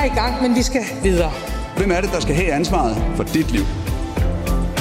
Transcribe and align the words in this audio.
er 0.00 0.04
i 0.04 0.14
gang, 0.14 0.42
men 0.42 0.54
vi 0.54 0.62
skal 0.62 0.82
videre. 1.02 1.32
Hvem 1.76 1.90
er 1.90 2.00
det, 2.00 2.10
der 2.12 2.20
skal 2.20 2.34
have 2.34 2.52
ansvaret 2.52 2.96
for 3.16 3.24
dit 3.24 3.50
liv? 3.50 3.62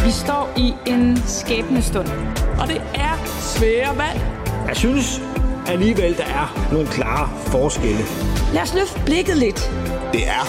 Vi 0.06 0.12
står 0.12 0.54
i 0.58 0.74
en 0.88 1.18
skæbnestund, 1.18 2.08
og 2.62 2.68
det 2.68 2.82
er 2.96 3.26
svære 3.26 3.98
valg. 3.98 4.22
Jeg 4.68 4.76
synes 4.76 5.22
alligevel, 5.68 6.18
der 6.18 6.24
er 6.24 6.70
nogle 6.72 6.88
klare 6.88 7.30
forskelle. 7.38 8.04
Lad 8.54 8.62
os 8.62 8.74
løfte 8.74 9.02
blikket 9.06 9.38
lidt. 9.38 9.72
Det 10.14 10.28
er 10.28 10.46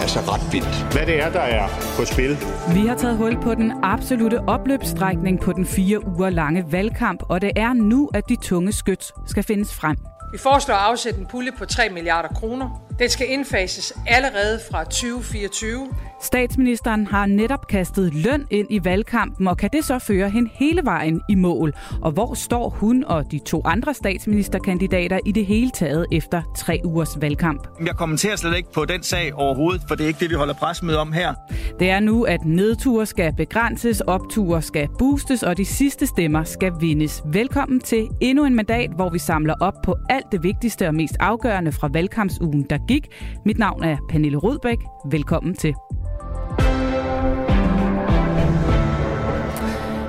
altså 0.00 0.20
ret 0.20 0.52
vildt. 0.52 0.92
Hvad 0.92 1.06
det 1.06 1.22
er, 1.22 1.30
der 1.32 1.40
er 1.40 1.68
på 1.96 2.04
spil. 2.04 2.38
Vi 2.74 2.86
har 2.86 2.94
taget 2.94 3.16
hul 3.16 3.36
på 3.42 3.54
den 3.54 3.72
absolute 3.82 4.40
opløbsstrækning 4.46 5.40
på 5.40 5.52
den 5.52 5.66
fire 5.66 6.06
uger 6.06 6.30
lange 6.30 6.64
valgkamp, 6.72 7.22
og 7.28 7.40
det 7.40 7.52
er 7.56 7.72
nu, 7.72 8.10
at 8.14 8.28
de 8.28 8.36
tunge 8.36 8.72
skyts 8.72 9.12
skal 9.26 9.42
findes 9.42 9.74
frem. 9.74 9.96
Vi 10.32 10.38
foreslår 10.38 10.74
at 10.74 10.80
afsætte 10.80 11.20
en 11.20 11.26
pulje 11.26 11.52
på 11.58 11.64
3 11.64 11.82
milliarder 11.92 12.28
kroner. 12.28 12.83
Den 12.98 13.08
skal 13.08 13.26
indfases 13.30 13.92
allerede 14.06 14.60
fra 14.70 14.84
2024. 14.84 15.88
Statsministeren 16.22 17.06
har 17.06 17.26
netop 17.26 17.66
kastet 17.66 18.14
løn 18.14 18.46
ind 18.50 18.66
i 18.70 18.84
valgkampen, 18.84 19.48
og 19.48 19.56
kan 19.56 19.70
det 19.72 19.84
så 19.84 19.98
føre 19.98 20.30
hende 20.30 20.50
hele 20.54 20.80
vejen 20.84 21.20
i 21.28 21.34
mål? 21.34 21.72
Og 22.02 22.12
hvor 22.12 22.34
står 22.34 22.68
hun 22.68 23.04
og 23.04 23.32
de 23.32 23.38
to 23.38 23.62
andre 23.64 23.94
statsministerkandidater 23.94 25.18
i 25.26 25.32
det 25.32 25.46
hele 25.46 25.70
taget 25.70 26.06
efter 26.12 26.42
tre 26.56 26.80
ugers 26.84 27.20
valgkamp? 27.20 27.68
Jeg 27.86 27.94
kommenterer 27.96 28.36
slet 28.36 28.56
ikke 28.56 28.72
på 28.72 28.84
den 28.84 29.02
sag 29.02 29.34
overhovedet, 29.34 29.82
for 29.88 29.94
det 29.94 30.04
er 30.04 30.08
ikke 30.08 30.20
det, 30.20 30.30
vi 30.30 30.34
holder 30.34 30.54
pressemøde 30.54 30.98
om 30.98 31.12
her. 31.12 31.34
Det 31.78 31.90
er 31.90 32.00
nu, 32.00 32.24
at 32.24 32.44
nedture 32.44 33.06
skal 33.06 33.32
begrænses, 33.36 34.00
opture 34.00 34.62
skal 34.62 34.88
boostes, 34.98 35.42
og 35.42 35.56
de 35.56 35.64
sidste 35.64 36.06
stemmer 36.06 36.44
skal 36.44 36.72
vindes. 36.80 37.22
Velkommen 37.26 37.80
til 37.80 38.08
endnu 38.20 38.44
en 38.44 38.54
mandat, 38.54 38.90
hvor 38.90 39.10
vi 39.10 39.18
samler 39.18 39.54
op 39.60 39.74
på 39.84 39.96
alt 40.10 40.26
det 40.32 40.42
vigtigste 40.42 40.88
og 40.88 40.94
mest 40.94 41.16
afgørende 41.20 41.72
fra 41.72 41.88
valgkampsugen, 41.92 42.66
der 42.70 42.78
gik. 42.88 43.06
Mit 43.44 43.58
navn 43.58 43.84
er 43.84 43.96
Pernille 44.08 44.36
Rudbæk. 44.36 44.78
Velkommen 45.10 45.54
til. 45.54 45.74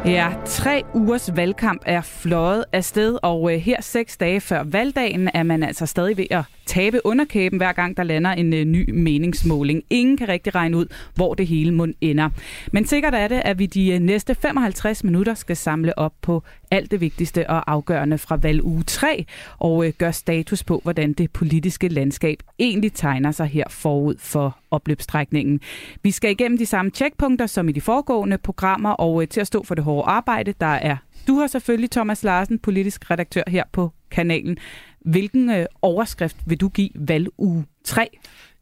Ja, 0.06 0.34
tre 0.46 0.84
ugers 0.94 1.36
valgkamp 1.36 1.82
er 1.86 2.02
fløjet 2.02 2.66
afsted, 2.74 3.18
og 3.24 3.54
øh, 3.54 3.60
her 3.60 3.82
seks 3.82 4.18
dage 4.18 4.42
før 4.42 4.64
valgdagen 4.64 5.30
er 5.34 5.44
man 5.44 5.64
altså 5.64 5.86
stadig 5.86 6.18
ved 6.18 6.26
at 6.32 6.44
tabe 6.66 7.06
underkæben, 7.06 7.58
hver 7.58 7.72
gang 7.72 7.98
der 7.98 8.04
lander 8.04 8.32
en 8.32 8.54
øh, 8.54 8.66
ny 8.66 8.90
meningsmåling. 8.92 9.84
Ingen 9.90 10.18
kan 10.18 10.30
rigtig 10.30 10.56
regne 10.56 10.78
ud, 10.78 10.86
hvor 11.16 11.34
det 11.34 11.48
hele 11.48 11.72
mund 11.72 11.94
ender. 12.02 12.30
Men 12.72 12.86
sikkert 12.86 13.14
er 13.14 13.28
det, 13.28 13.42
at 13.46 13.60
vi 13.60 13.66
de 13.66 13.92
øh, 13.92 14.00
næste 14.00 14.36
55 14.36 15.04
minutter 15.04 15.34
skal 15.34 15.58
samle 15.58 15.98
op 16.00 16.14
på 16.22 16.44
alt 16.72 16.92
det 16.92 17.02
vigtigste 17.02 17.50
og 17.50 17.72
afgørende 17.72 18.18
fra 18.18 18.36
valguge 18.36 18.84
3, 18.84 19.26
og 19.60 19.88
øh, 19.88 19.94
gøre 19.98 20.14
status 20.14 20.64
på, 20.64 20.80
hvordan 20.84 21.14
det 21.14 21.32
politiske 21.32 21.88
landskab 21.88 22.40
egentlig 22.60 22.94
tegner 22.94 23.32
sig 23.32 23.48
her 23.48 23.66
forud 23.70 24.16
for 24.20 24.58
opløbsstrækningen. 24.72 25.60
Vi 26.04 26.12
skal 26.12 26.32
igennem 26.32 26.58
de 26.58 26.66
samme 26.66 26.92
checkpunkter 26.92 27.46
som 27.46 27.70
i 27.70 27.72
de 27.72 27.82
foregående 27.82 28.38
programmer, 28.38 28.90
og 28.90 29.22
øh, 29.22 29.28
til 29.28 29.42
at 29.42 29.48
stå 29.48 29.64
for 29.64 29.76
det 29.76 29.84
hårde 29.84 30.08
arbejde, 30.08 30.54
der 30.60 30.66
er 30.66 30.98
du 31.28 31.36
har 31.40 31.48
selvfølgelig 31.48 31.92
Thomas 31.92 32.24
Larsen, 32.24 32.60
politisk 32.60 33.12
redaktør 33.12 33.44
her 33.48 33.64
på 33.72 33.92
kanalen. 34.12 34.58
Hvilken 35.06 35.50
øh, 35.50 35.66
overskrift 35.82 36.38
vil 36.46 36.58
du 36.58 36.70
give 36.70 36.90
valguge 36.96 37.66
3? 37.84 38.08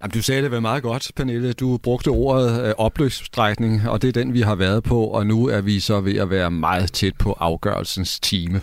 Jamen, 0.01 0.11
du 0.11 0.21
sagde 0.21 0.41
det 0.41 0.51
vel 0.51 0.61
meget 0.61 0.83
godt, 0.83 1.11
Pernille. 1.15 1.53
Du 1.53 1.77
brugte 1.77 2.07
ordet 2.07 2.67
øh, 2.67 2.73
opløbsstrækning, 2.77 3.89
og 3.89 4.01
det 4.01 4.07
er 4.07 4.11
den, 4.11 4.33
vi 4.33 4.41
har 4.41 4.55
været 4.55 4.83
på, 4.83 5.03
og 5.03 5.27
nu 5.27 5.47
er 5.47 5.61
vi 5.61 5.79
så 5.79 6.01
ved 6.01 6.15
at 6.15 6.29
være 6.29 6.51
meget 6.51 6.91
tæt 6.91 7.15
på 7.15 7.37
afgørelsens 7.39 8.19
time. 8.19 8.61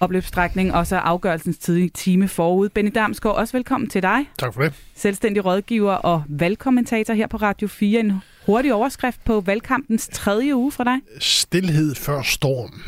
Opløbsstrækning, 0.00 0.74
og 0.74 0.86
så 0.86 0.96
afgørelsens 0.96 1.58
tidige 1.58 1.88
time 1.88 2.28
forud. 2.28 2.68
Benny 2.68 2.90
Damsgaard, 2.94 3.36
også 3.36 3.52
velkommen 3.52 3.90
til 3.90 4.02
dig. 4.02 4.30
Tak 4.38 4.54
for 4.54 4.62
det. 4.62 4.72
Selvstændig 4.96 5.44
rådgiver 5.44 5.92
og 5.92 6.22
valgkommentator 6.28 7.14
her 7.14 7.26
på 7.26 7.36
Radio 7.36 7.68
4. 7.68 8.00
En 8.00 8.12
hurtig 8.46 8.74
overskrift 8.74 9.24
på 9.24 9.40
valgkampens 9.40 10.08
tredje 10.12 10.56
uge 10.56 10.72
fra 10.72 10.84
dig. 10.84 10.96
Stilhed 11.20 11.94
før 11.94 12.22
storm. 12.22 12.82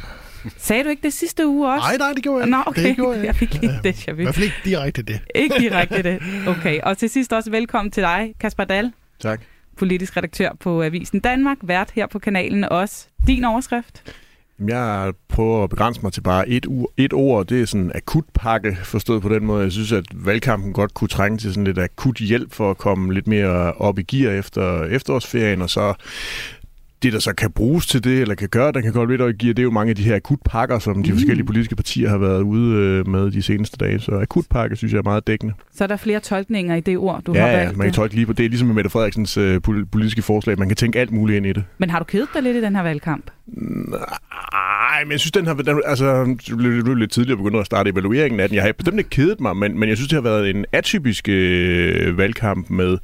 Sagde 0.58 0.84
du 0.84 0.88
ikke 0.88 1.03
det 1.03 1.12
sidste 1.12 1.47
uge 1.47 1.69
også? 1.72 1.86
Nej, 1.88 1.97
nej, 1.97 2.12
det 2.14 2.22
gjorde 2.22 2.38
jeg 2.38 2.47
ikke. 2.47 2.56
Nå, 2.56 2.62
okay. 2.66 2.82
Det 2.88 2.97
gjorde 2.97 3.16
jeg, 3.19 3.26
jeg 3.26 3.36
fik 3.36 3.54
lige 3.60 3.72
det, 3.84 4.06
jeg 4.06 4.19
I 4.19 4.22
hvert 4.22 4.34
fald 4.34 4.44
ikke 4.44 4.56
direkte 4.64 5.03
det. 5.03 5.20
Ikke 5.34 5.54
direkte 5.58 6.03
det. 6.03 6.22
Okay, 6.47 6.80
og 6.80 6.98
til 6.98 7.10
sidst 7.10 7.32
også 7.32 7.50
velkommen 7.50 7.91
til 7.92 8.03
dig, 8.03 8.34
Kasper 8.41 8.64
Dahl, 8.64 8.92
Tak. 9.20 9.41
politisk 9.76 10.16
redaktør 10.16 10.50
på 10.60 10.82
Avisen 10.82 11.20
Danmark, 11.20 11.56
vært 11.62 11.91
her 11.94 12.06
på 12.06 12.19
kanalen 12.19 12.64
også. 12.64 13.06
Din 13.26 13.44
overskrift? 13.44 14.12
Jeg 14.69 15.12
prøver 15.28 15.64
at 15.64 15.70
begrænse 15.70 16.00
mig 16.03 16.12
til 16.12 16.20
bare 16.20 16.48
et, 16.48 16.66
u- 16.66 16.94
et 16.97 17.12
ord. 17.12 17.47
Det 17.47 17.62
er 17.62 17.66
sådan 17.66 17.84
en 17.84 17.92
akutpakke, 17.94 18.76
forstået 18.84 19.22
på 19.22 19.28
den 19.28 19.44
måde. 19.44 19.62
Jeg 19.62 19.72
synes, 19.72 19.92
at 19.92 20.04
valgkampen 20.14 20.72
godt 20.72 20.94
kunne 20.94 21.09
trænge 21.09 21.38
til 21.38 21.50
sådan 21.50 21.64
lidt 21.64 21.78
akut 21.78 22.16
hjælp 22.19 22.53
for 22.53 22.70
at 22.70 22.78
komme 22.78 23.14
lidt 23.14 23.26
mere 23.26 23.72
op 23.72 23.98
i 23.98 24.03
gear 24.03 24.32
efter 24.32 24.84
efterårsferien, 24.84 25.62
og 25.62 25.70
så 25.70 25.94
det, 27.03 27.13
der 27.13 27.19
så 27.19 27.33
kan 27.35 27.51
bruges 27.51 27.87
til 27.87 28.05
det, 28.05 28.21
eller 28.21 28.35
kan 28.35 28.49
gøre, 28.49 28.73
der 28.73 28.81
kan 28.81 28.93
godt 28.93 29.11
lidt 29.11 29.21
i 29.21 29.25
gear, 29.25 29.55
det 29.55 29.59
er 29.59 29.63
jo 29.63 29.71
mange 29.71 29.91
af 29.91 29.97
de 29.97 30.03
her 30.03 30.17
akutpakker, 30.17 30.79
som 30.79 31.03
de 31.03 31.11
Mm. 31.11 31.17
forskellige 31.17 31.47
politiske 31.47 31.77
partier 31.77 32.09
har 32.09 32.19
været 32.19 32.41
ude 32.43 32.77
øh, 32.77 33.09
med 33.09 33.31
de 33.31 33.43
seneste 33.43 33.77
dage. 33.77 33.99
Så 34.01 34.13
akutpakke 34.13 34.77
synes 34.77 34.93
jeg 34.93 34.99
er 34.99 35.03
meget 35.03 35.27
dækkende. 35.27 35.55
Så 35.75 35.85
er 35.85 35.89
der 35.89 35.97
flere 35.97 36.21
tolkninger 36.21 36.75
i 36.75 36.81
det 36.81 36.99
ord, 36.99 37.23
du 37.23 37.33
har 37.35 37.41
ja, 37.41 37.53
ja, 37.53 37.59
valgt. 37.65 37.77
man 37.79 37.87
kan 37.87 37.95
tolke 37.95 38.15
lige 38.15 38.27
på 38.27 38.33
det. 38.33 38.45
er 38.45 38.49
ligesom 38.49 38.67
med 38.69 38.75
Mette 38.75 38.91
Frederiksens 38.91 39.37
øh, 39.37 39.61
pol- 39.69 39.85
politiske 39.93 40.23
forslag. 40.23 40.59
Man 40.59 40.69
kan 40.69 40.77
tænke 40.77 40.99
alt 41.01 41.11
muligt 41.11 41.37
ind 41.37 41.47
i 41.47 41.53
det. 41.53 41.65
Men 41.79 41.91
har 41.91 41.99
du 41.99 42.05
kedet 42.05 42.29
dig 42.35 42.43
lidt 42.43 42.57
i 42.57 42.61
den 42.61 42.77
her 42.77 42.83
valgkamp? 42.83 43.31
Nej, 43.53 45.05
men 45.05 45.13
jeg 45.13 45.21
synes, 45.21 45.33
den 45.33 45.47
har 45.47 45.55
den, 45.55 45.83
altså, 45.85 46.25
det 46.25 46.57
blev 46.57 46.83
blev 46.85 46.95
lidt 46.95 47.13
tidligere 47.13 47.37
begyndt 47.37 47.57
at 47.57 47.67
starte 47.67 47.91
evalueringen 47.91 48.41
af 48.41 48.49
den. 48.49 48.57
Jeg 48.57 48.65
har 48.65 48.73
bestemt 48.73 48.99
ikke 48.99 49.11
kedet 49.11 49.41
mig, 49.41 49.57
men, 49.57 49.79
men 49.79 49.89
jeg 49.89 49.97
synes, 49.97 50.09
det 50.09 50.17
har 50.17 50.23
været 50.23 50.51
en 50.51 50.65
atypisk 50.73 51.29
øh, 51.29 52.19
valgkamp 52.19 52.71
med, 52.71 52.99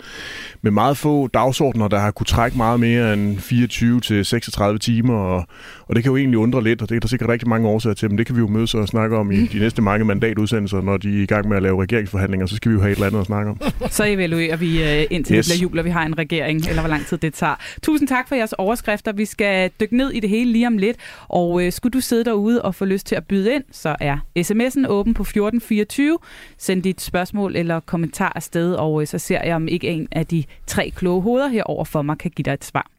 med 0.62 0.70
meget 0.70 0.96
få 0.96 1.26
dagsordner, 1.26 1.88
der 1.88 1.98
har 1.98 2.10
kunne 2.10 2.26
trække 2.26 2.56
meget 2.56 2.80
mere 2.80 3.14
end 3.14 3.38
24 3.38 4.00
til 4.00 4.24
36 4.24 4.78
timer, 4.78 5.14
og, 5.14 5.46
og 5.88 5.96
det 5.96 6.02
kan 6.04 6.10
jo 6.10 6.16
egentlig 6.16 6.38
undre 6.38 6.62
lidt, 6.64 6.82
og 6.82 6.88
det 6.88 6.96
er 6.96 7.00
der 7.00 7.08
sikkert 7.08 7.28
rigtig 7.28 7.48
mange 7.48 7.68
årsager 7.68 7.94
til, 7.94 8.10
men 8.10 8.18
det 8.18 8.26
kan 8.26 8.34
vi 8.34 8.40
jo 8.40 8.46
mødes 8.46 8.74
og 8.74 8.88
snakke 8.88 9.16
om 9.16 9.32
i 9.32 9.46
de 9.52 9.58
næste 9.58 9.82
mange 9.82 10.04
mandatudsendelser, 10.04 10.80
når 10.80 10.96
de 10.96 11.18
er 11.18 11.22
i 11.22 11.26
gang 11.26 11.48
med 11.48 11.56
at 11.56 11.62
lave 11.62 11.82
regeringsforhandlinger, 11.82 12.46
så 12.46 12.56
skal 12.56 12.70
vi 12.70 12.74
jo 12.74 12.80
have 12.80 12.90
et 12.92 12.96
eller 12.96 13.06
andet 13.06 13.20
at 13.20 13.26
snakke 13.26 13.50
om. 13.50 13.60
Så 13.90 14.04
evaluerer 14.04 14.56
vi 14.56 14.82
øh, 14.82 15.06
indtil 15.10 15.36
Yes. 15.36 15.46
det 15.46 15.52
bliver 15.54 15.62
jul, 15.62 15.78
og 15.78 15.84
vi 15.84 15.90
har 15.90 16.06
en 16.06 16.18
regering, 16.18 16.68
eller 16.68 16.82
hvor 16.82 16.88
lang 16.88 17.06
tid 17.06 17.18
det 17.18 17.34
tager. 17.34 17.54
Tusind 17.82 18.08
tak 18.08 18.28
for 18.28 18.34
jeres 18.34 18.52
overskrifter. 18.52 19.12
Vi 19.12 19.24
skal 19.24 19.70
dykke 19.80 19.96
ned 19.96 20.10
i 20.10 20.20
det 20.20 20.30
hele 20.30 20.52
lige 20.52 20.66
om 20.66 20.78
lidt. 20.78 20.96
Og 21.28 21.64
øh, 21.66 21.72
skulle 21.72 21.90
du 21.92 22.00
sidde 22.00 22.24
derude 22.24 22.62
og 22.62 22.74
få 22.74 22.84
lyst 22.84 23.06
til 23.06 23.14
at 23.14 23.26
byde 23.26 23.54
ind, 23.54 23.64
så 23.72 23.96
er 24.00 24.16
sms'en 24.38 24.88
åben 24.88 25.14
på 25.14 25.22
1424. 25.22 26.18
Send 26.58 26.82
dit 26.82 27.00
spørgsmål 27.00 27.56
eller 27.56 27.80
kommentar 27.80 28.32
afsted, 28.36 28.74
og 28.74 29.00
øh, 29.00 29.06
så 29.06 29.18
ser 29.18 29.42
jeg, 29.44 29.56
om 29.56 29.68
ikke 29.68 29.88
en 29.88 30.08
af 30.12 30.26
de 30.26 30.44
tre 30.66 30.92
kloge 30.96 31.22
hoveder 31.22 31.48
herover 31.48 31.84
for 31.84 32.02
mig 32.02 32.18
kan 32.18 32.30
give 32.30 32.44
dig 32.44 32.52
et 32.52 32.64
svar. 32.64 32.97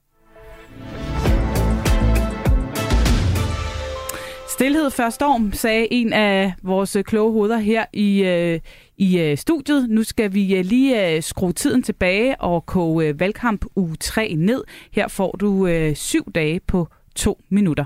Stilhed 4.59 4.92
før 4.92 5.09
storm, 5.09 5.53
sagde 5.53 5.88
en 5.94 6.14
af 6.14 6.53
vores 6.64 6.96
øh, 6.96 7.03
kloge 7.03 7.31
hoveder 7.31 7.58
her 7.58 7.86
i, 7.94 8.24
øh, 8.24 8.59
i 8.97 9.20
øh, 9.20 9.38
studiet. 9.38 9.90
Nu 9.90 10.03
skal 10.03 10.34
vi 10.34 10.56
øh, 10.56 10.66
lige 10.66 11.16
øh, 11.16 11.24
skrue 11.24 11.53
tiden 11.53 11.84
tilbage 11.84 12.42
og 12.42 12.66
koge 12.66 13.06
øh, 13.06 13.19
valgkamp 13.19 13.66
uge 13.75 13.96
3 13.96 14.36
ned. 14.38 14.64
Her 14.92 15.08
får 15.08 15.31
du 15.31 15.68
øh, 15.68 15.96
syv 15.96 16.31
dage 16.36 16.59
på 16.68 16.88
to 17.16 17.42
minutter. 17.50 17.86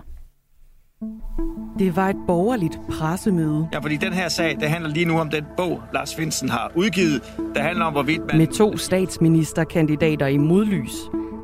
Det 1.80 1.96
var 1.96 2.10
et 2.10 2.18
borgerligt 2.28 2.80
pressemøde 2.90 3.68
Ja, 3.74 3.80
fordi 3.80 3.96
den 3.98 4.14
her 4.14 4.30
sag, 4.30 4.58
det 4.60 4.70
handler 4.70 4.90
lige 4.90 5.06
nu 5.06 5.20
om 5.20 5.30
den 5.30 5.44
bog, 5.58 5.82
Lars 5.94 6.16
Finsen 6.16 6.50
har 6.50 6.72
udgivet. 6.76 7.34
Der 7.56 7.62
handler 7.62 7.86
om, 7.86 7.94
hvorvidt 7.94 8.22
man... 8.28 8.38
med 8.38 8.48
to 8.48 8.78
statsministerkandidater 8.78 10.28
i 10.28 10.38
modlys. 10.38 10.94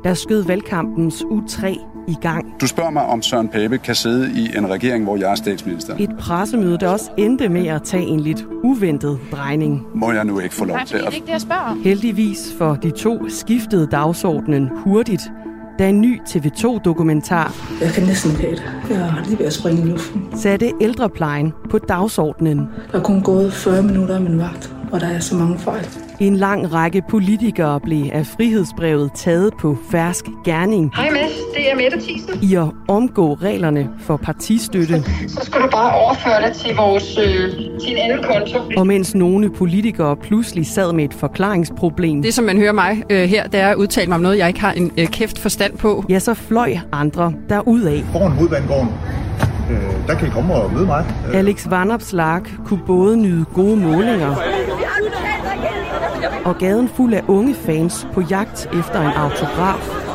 Der 0.04 0.14
skød 0.14 0.44
valgkampens 0.44 1.22
U3 1.22 1.66
i 2.08 2.16
gang. 2.22 2.54
Du 2.60 2.66
spørger 2.66 2.90
mig, 2.90 3.02
om 3.02 3.22
Søren 3.22 3.48
Pape 3.48 3.78
kan 3.78 3.94
sidde 3.94 4.32
i 4.32 4.56
en 4.58 4.70
regering, 4.70 5.04
hvor 5.04 5.16
jeg 5.16 5.30
er 5.30 5.34
statsminister. 5.34 5.94
Et 5.98 6.10
pressemøde, 6.18 6.78
der 6.78 6.88
også 6.88 7.10
endte 7.16 7.48
med 7.48 7.66
at 7.66 7.82
tage 7.82 8.02
en 8.02 8.20
lidt 8.20 8.46
uventet 8.64 9.18
drejning. 9.32 9.86
Må 9.94 10.12
jeg 10.12 10.24
nu 10.24 10.38
ikke 10.38 10.54
få 10.54 10.64
lov 10.64 10.78
til 10.86 10.96
at... 10.96 11.12
det, 11.12 11.22
jeg 11.28 11.40
spørger. 11.40 11.82
Heldigvis 11.84 12.54
for 12.58 12.74
de 12.74 12.90
to 12.90 13.28
skiftede 13.28 13.86
dagsordenen 13.86 14.70
hurtigt, 14.74 15.22
da 15.78 15.88
en 15.88 16.00
ny 16.00 16.20
TV2-dokumentar 16.28 17.54
Jeg 17.80 17.90
kan 17.92 18.02
næsten 18.04 18.30
ikke 18.30 18.42
have 18.42 18.52
det. 18.56 18.62
Jeg 18.90 19.00
er 19.00 19.24
lige 19.24 19.38
ved 19.38 19.46
at 19.46 19.52
springe 19.52 19.82
i 19.82 19.84
luften. 19.84 20.28
satte 20.36 20.72
ældreplejen 20.80 21.52
på 21.70 21.78
dagsordenen. 21.78 22.58
Der 22.92 22.98
er 22.98 23.02
kun 23.02 23.22
gået 23.22 23.52
40 23.52 23.82
minutter 23.82 24.14
af 24.14 24.20
min 24.20 24.38
vagt, 24.38 24.74
og 24.92 25.00
der 25.00 25.06
er 25.06 25.18
så 25.20 25.34
mange 25.34 25.58
fejl. 25.58 25.86
En 26.20 26.36
lang 26.36 26.74
række 26.74 27.02
politikere 27.10 27.80
blev 27.80 28.04
af 28.12 28.26
frihedsbrevet 28.26 29.10
taget 29.14 29.52
på 29.60 29.76
fersk 29.90 30.24
gerning 30.44 30.90
Hej 30.96 31.10
Mads, 31.10 31.32
det 31.54 31.70
er 31.72 31.76
Mette 31.76 32.00
Thiesen. 32.00 32.42
i 32.42 32.54
at 32.54 32.66
omgå 32.88 33.34
reglerne 33.34 33.88
for 34.00 34.16
partistøtte. 34.16 35.02
Så 35.28 35.40
skal 35.42 35.60
du 35.60 35.68
bare 35.72 35.94
overføre 35.94 36.48
det 36.48 36.56
til, 36.56 36.76
vores, 36.76 37.18
øh, 37.18 37.50
til 37.80 37.90
en 37.92 37.96
anden 37.98 38.22
konto. 38.24 38.58
Og 38.76 38.86
mens 38.86 39.14
nogle 39.14 39.50
politikere 39.50 40.16
pludselig 40.16 40.66
sad 40.66 40.92
med 40.92 41.04
et 41.04 41.14
forklaringsproblem, 41.14 42.22
Det, 42.22 42.34
som 42.34 42.44
man 42.44 42.56
hører 42.58 42.72
mig 42.72 43.02
øh, 43.10 43.28
her, 43.28 43.46
det 43.46 43.60
er 43.60 43.68
at 43.68 43.76
udtale 43.76 44.06
mig 44.06 44.14
om 44.14 44.20
noget, 44.20 44.38
jeg 44.38 44.48
ikke 44.48 44.60
har 44.60 44.72
en 44.72 44.92
øh, 44.98 45.06
kæft 45.06 45.38
forstand 45.38 45.78
på. 45.78 46.04
ja, 46.08 46.18
så 46.18 46.34
fløj 46.34 46.76
andre 46.92 47.32
derudad. 47.48 48.02
Foran 48.12 48.30
hovedbanegården. 48.32 48.88
Øh, 49.70 50.06
der 50.06 50.14
kan 50.14 50.28
I 50.28 50.30
komme 50.30 50.54
og 50.54 50.72
møde 50.72 50.86
mig. 50.86 51.04
Øh. 51.28 51.38
Alex 51.38 51.70
Vanopslagh 51.70 52.44
kunne 52.66 52.80
både 52.86 53.16
nyde 53.16 53.44
gode 53.54 53.76
målinger 53.76 54.36
og 56.44 56.58
gaden 56.58 56.88
fuld 56.88 57.14
af 57.14 57.22
unge 57.28 57.54
fans 57.54 58.08
på 58.12 58.20
jagt 58.20 58.68
efter 58.72 59.00
en 59.00 59.12
autograf. 59.16 60.09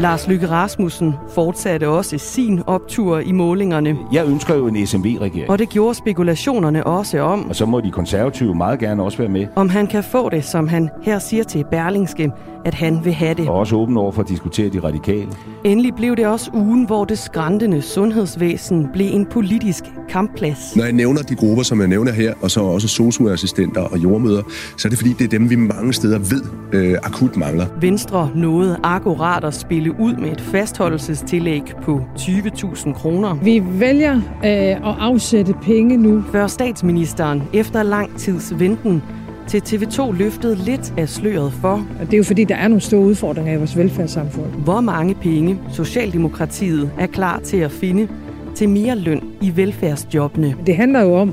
Lars 0.00 0.28
Lykke 0.28 0.50
Rasmussen 0.50 1.14
fortsatte 1.34 1.88
også 1.88 2.18
sin 2.18 2.62
optur 2.66 3.18
i 3.18 3.32
målingerne. 3.32 3.96
Jeg 4.12 4.26
ønsker 4.26 4.54
jo 4.54 4.66
en 4.66 4.86
SMV-regering. 4.86 5.50
Og 5.50 5.58
det 5.58 5.68
gjorde 5.68 5.94
spekulationerne 5.94 6.86
også 6.86 7.20
om. 7.20 7.48
Og 7.48 7.56
så 7.56 7.66
må 7.66 7.80
de 7.80 7.90
konservative 7.90 8.54
meget 8.54 8.78
gerne 8.78 9.02
også 9.02 9.18
være 9.18 9.28
med. 9.28 9.46
Om 9.56 9.68
han 9.68 9.86
kan 9.86 10.04
få 10.04 10.28
det, 10.28 10.44
som 10.44 10.68
han 10.68 10.90
her 11.02 11.18
siger 11.18 11.44
til 11.44 11.64
Berlingske, 11.70 12.32
at 12.64 12.74
han 12.74 13.04
vil 13.04 13.12
have 13.12 13.34
det. 13.34 13.48
Og 13.48 13.54
også 13.54 13.76
åben 13.76 13.96
over 13.96 14.12
for 14.12 14.22
at 14.22 14.28
diskutere 14.28 14.68
de 14.68 14.80
radikale. 14.80 15.28
Endelig 15.64 15.94
blev 15.94 16.16
det 16.16 16.26
også 16.26 16.50
ugen, 16.54 16.86
hvor 16.86 17.04
det 17.04 17.18
skræntende 17.18 17.82
sundhedsvæsen 17.82 18.88
blev 18.92 19.06
en 19.12 19.26
politisk 19.26 19.84
kampplads. 20.08 20.76
Når 20.76 20.84
jeg 20.84 20.92
nævner 20.92 21.22
de 21.22 21.34
grupper, 21.34 21.62
som 21.62 21.80
jeg 21.80 21.88
nævner 21.88 22.12
her, 22.12 22.34
og 22.42 22.50
så 22.50 22.60
også 22.60 22.88
sosuassistenter 22.88 23.80
og 23.80 23.98
jordmøder, 23.98 24.42
så 24.76 24.88
er 24.88 24.90
det 24.90 24.98
fordi, 24.98 25.12
det 25.12 25.24
er 25.24 25.28
dem, 25.28 25.50
vi 25.50 25.56
mange 25.56 25.92
steder 25.92 26.18
ved 26.18 26.42
øh, 26.72 26.98
akut 27.02 27.36
mangler. 27.36 27.66
Venstre 27.80 28.30
nåede 28.34 28.78
akkurat 28.82 29.44
at 29.44 29.54
spille 29.56 30.00
ud 30.00 30.16
med 30.16 30.32
et 30.32 30.40
fastholdelsestillæg 30.40 31.62
på 31.82 32.00
20.000 32.18 32.92
kroner. 32.92 33.34
Vi 33.34 33.62
vælger 33.66 34.14
øh, 34.16 34.20
at 34.42 34.80
afsætte 34.82 35.54
penge 35.62 35.96
nu. 35.96 36.24
Før 36.32 36.46
statsministeren 36.46 37.42
efter 37.52 37.82
lang 37.82 38.18
tids 38.18 38.58
venten 38.58 39.02
til 39.48 39.58
TV2 39.58 40.12
løftede 40.12 40.54
lidt 40.54 40.94
af 40.96 41.08
sløret 41.08 41.52
for. 41.52 41.86
Og 42.00 42.06
det 42.06 42.12
er 42.12 42.18
jo 42.18 42.24
fordi, 42.24 42.44
der 42.44 42.56
er 42.56 42.68
nogle 42.68 42.80
store 42.80 43.00
udfordringer 43.00 43.52
i 43.52 43.56
vores 43.56 43.76
velfærdssamfund. 43.76 44.50
Hvor 44.64 44.80
mange 44.80 45.14
penge 45.14 45.58
Socialdemokratiet 45.72 46.90
er 46.98 47.06
klar 47.06 47.38
til 47.38 47.56
at 47.56 47.70
finde 47.70 48.08
til 48.54 48.68
mere 48.68 48.96
løn 48.96 49.22
i 49.40 49.56
velfærdsjobbene. 49.56 50.54
Det 50.66 50.76
handler 50.76 51.00
jo 51.00 51.14
om 51.14 51.28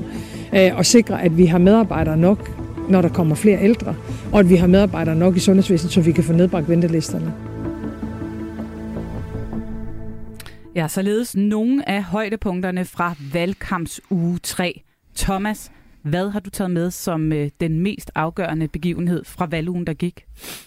øh, 0.54 0.78
at 0.78 0.86
sikre, 0.86 1.22
at 1.22 1.38
vi 1.38 1.46
har 1.46 1.58
medarbejdere 1.58 2.16
nok, 2.16 2.50
når 2.88 3.02
der 3.02 3.08
kommer 3.08 3.34
flere 3.34 3.62
ældre, 3.62 3.94
og 4.32 4.40
at 4.40 4.50
vi 4.50 4.56
har 4.56 4.66
medarbejdere 4.66 5.16
nok 5.16 5.36
i 5.36 5.40
sundhedsvæsenet, 5.40 5.92
så 5.92 6.00
vi 6.00 6.12
kan 6.12 6.24
få 6.24 6.32
nedbragt 6.32 6.68
ventelisterne. 6.68 7.32
Ja, 10.74 10.88
således 10.88 11.36
nogle 11.36 11.88
af 11.88 12.02
højdepunkterne 12.02 12.84
fra 12.84 13.14
valgkampsuge 13.32 14.38
3. 14.38 14.82
Thomas, 15.16 15.72
hvad 16.02 16.30
har 16.30 16.40
du 16.40 16.50
taget 16.50 16.70
med 16.70 16.90
som 16.90 17.32
øh, 17.32 17.50
den 17.60 17.78
mest 17.80 18.10
afgørende 18.14 18.68
begivenhed 18.68 19.24
fra 19.24 19.46
valgugen, 19.46 19.86
der 19.86 19.94
gik? 19.94 20.24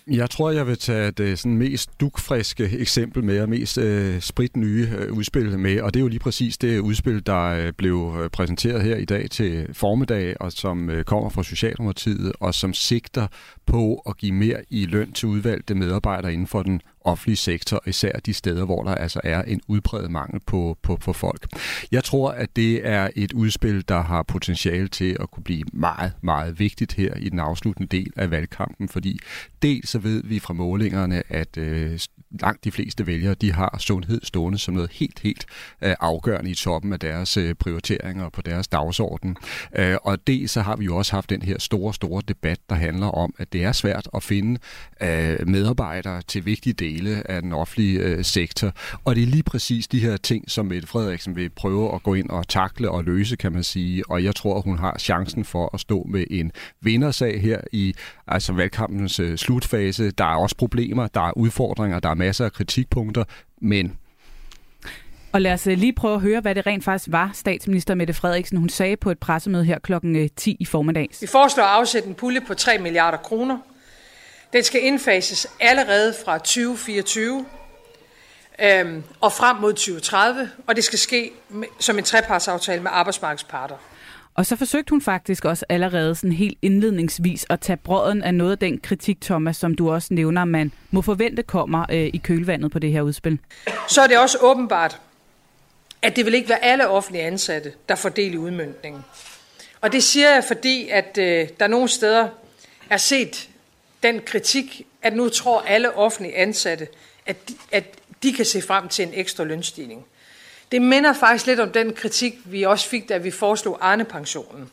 Jeg 0.08 0.30
tror, 0.30 0.52
jeg 0.52 0.68
vil 0.68 0.78
tage 0.78 1.12
det 1.12 1.40
sådan 1.40 1.58
mest 1.58 1.90
dukfriske 2.00 2.64
eksempel 2.80 3.24
med, 3.24 3.42
og 3.42 3.50
mest 3.50 3.78
øh, 3.78 4.22
spritnye 4.22 4.90
øh, 4.98 5.14
udspil 5.14 5.60
med, 5.60 5.82
og 5.82 5.94
det 5.94 6.00
er 6.00 6.02
jo 6.02 6.08
lige 6.08 6.20
præcis 6.20 6.58
det 6.58 6.80
udspil, 6.80 7.26
der 7.26 7.44
øh, 7.44 7.74
blev 7.74 8.16
øh, 8.22 8.30
præsenteret 8.30 8.84
her 8.84 8.96
i 8.96 9.06
dag 9.06 9.30
til 9.30 9.68
formiddag, 9.74 10.36
og 10.40 10.52
som 10.52 10.90
øh, 10.90 11.04
kommer 11.04 11.30
fra 11.30 11.44
Socialdemokratiet, 11.44 12.34
og 12.40 12.54
som 12.54 12.74
sigter 12.74 13.28
på 13.66 14.02
at 14.10 14.18
give 14.18 14.32
mere 14.32 14.64
i 14.70 14.86
løn 14.86 15.12
til 15.12 15.28
udvalgte 15.28 15.76
medarbejdere 15.76 16.34
inden 16.34 16.48
for 16.48 16.64
den 16.64 16.82
offentlige 17.08 17.36
sektor, 17.36 17.84
især 17.88 18.12
de 18.12 18.34
steder, 18.34 18.66
hvor 18.66 18.84
der 18.84 18.96
altså 18.96 19.22
er 19.24 19.42
en 19.42 19.62
udbredt 19.68 20.12
mangel 20.12 20.42
på, 20.46 20.78
på, 20.82 20.96
på 20.96 21.14
folk. 21.14 21.48
Jeg 21.92 22.04
tror, 22.04 22.32
at 22.32 22.56
det 22.56 22.88
er 22.88 23.10
et 23.16 23.34
udspil, 23.34 23.88
der 23.88 24.02
har 24.02 24.24
potentiale 24.24 24.88
til 24.88 25.18
at 25.20 25.32
kunne 25.32 25.44
blive 25.44 25.64
meget, 25.74 26.14
meget 26.22 26.60
vigtigt 26.60 26.94
her 26.94 27.14
i 27.14 27.30
den 27.30 27.40
afsluttende 27.40 27.98
del 27.98 28.14
af 28.16 28.32
valgkampen, 28.32 28.90
fordi 28.90 29.20
dels 29.62 29.90
så 29.90 30.00
ved 30.00 30.24
vi 30.24 30.40
fra 30.40 30.54
målingerne, 30.54 31.24
at 31.30 31.58
øh, 31.58 32.00
langt 32.40 32.64
de 32.64 32.72
fleste 32.72 33.08
vælgere, 33.08 33.34
de 33.34 33.54
har 33.54 33.78
sundhed 33.80 34.22
stående 34.24 34.58
som 34.58 34.74
noget 34.74 34.92
helt, 34.94 35.20
helt 35.20 35.46
øh, 35.82 35.96
afgørende 36.00 36.52
i 36.52 36.56
toppen 36.56 36.94
af 36.94 37.00
deres 37.00 37.38
øh, 37.38 37.56
prioriteringer 37.56 38.30
på 38.30 38.42
deres 38.42 38.68
dagsorden. 38.68 39.38
Øh, 39.76 39.96
og 40.04 40.28
dels 40.28 40.52
så 40.52 40.62
har 40.62 40.76
vi 40.76 40.86
jo 40.86 40.98
også 40.98 41.12
haft 41.12 41.30
den 41.30 41.42
her 41.42 41.60
store, 41.60 41.94
store 41.94 42.22
debat, 42.28 42.60
der 42.70 42.76
handler 42.76 43.08
om, 43.08 43.34
at 43.38 43.54
det 43.54 43.64
er 43.64 43.72
svært 43.72 44.10
at 44.14 44.24
finde 44.24 44.60
øh, 45.02 45.48
medarbejdere 45.48 46.22
til 46.22 46.46
vigtige 46.46 46.74
dele 46.74 47.32
af 47.32 47.42
den 47.42 47.54
offentlige 47.54 48.00
øh, 48.00 48.26
sektor. 48.26 48.72
Og 49.04 49.16
det 49.16 49.24
er 49.24 49.28
lige 49.28 49.44
præcis 49.44 49.88
de 49.88 50.00
her 50.00 50.18
ting, 50.18 50.52
som 50.52 50.66
Mette 50.66 50.88
Frederiksen 50.88 51.36
vil 51.36 51.50
prøve 51.50 51.96
at 51.96 52.04
gå 52.04 52.14
ind 52.14 52.30
og 52.30 52.48
takle 52.48 52.92
og 52.92 53.04
løse, 53.04 53.36
kan 53.36 53.52
man 53.54 53.64
sige. 53.64 54.10
Og 54.10 54.24
jeg 54.24 54.36
tror, 54.36 54.62
hun 54.62 54.80
har 54.80 54.98
chancen 55.00 55.46
for 55.46 55.70
at 55.74 55.80
stå 55.80 56.04
med 56.04 56.26
en 56.30 56.52
vindersag 56.82 57.42
her 57.42 57.62
i 57.72 57.94
altså 58.28 58.54
valgkampens 58.54 59.20
øh, 59.20 59.38
slutfase. 59.38 60.12
Der 60.12 60.26
er 60.26 60.36
også 60.36 60.56
problemer, 60.56 61.08
der 61.08 61.28
er 61.28 61.38
udfordringer, 61.38 62.00
der 62.00 62.10
er 62.10 62.14
masser 62.14 62.46
af 62.46 62.54
kritikpunkter, 62.54 63.24
men 63.62 63.98
og 65.32 65.42
lad 65.42 65.54
os 65.54 65.66
lige 65.66 65.94
prøve 65.94 66.16
at 66.16 66.22
høre, 66.22 66.42
hvad 66.42 66.56
det 66.56 66.68
rent 66.68 66.84
faktisk 66.84 67.12
var, 67.12 67.32
statsminister 67.34 67.96
Mette 67.96 68.14
Frederiksen, 68.14 68.58
hun 68.58 68.70
sagde 68.70 68.98
på 68.98 69.12
et 69.12 69.20
pressemøde 69.20 69.64
her 69.64 69.80
klokken 69.80 70.30
10 70.30 70.58
i 70.60 70.66
formiddags. 70.66 71.22
Vi 71.22 71.28
foreslår 71.28 71.64
at 71.64 71.70
afsætte 71.70 72.10
en 72.10 72.16
pulje 72.16 72.42
på 72.42 72.54
3 72.54 72.78
milliarder 72.78 73.18
kroner. 73.18 73.58
Den 74.54 74.64
skal 74.64 74.84
indfases 74.84 75.48
allerede 75.60 76.14
fra 76.26 76.38
2024 76.38 77.46
øhm, 78.62 79.04
og 79.22 79.34
frem 79.34 79.58
mod 79.58 79.74
2030, 79.74 80.50
og 80.68 80.76
det 80.76 80.84
skal 80.84 81.00
ske 81.00 81.32
med, 81.50 81.68
som 81.80 81.98
en 81.98 82.04
trepartsaftale 82.04 82.84
med 82.84 82.92
arbejdsmarkedsparter. 82.94 83.76
Og 84.38 84.46
så 84.46 84.56
forsøgte 84.56 84.90
hun 84.90 85.02
faktisk 85.02 85.46
også 85.46 85.66
allerede 85.70 86.16
sådan 86.16 86.32
helt 86.32 86.58
indledningsvis 86.62 87.46
at 87.50 87.60
tage 87.60 87.78
brøden 87.78 88.24
af 88.24 88.34
noget 88.34 88.52
af 88.52 88.58
den 88.58 88.80
kritik, 88.80 89.22
Thomas, 89.22 89.58
som 89.58 89.76
du 89.76 89.92
også 89.92 90.14
nævner, 90.14 90.46
man 90.46 90.72
må 90.92 91.02
forvente 91.02 91.44
kommer 91.44 91.86
øh, 91.92 92.10
i 92.14 92.22
kølvandet 92.24 92.72
på 92.72 92.80
det 92.80 92.92
her 92.92 93.02
udspil. 93.02 93.40
Så 93.88 94.02
er 94.02 94.08
det 94.08 94.20
også 94.20 94.38
åbenbart, 94.42 95.02
at 96.02 96.16
det 96.16 96.26
vil 96.26 96.34
ikke 96.34 96.50
være 96.50 96.64
alle 96.64 96.88
offentlige 96.88 97.24
ansatte, 97.24 97.74
der 97.90 97.96
får 97.96 98.10
del 98.10 98.34
i 98.34 98.38
udmyndningen. 98.38 99.02
Og 99.82 99.92
det 99.92 100.04
siger 100.04 100.34
jeg, 100.34 100.44
fordi 100.44 100.90
at 100.90 101.18
øh, 101.18 101.48
der 101.60 101.68
nogle 101.68 101.88
steder 101.88 102.28
er 102.90 102.98
set 102.98 103.50
den 104.04 104.22
kritik, 104.26 104.88
at 105.02 105.16
nu 105.16 105.30
tror 105.30 105.62
alle 105.62 105.98
offentlige 105.98 106.36
ansatte, 106.36 106.88
at 107.26 107.50
de, 107.50 107.54
at 107.72 107.84
de 108.24 108.34
kan 108.34 108.46
se 108.46 108.62
frem 108.62 108.88
til 108.88 109.08
en 109.08 109.14
ekstra 109.14 109.44
lønstigning. 109.44 110.06
Det 110.72 110.82
minder 110.82 111.14
faktisk 111.14 111.46
lidt 111.46 111.60
om 111.60 111.72
den 111.72 111.94
kritik, 111.94 112.34
vi 112.46 112.64
også 112.64 112.90
fik, 112.90 113.10
da 113.10 113.18
vi 113.18 113.32
foreslog 113.32 113.78
Arne-pensionen. 113.82 114.70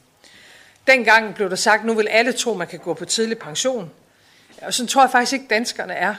Dengang 0.87 1.35
blev 1.35 1.50
der 1.50 1.56
sagt, 1.56 1.81
at 1.81 1.87
nu 1.87 1.94
vil 1.94 2.08
alle 2.08 2.32
tro, 2.32 2.50
at 2.50 2.56
man 2.56 2.67
kan 2.67 2.79
gå 2.79 2.94
på 2.94 3.05
tidlig 3.05 3.38
pension. 3.38 3.91
Og 4.62 4.75
sådan 4.75 4.88
tror 4.88 5.02
jeg 5.02 5.11
faktisk 5.11 5.32
ikke, 5.32 5.46
danskerne 5.50 5.93
er. 5.93 6.14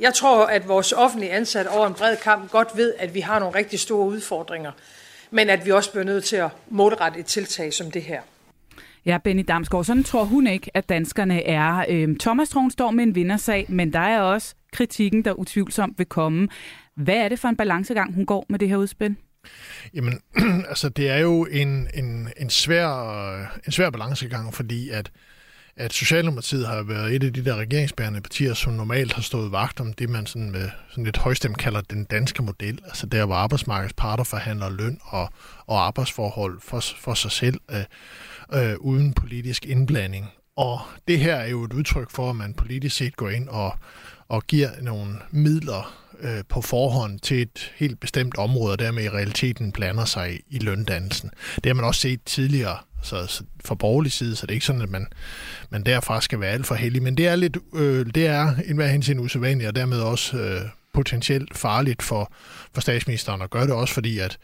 Jeg 0.00 0.14
tror, 0.14 0.46
at 0.46 0.68
vores 0.68 0.92
offentlige 0.92 1.32
ansatte 1.32 1.68
over 1.68 1.86
en 1.86 1.94
bred 1.94 2.16
kamp 2.16 2.50
godt 2.50 2.68
ved, 2.74 2.94
at 2.98 3.14
vi 3.14 3.20
har 3.20 3.38
nogle 3.38 3.58
rigtig 3.58 3.80
store 3.80 4.06
udfordringer, 4.06 4.72
men 5.30 5.50
at 5.50 5.66
vi 5.66 5.70
også 5.70 5.90
bliver 5.90 6.04
nødt 6.04 6.24
til 6.24 6.36
at 6.36 6.50
målrette 6.68 7.20
et 7.20 7.26
tiltag 7.26 7.72
som 7.72 7.90
det 7.90 8.02
her. 8.02 8.20
Ja, 9.06 9.18
Benny 9.18 9.44
Damsgaard, 9.48 9.84
sådan 9.84 10.04
tror 10.04 10.24
hun 10.24 10.46
ikke, 10.46 10.70
at 10.74 10.88
danskerne 10.88 11.42
er. 11.42 11.84
Øhm, 11.88 12.18
Thomas 12.18 12.48
Troen 12.48 12.70
står 12.70 12.90
med 12.90 13.04
en 13.04 13.14
vindersag, 13.14 13.66
men 13.68 13.92
der 13.92 13.98
er 13.98 14.20
også 14.20 14.54
kritikken, 14.72 15.24
der 15.24 15.32
utvivlsomt 15.32 15.98
vil 15.98 16.06
komme. 16.06 16.48
Hvad 16.96 17.14
er 17.14 17.28
det 17.28 17.38
for 17.38 17.48
en 17.48 17.56
balancegang, 17.56 18.14
hun 18.14 18.26
går 18.26 18.46
med 18.48 18.58
det 18.58 18.68
her 18.68 18.76
udspil? 18.76 19.16
Jamen, 19.94 20.20
altså 20.68 20.88
det 20.88 21.10
er 21.10 21.18
jo 21.18 21.46
en, 21.50 21.88
en, 21.94 22.28
en, 22.36 22.50
svær, 22.50 22.88
en 23.66 23.72
svær 23.72 23.90
balancegang, 23.90 24.54
fordi 24.54 24.90
at, 24.90 25.10
at 25.76 25.92
Socialdemokratiet 25.92 26.66
har 26.66 26.82
været 26.82 27.14
et 27.14 27.24
af 27.24 27.32
de 27.32 27.44
der 27.44 27.56
regeringsbærende 27.56 28.20
partier, 28.20 28.54
som 28.54 28.72
normalt 28.72 29.12
har 29.12 29.22
stået 29.22 29.52
vagt 29.52 29.80
om 29.80 29.92
det, 29.92 30.08
man 30.08 30.26
sådan 30.26 30.50
med 30.50 30.70
sådan 30.90 31.04
lidt 31.04 31.16
højstemt 31.16 31.58
kalder 31.58 31.80
den 31.80 32.04
danske 32.04 32.42
model. 32.42 32.78
Altså 32.84 33.06
der, 33.06 33.26
hvor 33.26 33.34
arbejdsmarkedets 33.34 33.94
parter 33.96 34.24
forhandler 34.24 34.70
løn 34.70 34.98
og, 35.02 35.28
og 35.66 35.86
arbejdsforhold 35.86 36.60
for, 36.60 36.80
for 36.80 37.14
sig 37.14 37.30
selv, 37.30 37.60
øh, 37.70 38.70
øh, 38.70 38.76
uden 38.78 39.12
politisk 39.12 39.66
indblanding. 39.66 40.26
Og 40.56 40.80
det 41.08 41.18
her 41.18 41.34
er 41.34 41.48
jo 41.48 41.64
et 41.64 41.72
udtryk 41.72 42.10
for, 42.10 42.30
at 42.30 42.36
man 42.36 42.54
politisk 42.54 42.96
set 42.96 43.16
går 43.16 43.28
ind 43.28 43.48
og, 43.48 43.74
og 44.32 44.46
giver 44.46 44.70
nogle 44.80 45.14
midler 45.30 45.94
øh, 46.20 46.42
på 46.48 46.60
forhånd 46.60 47.20
til 47.20 47.42
et 47.42 47.72
helt 47.76 48.00
bestemt 48.00 48.38
område, 48.38 48.72
og 48.72 48.78
dermed 48.78 49.04
i 49.04 49.08
realiteten 49.08 49.72
blander 49.72 50.04
sig 50.04 50.40
i 50.50 50.58
løndannelsen. 50.58 51.30
Det 51.54 51.66
har 51.66 51.74
man 51.74 51.84
også 51.84 52.00
set 52.00 52.20
tidligere 52.26 52.76
så, 53.02 53.26
så 53.26 53.44
fra 53.64 53.74
borgerlig 53.74 54.12
side, 54.12 54.36
så 54.36 54.46
det 54.46 54.50
er 54.50 54.54
ikke 54.54 54.66
sådan, 54.66 54.82
at 54.82 54.90
man, 54.90 55.06
man 55.70 55.82
derfra 55.82 56.20
skal 56.20 56.40
være 56.40 56.50
alt 56.50 56.66
for 56.66 56.74
heldig. 56.74 57.02
Men 57.02 57.16
det 57.16 57.26
er 57.26 57.36
lidt, 57.36 57.56
øh, 57.74 58.06
det 58.06 58.26
er 58.26 58.54
en 58.66 58.76
hver 58.76 58.86
hensyn 58.86 59.18
usædvanligt, 59.18 59.68
og 59.68 59.76
dermed 59.76 60.00
også 60.00 60.36
øh, 60.36 60.60
potentielt 60.94 61.58
farligt 61.58 62.02
for, 62.02 62.32
for 62.74 62.80
statsministeren 62.80 63.42
at 63.42 63.50
gøre 63.50 63.66
det 63.66 63.74
også, 63.74 63.94
fordi 63.94 64.18
at 64.18 64.38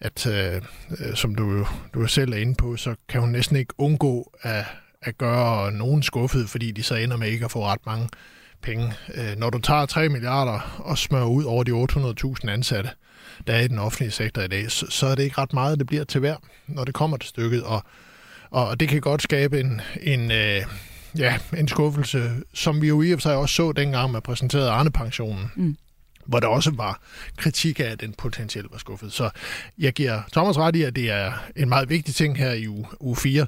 at 0.00 0.26
øh, 0.26 0.62
øh, 1.00 1.14
som 1.14 1.34
du, 1.34 1.66
du 1.94 2.06
selv 2.06 2.32
er 2.32 2.36
inde 2.36 2.54
på, 2.54 2.76
så 2.76 2.94
kan 3.08 3.20
hun 3.20 3.30
næsten 3.30 3.56
ikke 3.56 3.74
undgå 3.78 4.32
at, 4.42 4.64
at 5.02 5.18
gøre 5.18 5.72
nogen 5.72 6.02
skuffet, 6.02 6.48
fordi 6.48 6.70
de 6.70 6.82
så 6.82 6.94
ender 6.94 7.16
med 7.16 7.28
ikke 7.28 7.44
at 7.44 7.50
få 7.50 7.64
ret 7.64 7.86
mange 7.86 8.08
penge. 8.62 8.94
Øh, 9.14 9.36
når 9.38 9.50
du 9.50 9.58
tager 9.58 9.86
3 9.86 10.08
milliarder 10.08 10.80
og 10.84 10.98
smører 10.98 11.26
ud 11.26 11.44
over 11.44 11.64
de 11.64 11.70
800.000 12.42 12.50
ansatte, 12.50 12.90
der 13.46 13.54
er 13.54 13.60
i 13.60 13.68
den 13.68 13.78
offentlige 13.78 14.10
sektor 14.10 14.42
i 14.42 14.48
dag, 14.48 14.70
så, 14.70 14.86
så 14.90 15.06
er 15.06 15.14
det 15.14 15.22
ikke 15.22 15.38
ret 15.38 15.52
meget, 15.52 15.78
det 15.78 15.86
bliver 15.86 16.04
til 16.04 16.20
hver, 16.20 16.36
når 16.66 16.84
det 16.84 16.94
kommer 16.94 17.16
til 17.16 17.28
stykket. 17.28 17.62
Og, 17.62 17.82
og 18.50 18.80
det 18.80 18.88
kan 18.88 19.00
godt 19.00 19.22
skabe 19.22 19.60
en, 19.60 19.80
en, 20.02 20.30
øh, 20.30 20.62
ja, 21.18 21.38
en 21.56 21.68
skuffelse, 21.68 22.32
som 22.54 22.82
vi 22.82 22.88
jo 22.88 23.02
i 23.02 23.12
og 23.12 23.16
for 23.16 23.22
sig 23.22 23.36
også 23.36 23.54
så 23.54 23.72
dengang, 23.72 24.12
man 24.12 24.22
præsenterede 24.22 24.70
Arne-pensionen. 24.70 25.52
Mm 25.56 25.76
hvor 26.28 26.40
der 26.40 26.46
også 26.46 26.70
var 26.70 27.00
kritik 27.36 27.80
af, 27.80 27.84
at 27.84 28.00
den 28.00 28.14
potentielt 28.18 28.72
var 28.72 28.78
skuffet. 28.78 29.12
Så 29.12 29.30
jeg 29.78 29.92
giver 29.92 30.22
Thomas 30.32 30.58
ret 30.58 30.76
i, 30.76 30.82
at 30.82 30.96
det 30.96 31.10
er 31.10 31.32
en 31.56 31.68
meget 31.68 31.88
vigtig 31.88 32.14
ting 32.14 32.38
her 32.38 32.52
i 32.52 32.68
uge, 32.68 32.86
uge 33.00 33.16
4. 33.16 33.46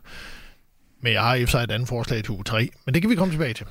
Men 1.00 1.12
jeg 1.12 1.22
har 1.22 1.34
i 1.34 1.46
sig 1.46 1.62
et 1.62 1.70
andet 1.70 1.88
forslag 1.88 2.24
til 2.24 2.30
uge 2.30 2.44
3, 2.44 2.68
men 2.84 2.94
det 2.94 3.02
kan 3.02 3.10
vi 3.10 3.14
komme 3.14 3.34
tilbage 3.34 3.54
til. 3.54 3.66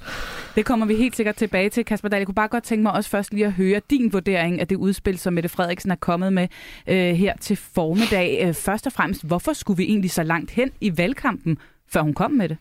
Det 0.55 0.65
kommer 0.65 0.86
vi 0.86 0.95
helt 0.95 1.15
sikkert 1.15 1.36
tilbage 1.36 1.69
til, 1.69 1.86
Kasper 1.86 2.09
Dahl. 2.09 2.19
Jeg 2.19 2.27
kunne 2.27 2.36
bare 2.36 2.48
godt 2.48 2.63
tænke 2.63 2.83
mig 2.83 2.91
også 2.91 3.09
først 3.09 3.33
lige 3.33 3.45
at 3.45 3.53
høre 3.53 3.81
din 3.89 4.13
vurdering 4.13 4.59
af 4.59 4.67
det 4.67 4.75
udspil, 4.75 5.17
som 5.17 5.33
Mette 5.33 5.50
Frederiksen 5.50 5.91
er 5.91 5.95
kommet 5.95 6.33
med 6.33 6.48
øh, 6.88 7.15
her 7.15 7.33
til 7.41 7.55
formiddag. 7.57 8.48
Øh, 8.48 8.53
først 8.53 8.88
og 8.88 8.93
fremmest, 8.93 9.25
hvorfor 9.25 9.53
skulle 9.53 9.77
vi 9.77 9.83
egentlig 9.83 10.12
så 10.12 10.24
langt 10.24 10.51
hen 10.51 10.71
i 10.81 10.98
valgkampen, 10.98 11.57
før 11.88 12.01
hun 12.01 12.13
kom 12.13 12.31
med 12.31 12.50
det? 12.50 12.57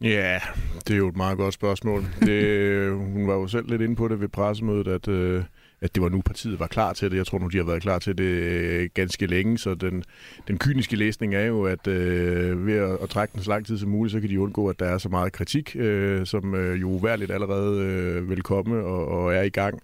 Ja, 0.00 0.38
det 0.86 0.94
er 0.94 0.98
jo 0.98 1.08
et 1.08 1.16
meget 1.16 1.38
godt 1.38 1.54
spørgsmål. 1.54 2.04
Det, 2.20 2.90
hun 2.92 3.26
var 3.26 3.34
jo 3.34 3.46
selv 3.46 3.70
lidt 3.70 3.82
inde 3.82 3.96
på 3.96 4.08
det 4.08 4.20
ved 4.20 4.28
pressemødet, 4.28 4.88
at, 4.88 5.08
øh, 5.08 5.44
at 5.80 5.94
det 5.94 6.02
var 6.02 6.08
nu, 6.08 6.20
partiet 6.20 6.60
var 6.60 6.66
klar 6.66 6.92
til 6.92 7.10
det. 7.10 7.16
Jeg 7.16 7.26
tror 7.26 7.38
nu, 7.38 7.46
de 7.46 7.56
har 7.56 7.64
været 7.64 7.82
klar 7.82 7.98
til 7.98 8.18
det 8.18 8.24
øh, 8.24 8.88
ganske 8.94 9.26
længe, 9.26 9.58
så 9.58 9.74
den, 9.74 10.04
den 10.48 10.58
kyniske 10.58 10.96
læsning 10.96 11.34
er 11.34 11.44
jo, 11.44 11.62
at 11.64 11.86
øh, 11.86 12.66
ved 12.66 12.74
at, 12.74 12.98
at 13.02 13.08
trække 13.08 13.32
den 13.34 13.42
så 13.42 13.50
lang 13.50 13.66
tid 13.66 13.78
som 13.78 13.88
muligt, 13.88 14.12
så 14.12 14.20
kan 14.20 14.30
de 14.30 14.40
undgå, 14.40 14.68
at 14.68 14.80
der 14.80 14.86
er 14.86 14.98
så 14.98 15.08
meget 15.08 15.32
kritik, 15.32 15.76
øh, 15.76 16.26
som 16.26 16.54
øh, 16.54 16.80
jo 16.80 16.88
uværligt 16.88 17.30
allerede 17.30 17.82
øh, 17.82 18.30
vil 18.30 18.42
komme 18.42 18.84
og, 18.84 19.08
og 19.08 19.34
er 19.34 19.42
i 19.42 19.48
gang. 19.48 19.82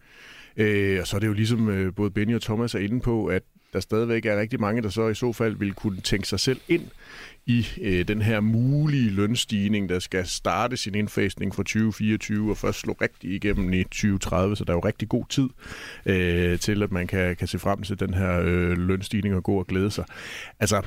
Øh, 0.56 1.00
og 1.00 1.06
så 1.06 1.16
er 1.16 1.20
det 1.20 1.26
jo 1.26 1.32
ligesom 1.32 1.68
øh, 1.68 1.94
både 1.94 2.10
Benny 2.10 2.34
og 2.34 2.42
Thomas 2.42 2.74
er 2.74 2.78
inde 2.78 3.00
på, 3.00 3.26
at 3.26 3.42
der 3.74 3.80
stadigvæk 3.80 4.26
er 4.26 4.40
rigtig 4.40 4.60
mange, 4.60 4.82
der 4.82 4.88
så 4.88 5.08
i 5.08 5.14
så 5.14 5.32
fald 5.32 5.56
vil 5.56 5.74
kunne 5.74 6.00
tænke 6.00 6.28
sig 6.28 6.40
selv 6.40 6.60
ind 6.68 6.82
i 7.46 7.66
øh, 7.80 8.08
den 8.08 8.22
her 8.22 8.40
mulige 8.40 9.10
lønstigning, 9.10 9.88
der 9.88 9.98
skal 9.98 10.26
starte 10.26 10.76
sin 10.76 10.94
indfasning 10.94 11.54
fra 11.54 11.62
2024 11.62 12.50
og 12.50 12.56
først 12.56 12.80
slå 12.80 12.96
rigtig 13.00 13.30
igennem 13.30 13.72
i 13.72 13.84
2030, 13.84 14.56
så 14.56 14.64
der 14.64 14.72
er 14.72 14.76
jo 14.76 14.80
rigtig 14.80 15.08
god 15.08 15.24
tid 15.28 15.48
øh, 16.06 16.58
til, 16.58 16.82
at 16.82 16.92
man 16.92 17.06
kan, 17.06 17.36
kan 17.36 17.48
se 17.48 17.58
frem 17.58 17.82
til 17.82 18.00
den 18.00 18.14
her 18.14 18.40
øh, 18.40 18.78
lønstigning 18.78 19.34
og 19.34 19.42
gå 19.42 19.58
og 19.58 19.66
glæde 19.66 19.90
sig. 19.90 20.04
Altså, 20.60 20.82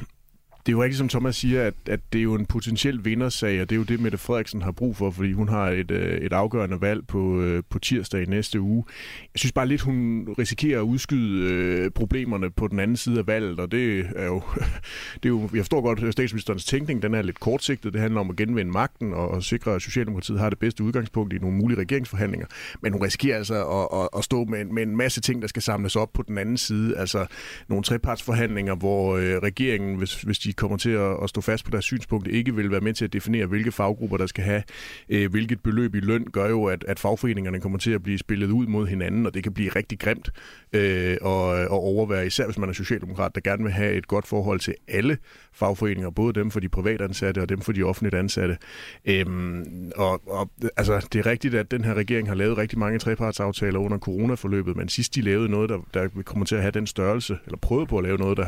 det 0.68 0.74
er 0.74 0.78
jo 0.78 0.84
rigtigt, 0.84 0.98
som 0.98 1.10
Thomas 1.10 1.36
siger, 1.36 1.64
at, 1.64 1.74
at 1.86 2.00
det 2.14 2.20
er 2.20 2.24
jo 2.24 2.36
en 2.36 2.46
potentiel 2.46 3.06
vindersag, 3.06 3.62
og 3.62 3.70
det 3.70 3.76
er 3.76 3.78
jo 3.78 3.84
det, 3.84 4.00
Mette 4.00 4.18
Frederiksen 4.18 4.62
har 4.62 4.72
brug 4.72 4.96
for, 4.96 5.12
fordi 5.12 5.34
hun 5.34 5.50
har 5.50 5.70
et, 5.70 5.92
øh, 5.92 6.18
et 6.18 6.34
afgørende 6.34 6.82
valg 6.82 7.08
på, 7.08 7.42
øh, 7.42 7.64
på 7.70 7.80
tirsdag 7.80 8.22
i 8.22 8.26
næste 8.26 8.62
uge. 8.62 8.86
Jeg 9.34 9.40
synes 9.40 9.52
bare 9.52 9.68
lidt, 9.68 9.82
hun 9.82 10.28
risikerer 10.40 10.80
at 10.80 10.84
udskyde 10.84 11.54
øh, 11.54 11.92
problemerne 11.92 12.50
på 12.50 12.68
den 12.68 12.80
anden 12.80 12.98
side 12.98 13.20
af 13.20 13.28
valget, 13.28 13.60
og 13.60 13.72
det 13.72 14.06
er 14.16 14.26
jo, 14.26 14.42
det 15.24 15.26
er 15.26 15.30
jo 15.30 15.42
jeg 15.42 15.64
forstår 15.64 15.82
godt, 15.82 16.04
at 16.04 16.14
statsministerens 16.14 16.66
tænkning 16.66 17.02
den 17.02 17.14
er 17.14 17.22
lidt 17.22 17.40
kortsigtet. 17.40 17.94
Det 17.94 18.02
handler 18.02 18.20
om 18.20 18.30
at 18.30 18.36
genvinde 18.36 18.72
magten 18.72 19.14
og, 19.14 19.28
og 19.32 19.44
sikre, 19.44 19.76
at 19.76 19.82
Socialdemokratiet 19.82 20.40
har 20.40 20.50
det 20.50 20.60
bedste 20.60 20.84
udgangspunkt 20.84 21.34
i 21.34 21.38
nogle 21.38 21.58
mulige 21.58 21.80
regeringsforhandlinger. 21.80 22.48
Men 22.82 22.94
hun 22.94 23.02
risikerer 23.02 23.38
altså 23.38 23.66
at, 23.66 24.00
at, 24.02 24.10
at 24.18 24.24
stå 24.24 24.46
med, 24.46 24.66
med 24.66 24.84
en 24.84 24.98
masse 24.98 25.22
ting, 25.22 25.42
der 25.42 25.48
skal 25.48 25.62
samles 25.62 25.96
op 25.96 26.14
på 26.14 26.24
den 26.28 26.38
anden 26.38 26.58
side. 26.58 26.98
Altså 26.98 27.26
nogle 27.68 27.84
trepartsforhandlinger, 27.84 28.76
hvor 28.76 29.18
øh, 29.18 29.38
regeringen, 29.38 29.98
hvis, 29.98 30.22
hvis 30.22 30.40
de 30.40 30.54
kommer 30.58 30.78
til 30.78 30.90
at, 30.90 31.24
at 31.24 31.30
stå 31.30 31.42
fast 31.42 31.66
på 31.66 31.72
deres 31.72 31.86
synspunkt, 31.86 32.28
ikke 32.28 32.56
vil 32.56 32.72
være 32.72 32.82
med 32.82 32.94
til 32.94 33.06
at 33.06 33.14
definere, 33.14 33.46
hvilke 33.46 33.72
faggrupper, 33.72 34.18
der 34.18 34.28
skal 34.28 34.44
have 34.44 34.64
øh, 35.10 35.32
hvilket 35.32 35.64
beløb 35.64 35.96
i 35.96 36.00
løn, 36.00 36.26
gør 36.32 36.50
jo, 36.50 36.66
at, 36.66 36.86
at 36.88 37.00
fagforeningerne 37.00 37.60
kommer 37.60 37.78
til 37.78 37.92
at 37.92 38.04
blive 38.04 38.18
spillet 38.18 38.52
ud 38.52 38.68
mod 38.68 38.88
hinanden, 38.88 39.26
og 39.26 39.34
det 39.34 39.44
kan 39.44 39.54
blive 39.54 39.70
rigtig 39.70 40.00
grimt 40.00 40.30
øh, 40.74 41.18
og, 41.22 41.48
og 41.48 41.80
overvære, 41.80 42.28
især 42.28 42.46
hvis 42.46 42.58
man 42.58 42.70
er 42.70 42.74
socialdemokrat, 42.74 43.36
der 43.36 43.42
gerne 43.42 43.64
vil 43.64 43.72
have 43.72 43.94
et 43.94 44.08
godt 44.08 44.28
forhold 44.28 44.60
til 44.60 44.74
alle 44.88 45.18
fagforeninger, 45.54 46.10
både 46.10 46.34
dem 46.34 46.52
for 46.52 46.60
de 46.60 46.70
private 46.70 47.04
ansatte 47.04 47.40
og 47.42 47.50
dem 47.50 47.62
for 47.62 47.72
de 47.72 47.84
offentligt 47.84 48.16
ansatte. 48.16 48.58
Øhm, 49.06 49.92
og, 49.96 50.22
og 50.28 50.50
altså, 50.78 51.08
det 51.14 51.20
er 51.20 51.26
rigtigt, 51.26 51.56
at 51.56 51.72
den 51.72 51.84
her 51.84 51.94
regering 51.94 52.28
har 52.28 52.36
lavet 52.36 52.58
rigtig 52.58 52.80
mange 52.80 53.00
trepartsaftaler 53.00 53.80
under 53.80 53.98
coronaforløbet, 53.98 54.76
men 54.76 54.90
sidst 54.90 55.16
de 55.16 55.22
lavede 55.22 55.50
noget, 55.50 55.70
der, 55.70 55.80
der 55.94 56.08
kommer 56.26 56.46
til 56.46 56.56
at 56.56 56.62
have 56.62 56.72
den 56.72 56.88
størrelse, 56.88 57.38
eller 57.46 57.58
prøvede 57.58 57.88
på 57.88 57.98
at 57.98 58.04
lave 58.04 58.18
noget, 58.18 58.38
der, 58.38 58.48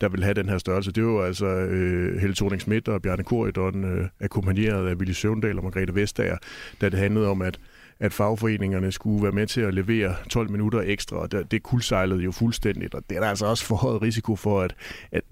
der 0.00 0.08
vil 0.08 0.24
have 0.24 0.34
den 0.34 0.48
her 0.48 0.58
størrelse, 0.58 0.92
det 0.92 1.04
var 1.04 1.24
altså 1.24 1.41
øh, 1.48 2.20
Helle 2.20 2.36
thorning 2.36 2.62
Schmidt 2.62 2.88
og 2.88 3.02
Bjarne 3.02 3.24
Korydon, 3.24 3.84
øh, 3.84 4.08
akkompagneret 4.20 4.88
af 4.88 4.94
Willy 4.94 5.12
Søvndal 5.12 5.58
og 5.58 5.64
Margrethe 5.64 5.94
Vestager, 5.94 6.36
da 6.80 6.88
det 6.88 6.98
handlede 6.98 7.28
om, 7.28 7.42
at 7.42 7.58
at 8.02 8.12
fagforeningerne 8.12 8.92
skulle 8.92 9.22
være 9.22 9.32
med 9.32 9.46
til 9.46 9.60
at 9.60 9.74
levere 9.74 10.14
12 10.28 10.50
minutter 10.50 10.82
ekstra, 10.84 11.16
og 11.16 11.32
det, 11.32 11.50
det 11.50 11.62
kuldsejlede 11.62 12.20
jo 12.22 12.32
fuldstændigt, 12.32 12.94
og 12.94 13.02
det 13.10 13.16
er 13.16 13.20
der 13.20 13.28
altså 13.28 13.46
også 13.46 13.64
forhøjet 13.64 14.02
risiko 14.02 14.36
for, 14.36 14.60
at, 14.60 14.74
at, 15.12 15.22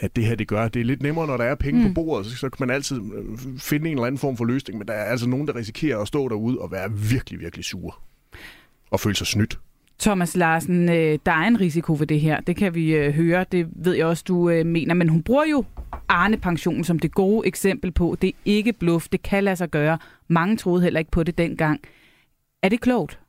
at 0.00 0.16
det 0.16 0.24
her 0.24 0.34
det 0.34 0.48
gør. 0.48 0.68
Det 0.68 0.80
er 0.80 0.84
lidt 0.84 1.02
nemmere, 1.02 1.26
når 1.26 1.36
der 1.36 1.44
er 1.44 1.54
penge 1.54 1.80
mm. 1.80 1.94
på 1.94 1.94
bordet, 1.94 2.26
så, 2.26 2.36
så 2.36 2.48
kan 2.48 2.66
man 2.66 2.74
altid 2.74 2.96
øh, 2.96 3.38
finde 3.58 3.90
en 3.90 3.96
eller 3.96 4.06
anden 4.06 4.18
form 4.18 4.36
for 4.36 4.44
løsning, 4.44 4.78
men 4.78 4.88
der 4.88 4.94
er 4.94 5.04
altså 5.04 5.28
nogen, 5.28 5.46
der 5.46 5.56
risikerer 5.56 5.98
at 5.98 6.08
stå 6.08 6.28
derude 6.28 6.58
og 6.58 6.72
være 6.72 6.92
virkelig, 6.92 7.40
virkelig 7.40 7.64
sure 7.64 7.92
og 8.90 9.00
føle 9.00 9.16
sig 9.16 9.26
snydt. 9.26 9.58
Thomas 10.02 10.36
Larsen, 10.36 10.88
øh, 10.88 11.18
der 11.26 11.32
er 11.32 11.46
en 11.46 11.60
risiko 11.60 11.96
ved 11.98 12.06
det 12.06 12.20
her. 12.20 12.40
Det 12.40 12.56
kan 12.56 12.74
vi 12.74 12.94
øh, 12.94 13.12
høre. 13.14 13.44
Det 13.52 13.68
ved 13.74 13.94
jeg 13.94 14.06
også, 14.06 14.24
du 14.28 14.50
øh, 14.50 14.66
mener. 14.66 14.94
Men 14.94 15.08
hun 15.08 15.22
bruger 15.22 15.44
jo 15.44 15.64
Arne 16.08 16.36
Pension 16.36 16.84
som 16.84 16.98
det 16.98 17.14
gode 17.14 17.46
eksempel 17.46 17.92
på. 17.92 18.16
Det 18.22 18.28
er 18.28 18.32
ikke 18.44 18.72
bluff. 18.72 19.08
Det 19.08 19.22
kan 19.22 19.44
lade 19.44 19.56
sig 19.56 19.70
gøre. 19.70 19.98
Mange 20.28 20.56
troede 20.56 20.82
heller 20.82 20.98
ikke 20.98 21.10
på 21.10 21.22
det 21.22 21.38
dengang. 21.38 21.80
Er 22.62 22.68
det 22.68 22.80
klogt? 22.80 23.21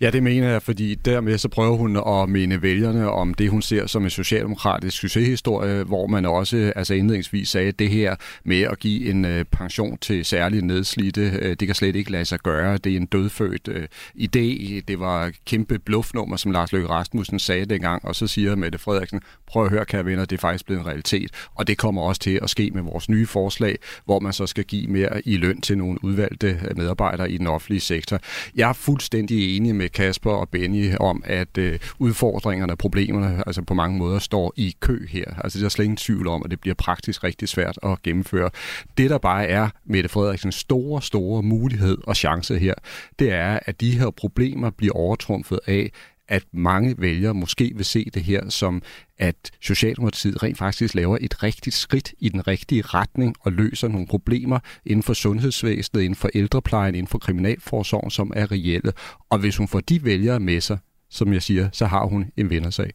Ja, 0.00 0.10
det 0.10 0.22
mener 0.22 0.48
jeg, 0.48 0.62
fordi 0.62 0.94
dermed 0.94 1.38
så 1.38 1.48
prøver 1.48 1.76
hun 1.76 1.96
at 1.96 2.28
mene 2.28 2.62
vælgerne 2.62 3.10
om 3.10 3.34
det, 3.34 3.50
hun 3.50 3.62
ser 3.62 3.86
som 3.86 4.04
en 4.04 4.10
socialdemokratisk 4.10 4.96
succeshistorie, 4.96 5.84
hvor 5.84 6.06
man 6.06 6.26
også 6.26 6.72
altså 6.76 6.94
indledningsvis 6.94 7.48
sagde, 7.48 7.68
at 7.68 7.78
det 7.78 7.90
her 7.90 8.16
med 8.44 8.60
at 8.60 8.78
give 8.78 9.10
en 9.10 9.24
øh, 9.24 9.44
pension 9.44 9.98
til 9.98 10.24
særligt 10.24 10.64
nedslidte, 10.64 11.38
øh, 11.42 11.56
det 11.60 11.68
kan 11.68 11.74
slet 11.74 11.96
ikke 11.96 12.10
lade 12.10 12.24
sig 12.24 12.40
gøre. 12.40 12.78
Det 12.78 12.92
er 12.92 12.96
en 12.96 13.06
dødfødt 13.06 13.68
øh, 13.68 13.88
idé. 14.18 14.80
Det 14.88 15.00
var 15.00 15.26
et 15.26 15.34
kæmpe 15.44 15.78
bluffnummer, 15.78 16.36
som 16.36 16.52
Lars 16.52 16.72
Løkke 16.72 16.88
Rasmussen 16.88 17.38
sagde 17.38 17.64
dengang, 17.64 18.04
og 18.04 18.16
så 18.16 18.26
siger 18.26 18.56
Mette 18.56 18.78
Frederiksen, 18.78 19.20
prøv 19.46 19.64
at 19.64 19.70
høre, 19.70 19.84
kære 19.84 20.04
venner, 20.04 20.24
det 20.24 20.36
er 20.36 20.40
faktisk 20.40 20.66
blevet 20.66 20.80
en 20.80 20.86
realitet. 20.86 21.30
Og 21.54 21.66
det 21.66 21.78
kommer 21.78 22.02
også 22.02 22.20
til 22.20 22.38
at 22.42 22.50
ske 22.50 22.70
med 22.74 22.82
vores 22.82 23.08
nye 23.08 23.26
forslag, 23.26 23.78
hvor 24.04 24.20
man 24.20 24.32
så 24.32 24.46
skal 24.46 24.64
give 24.64 24.86
mere 24.86 25.28
i 25.28 25.36
løn 25.36 25.60
til 25.60 25.78
nogle 25.78 26.04
udvalgte 26.04 26.60
medarbejdere 26.76 27.30
i 27.30 27.38
den 27.38 27.46
offentlige 27.46 27.80
sektor. 27.80 28.18
Jeg 28.56 28.68
er 28.68 28.72
fuldstændig 28.72 29.56
enig 29.56 29.61
med 29.62 29.88
Kasper 29.88 30.30
og 30.30 30.48
Benny 30.48 30.96
om, 31.00 31.22
at 31.26 31.58
øh, 31.58 31.78
udfordringerne 31.98 32.72
og 32.72 32.78
problemerne 32.78 33.42
altså 33.46 33.62
på 33.62 33.74
mange 33.74 33.98
måder 33.98 34.18
står 34.18 34.52
i 34.56 34.76
kø 34.80 35.06
her. 35.06 35.24
Altså 35.44 35.58
der 35.58 35.64
er 35.64 35.68
slet 35.68 35.84
ingen 35.84 35.96
tvivl 35.96 36.26
om, 36.26 36.42
at 36.44 36.50
det 36.50 36.60
bliver 36.60 36.74
praktisk 36.74 37.24
rigtig 37.24 37.48
svært 37.48 37.78
at 37.82 38.02
gennemføre. 38.02 38.50
Det 38.98 39.10
der 39.10 39.18
bare 39.18 39.46
er 39.46 39.68
Mette 39.84 40.08
Frederiksens 40.08 40.54
store, 40.54 41.02
store 41.02 41.42
mulighed 41.42 41.98
og 42.04 42.16
chance 42.16 42.58
her, 42.58 42.74
det 43.18 43.32
er, 43.32 43.58
at 43.66 43.80
de 43.80 43.98
her 43.98 44.10
problemer 44.10 44.70
bliver 44.70 44.94
overtrumfet 44.94 45.60
af, 45.66 45.90
at 46.32 46.44
mange 46.52 46.94
vælgere 46.98 47.34
måske 47.34 47.72
vil 47.74 47.84
se 47.84 48.10
det 48.14 48.22
her 48.22 48.48
som, 48.48 48.82
at 49.18 49.50
Socialdemokratiet 49.60 50.42
rent 50.42 50.58
faktisk 50.58 50.94
laver 50.94 51.18
et 51.20 51.42
rigtigt 51.42 51.76
skridt 51.76 52.12
i 52.18 52.28
den 52.28 52.46
rigtige 52.46 52.82
retning 52.82 53.34
og 53.40 53.52
løser 53.52 53.88
nogle 53.88 54.06
problemer 54.06 54.58
inden 54.86 55.02
for 55.02 55.12
sundhedsvæsenet, 55.12 56.02
inden 56.02 56.16
for 56.16 56.28
ældreplejen, 56.34 56.94
inden 56.94 57.08
for 57.08 57.18
kriminalforsorgen, 57.18 58.10
som 58.10 58.32
er 58.36 58.52
reelle. 58.52 58.92
Og 59.30 59.38
hvis 59.38 59.56
hun 59.56 59.68
får 59.68 59.80
de 59.80 60.04
vælgere 60.04 60.40
med 60.40 60.60
sig, 60.60 60.78
som 61.10 61.32
jeg 61.32 61.42
siger, 61.42 61.68
så 61.72 61.86
har 61.86 62.06
hun 62.06 62.30
en 62.36 62.50
vindersag. 62.50 62.90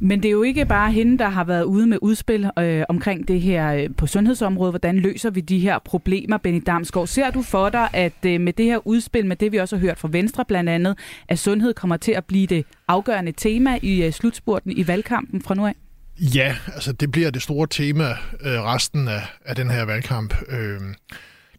Men 0.00 0.22
det 0.22 0.28
er 0.28 0.32
jo 0.32 0.42
ikke 0.42 0.66
bare 0.66 0.92
hende, 0.92 1.18
der 1.18 1.28
har 1.28 1.44
været 1.44 1.64
ude 1.64 1.86
med 1.86 1.98
udspil 2.02 2.50
øh, 2.58 2.84
omkring 2.88 3.28
det 3.28 3.40
her 3.40 3.72
øh, 3.72 3.88
på 3.96 4.06
sundhedsområdet. 4.06 4.72
Hvordan 4.72 4.98
løser 4.98 5.30
vi 5.30 5.40
de 5.40 5.58
her 5.58 5.78
problemer, 5.78 6.38
Benny 6.38 6.62
Damsgaard? 6.66 7.06
Ser 7.06 7.30
du 7.30 7.42
for 7.42 7.68
dig, 7.68 7.88
at 7.92 8.24
øh, 8.26 8.40
med 8.40 8.52
det 8.52 8.64
her 8.64 8.86
udspil, 8.86 9.26
med 9.26 9.36
det 9.36 9.52
vi 9.52 9.56
også 9.56 9.76
har 9.76 9.80
hørt 9.80 9.98
fra 9.98 10.08
Venstre 10.12 10.44
blandt 10.44 10.70
andet, 10.70 10.98
at 11.28 11.38
sundhed 11.38 11.74
kommer 11.74 11.96
til 11.96 12.12
at 12.12 12.24
blive 12.24 12.46
det 12.46 12.64
afgørende 12.88 13.32
tema 13.32 13.78
i 13.82 14.02
øh, 14.02 14.12
slutspurten 14.12 14.72
i 14.72 14.88
valgkampen 14.88 15.42
fra 15.42 15.54
nu 15.54 15.66
af? 15.66 15.74
Ja, 16.18 16.56
altså 16.74 16.92
det 16.92 17.12
bliver 17.12 17.30
det 17.30 17.42
store 17.42 17.66
tema 17.70 18.04
øh, 18.40 18.62
resten 18.62 19.08
af, 19.08 19.22
af 19.44 19.56
den 19.56 19.70
her 19.70 19.84
valgkamp. 19.84 20.34
Øh, 20.48 20.80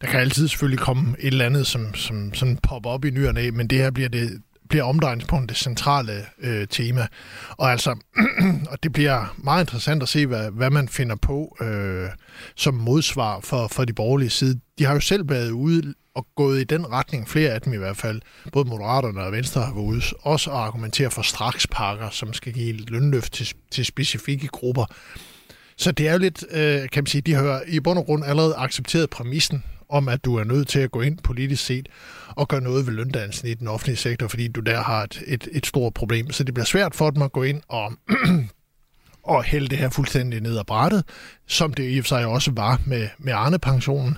der 0.01 0.07
kan 0.07 0.19
altid 0.19 0.47
selvfølgelig 0.47 0.79
komme 0.79 1.15
et 1.19 1.27
eller 1.27 1.45
andet, 1.45 1.67
som, 1.67 1.93
som 1.93 2.33
som 2.33 2.57
popper 2.57 2.89
op 2.89 3.05
i 3.05 3.09
nyerne 3.09 3.39
af, 3.39 3.53
men 3.53 3.67
det 3.67 3.77
her 3.77 3.91
bliver 3.91 4.09
det, 4.09 4.41
bliver 4.69 4.83
omdrejningspunkt 4.83 5.49
det 5.49 5.57
centrale 5.57 6.25
øh, 6.39 6.67
tema. 6.67 7.07
Og 7.49 7.71
altså, 7.71 7.95
og 8.71 8.83
det 8.83 8.93
bliver 8.93 9.35
meget 9.37 9.63
interessant 9.63 10.03
at 10.03 10.09
se, 10.09 10.25
hvad, 10.25 10.51
hvad 10.51 10.69
man 10.69 10.89
finder 10.89 11.15
på 11.15 11.57
øh, 11.61 12.09
som 12.55 12.73
modsvar 12.73 13.39
for, 13.39 13.67
for 13.67 13.85
de 13.85 13.93
borgerlige 13.93 14.29
side. 14.29 14.59
De 14.79 14.85
har 14.85 14.93
jo 14.93 14.99
selv 14.99 15.29
været 15.29 15.51
ude 15.51 15.93
og 16.15 16.27
gået 16.35 16.61
i 16.61 16.63
den 16.63 16.91
retning, 16.91 17.29
flere 17.29 17.51
af 17.51 17.61
dem 17.61 17.73
i 17.73 17.77
hvert 17.77 17.97
fald, 17.97 18.21
både 18.51 18.69
Moderaterne 18.69 19.21
og 19.21 19.31
Venstre 19.31 19.61
har 19.61 19.73
været 19.73 19.85
ude, 19.85 20.01
også 20.21 20.51
at 20.51 20.57
argumentere 20.57 21.11
for 21.11 21.21
strakspakker, 21.21 22.09
som 22.09 22.33
skal 22.33 22.53
give 22.53 22.77
lønløft 22.77 23.33
til, 23.33 23.53
til 23.71 23.85
specifikke 23.85 24.47
grupper. 24.47 24.85
Så 25.77 25.91
det 25.91 26.07
er 26.07 26.13
jo 26.13 26.19
lidt, 26.19 26.45
øh, 26.51 26.89
kan 26.89 27.03
man 27.03 27.05
sige, 27.05 27.21
de 27.21 27.33
har 27.33 27.61
i 27.67 27.79
bund 27.79 27.99
og 27.99 28.05
grund 28.05 28.25
allerede 28.25 28.55
accepteret 28.55 29.09
præmissen 29.09 29.63
om, 29.89 30.09
at 30.09 30.25
du 30.25 30.35
er 30.35 30.43
nødt 30.43 30.67
til 30.67 30.79
at 30.79 30.91
gå 30.91 31.01
ind 31.01 31.17
politisk 31.17 31.65
set 31.65 31.89
og 32.29 32.47
gøre 32.47 32.61
noget 32.61 32.87
ved 32.87 32.93
løndannelsen 32.93 33.47
i 33.47 33.53
den 33.53 33.67
offentlige 33.67 33.97
sektor, 33.97 34.27
fordi 34.27 34.47
du 34.47 34.59
der 34.59 34.81
har 34.81 35.03
et, 35.03 35.23
et, 35.27 35.47
et 35.51 35.65
stort 35.65 35.93
problem. 35.93 36.31
Så 36.31 36.43
det 36.43 36.53
bliver 36.53 36.65
svært 36.65 36.95
for 36.95 37.09
dem 37.09 37.21
at 37.21 37.31
gå 37.31 37.43
ind 37.43 37.61
og, 37.67 37.93
og 39.23 39.43
hælde 39.43 39.67
det 39.67 39.77
her 39.77 39.89
fuldstændig 39.89 40.41
ned 40.41 40.57
ad 40.57 40.63
brættet, 40.63 41.03
som 41.47 41.73
det 41.73 41.95
i 41.95 41.99
og 41.99 42.05
for 42.05 42.07
sig 42.07 42.25
også 42.25 42.51
var 42.51 42.81
med, 42.85 43.07
med 43.17 43.33
Arne-pensionen. 43.33 44.17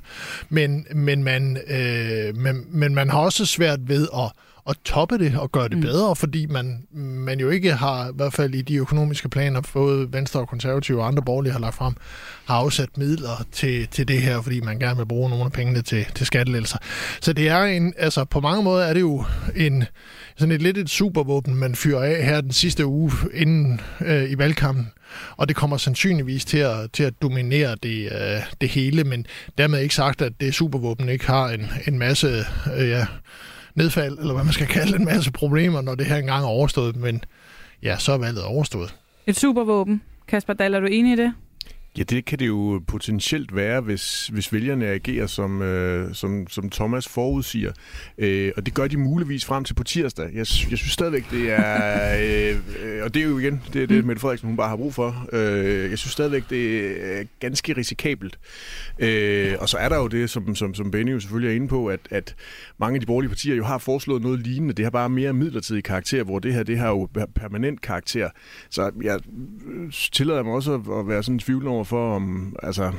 Men, 0.49 0.85
men, 0.95 1.23
man, 1.23 1.57
øh, 1.67 2.35
men, 2.35 2.65
men 2.69 2.95
man 2.95 3.09
har 3.09 3.19
også 3.19 3.45
svært 3.45 3.79
ved 3.89 4.07
at, 4.13 4.31
at 4.69 4.75
toppe 4.85 5.17
det 5.17 5.35
og 5.37 5.51
gøre 5.51 5.69
det 5.69 5.77
mm. 5.77 5.81
bedre, 5.81 6.15
fordi 6.15 6.45
man, 6.45 6.87
man 6.91 7.39
jo 7.39 7.49
ikke 7.49 7.73
har, 7.73 8.09
i 8.09 8.11
hvert 8.15 8.33
fald 8.33 8.55
i 8.55 8.61
de 8.61 8.75
økonomiske 8.75 9.29
planer, 9.29 9.61
både 9.73 10.13
Venstre 10.13 10.39
og 10.39 10.47
Konservative 10.47 11.01
og 11.01 11.07
andre 11.07 11.23
borgerlige 11.23 11.53
har 11.53 11.59
lagt 11.59 11.75
frem, 11.75 11.93
har 12.45 12.55
afsat 12.55 12.97
midler 12.97 13.45
til, 13.51 13.87
til 13.87 14.07
det 14.07 14.21
her, 14.21 14.41
fordi 14.41 14.61
man 14.61 14.79
gerne 14.79 14.97
vil 14.97 15.05
bruge 15.05 15.29
nogle 15.29 15.45
af 15.45 15.51
pengene 15.51 15.81
til, 15.81 16.05
til 16.15 16.25
skattelettelser. 16.25 16.77
Så 17.21 17.33
det 17.33 17.47
er 17.47 17.63
en, 17.63 17.93
altså 17.97 18.25
på 18.25 18.39
mange 18.39 18.63
måder 18.63 18.85
er 18.85 18.93
det 18.93 19.01
jo 19.01 19.25
en, 19.55 19.83
sådan 20.37 20.51
et 20.51 20.61
lidt 20.61 20.77
et 20.77 20.89
supervåben, 20.89 21.55
man 21.55 21.75
fyrer 21.75 22.03
af 22.03 22.25
her 22.25 22.41
den 22.41 22.51
sidste 22.51 22.85
uge 22.85 23.11
inden 23.33 23.81
øh, 24.01 24.31
i 24.31 24.37
valgkampen. 24.37 24.91
Og 25.37 25.47
det 25.47 25.55
kommer 25.55 25.77
sandsynligvis 25.77 26.45
til 26.45 26.57
at, 26.57 26.91
til 26.93 27.03
at 27.03 27.13
dominere 27.21 27.75
det, 27.83 28.05
øh, 28.05 28.41
det 28.61 28.69
hele, 28.69 29.03
men 29.03 29.25
dermed 29.57 29.79
ikke 29.79 29.95
sagt, 29.95 30.21
at 30.21 30.33
det 30.39 30.53
supervåben 30.53 31.09
ikke 31.09 31.27
har 31.27 31.49
en, 31.49 31.67
en 31.87 31.99
masse 31.99 32.45
øh, 32.77 32.89
ja, 32.89 33.05
nedfald, 33.75 34.19
eller 34.19 34.33
hvad 34.33 34.43
man 34.43 34.53
skal 34.53 34.67
kalde 34.67 34.95
en 34.95 35.05
masse 35.05 35.31
problemer, 35.31 35.81
når 35.81 35.95
det 35.95 36.05
her 36.05 36.15
engang 36.15 36.43
er 36.43 36.47
overstået. 36.47 36.95
Men 36.95 37.23
ja, 37.83 37.97
så 37.97 38.11
er 38.11 38.17
valget 38.17 38.43
overstået. 38.43 38.95
Et 39.27 39.35
supervåben. 39.35 40.01
Kasper 40.27 40.53
Dahl, 40.53 40.73
er 40.73 40.79
du 40.79 40.85
enig 40.85 41.13
i 41.13 41.15
det? 41.15 41.33
Ja, 41.97 42.03
det 42.03 42.25
kan 42.25 42.39
det 42.39 42.47
jo 42.47 42.81
potentielt 42.87 43.55
være, 43.55 43.81
hvis, 43.81 44.27
hvis 44.27 44.53
vælgerne 44.53 44.87
agerer, 44.87 45.27
som, 45.27 45.61
øh, 45.61 46.13
som, 46.15 46.47
som 46.47 46.69
Thomas 46.69 47.07
forudsiger. 47.07 47.71
Øh, 48.17 48.51
og 48.57 48.65
det 48.65 48.73
gør 48.73 48.87
de 48.87 48.97
muligvis 48.97 49.45
frem 49.45 49.63
til 49.63 49.73
på 49.73 49.83
tirsdag. 49.83 50.25
Jeg, 50.25 50.37
jeg 50.39 50.45
synes 50.45 50.91
stadigvæk, 50.91 51.31
det 51.31 51.51
er... 51.51 52.53
Øh, 52.53 53.03
og 53.03 53.13
det 53.13 53.21
er 53.23 53.27
jo 53.27 53.39
igen 53.39 53.61
det, 53.73 53.83
er 53.83 53.87
det, 53.87 54.03
mm. 54.03 54.07
Mette 54.07 54.19
Frederiksen 54.19 54.47
hun 54.47 54.57
bare 54.57 54.69
har 54.69 54.75
brug 54.75 54.93
for. 54.93 55.27
Øh, 55.33 55.89
jeg 55.89 55.97
synes 55.97 56.11
stadigvæk, 56.11 56.43
det 56.49 56.91
er 57.19 57.23
ganske 57.39 57.77
risikabelt. 57.77 58.39
Øh, 58.99 59.55
og 59.59 59.69
så 59.69 59.77
er 59.77 59.89
der 59.89 59.97
jo 59.97 60.07
det, 60.07 60.29
som, 60.29 60.55
som, 60.55 60.73
som 60.73 60.91
Benny 60.91 61.11
jo 61.11 61.19
selvfølgelig 61.19 61.51
er 61.51 61.55
inde 61.55 61.67
på, 61.67 61.87
at, 61.87 61.99
at 62.11 62.35
mange 62.79 62.95
af 62.95 62.99
de 62.99 63.05
borgerlige 63.05 63.29
partier 63.29 63.55
jo 63.55 63.63
har 63.63 63.77
foreslået 63.77 64.21
noget 64.21 64.39
lignende. 64.39 64.73
Det 64.73 64.85
har 64.85 64.89
bare 64.89 65.09
mere 65.09 65.33
midlertidig 65.33 65.83
karakter, 65.83 66.23
hvor 66.23 66.39
det 66.39 66.53
her 66.53 66.63
det 66.63 66.77
har 66.77 66.89
jo 66.89 67.09
permanent 67.35 67.81
karakter. 67.81 68.29
Så 68.69 68.91
jeg 69.01 69.19
tillader 70.11 70.43
mig 70.43 70.53
også 70.53 70.73
at 70.73 71.07
være 71.07 71.23
sådan 71.23 71.39
tvivl 71.39 71.67
over 71.67 71.78
for, 71.83 72.15
om 72.15 72.55
altså, 72.63 72.91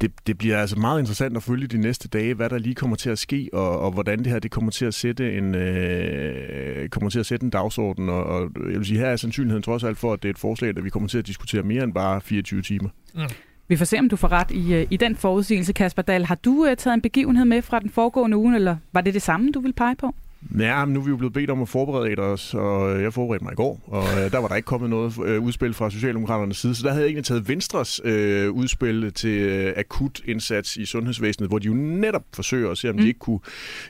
det, 0.00 0.12
det 0.26 0.38
bliver 0.38 0.58
altså 0.58 0.78
meget 0.78 1.00
interessant 1.00 1.36
at 1.36 1.42
følge 1.42 1.66
de 1.66 1.78
næste 1.78 2.08
dage, 2.08 2.34
hvad 2.34 2.50
der 2.50 2.58
lige 2.58 2.74
kommer 2.74 2.96
til 2.96 3.10
at 3.10 3.18
ske, 3.18 3.50
og, 3.52 3.80
og 3.80 3.90
hvordan 3.90 4.18
det 4.18 4.26
her 4.26 4.38
det 4.38 4.50
kommer 4.50 4.70
til 4.70 4.84
at 4.84 4.94
sætte 4.94 5.38
en, 5.38 5.54
øh, 5.54 6.88
kommer 6.88 7.10
til 7.10 7.20
at 7.20 7.26
sætte 7.26 7.44
en 7.44 7.50
dagsorden. 7.50 8.08
Og, 8.08 8.24
og 8.24 8.50
jeg 8.56 8.78
vil 8.78 8.86
sige, 8.86 8.98
her 8.98 9.06
er 9.06 9.16
sandsynligheden 9.16 9.62
trods 9.62 9.84
alt 9.84 9.98
for, 9.98 10.12
at 10.12 10.22
det 10.22 10.28
er 10.28 10.32
et 10.32 10.38
forslag, 10.38 10.74
der 10.74 10.82
vi 10.82 10.90
kommer 10.90 11.08
til 11.08 11.18
at 11.18 11.26
diskutere 11.26 11.62
mere 11.62 11.84
end 11.84 11.94
bare 11.94 12.20
24 12.20 12.62
timer. 12.62 12.88
Ja. 13.16 13.26
Vi 13.68 13.76
får 13.76 13.84
se, 13.84 13.98
om 13.98 14.08
du 14.08 14.16
får 14.16 14.32
ret 14.32 14.50
i, 14.50 14.74
øh, 14.74 14.86
i 14.90 14.96
den 14.96 15.16
forudsigelse, 15.16 15.72
Kasper 15.72 16.02
Dahl. 16.02 16.24
Har 16.24 16.34
du 16.34 16.50
uh, 16.50 16.76
taget 16.78 16.94
en 16.94 17.00
begivenhed 17.00 17.44
med 17.44 17.62
fra 17.62 17.80
den 17.80 17.90
foregående 17.90 18.36
uge, 18.36 18.54
eller 18.54 18.76
var 18.92 19.00
det 19.00 19.14
det 19.14 19.22
samme, 19.22 19.52
du 19.52 19.60
vil 19.60 19.72
pege 19.72 19.96
på? 19.96 20.14
Ja, 20.58 20.84
men 20.84 20.94
nu 20.94 21.00
er 21.00 21.04
vi 21.04 21.10
jo 21.10 21.16
blevet 21.16 21.32
bedt 21.32 21.50
om 21.50 21.62
at 21.62 21.68
forberede 21.68 22.18
os, 22.18 22.54
og 22.54 23.02
jeg 23.02 23.12
forberedte 23.12 23.44
mig 23.44 23.52
i 23.52 23.56
går, 23.56 23.80
og 23.86 24.02
øh, 24.02 24.32
der 24.32 24.38
var 24.38 24.48
der 24.48 24.56
ikke 24.56 24.66
kommet 24.66 24.90
noget 24.90 25.14
øh, 25.24 25.42
udspil 25.42 25.74
fra 25.74 25.90
Socialdemokraternes 25.90 26.56
side, 26.56 26.74
så 26.74 26.82
der 26.82 26.90
havde 26.90 27.02
jeg 27.02 27.08
egentlig 27.08 27.24
taget 27.24 27.48
Venstres 27.48 28.00
øh, 28.04 28.50
udspil 28.50 29.12
til 29.12 29.38
øh, 29.38 29.72
akut 29.76 30.20
indsats 30.24 30.76
i 30.76 30.84
sundhedsvæsenet, 30.84 31.50
hvor 31.50 31.58
de 31.58 31.66
jo 31.66 31.74
netop 31.74 32.22
forsøger 32.34 32.70
at 32.70 32.78
se, 32.78 32.88
om 32.88 32.94
mm. 32.94 33.00
de 33.00 33.08
ikke 33.08 33.18
kunne, 33.18 33.40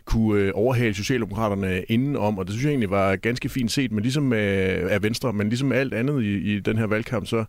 kunne 0.04 0.40
øh, 0.40 0.52
overhale 0.54 0.95
Socialdemokraterne 0.95 1.83
indenom, 1.88 2.38
og 2.38 2.47
det 2.47 2.52
synes 2.52 2.64
jeg 2.64 2.71
egentlig 2.71 2.90
var 2.90 3.16
ganske 3.16 3.49
fint 3.49 3.73
set, 3.73 3.92
men 3.92 4.02
ligesom 4.02 4.33
øh, 4.33 4.92
af 4.92 5.02
Venstre, 5.02 5.33
men 5.33 5.49
ligesom 5.49 5.73
alt 5.73 5.95
andet 5.95 6.23
i, 6.23 6.54
i 6.54 6.61
den 6.61 6.78
her 6.78 6.87
valgkamp, 6.87 7.26
så, 7.26 7.45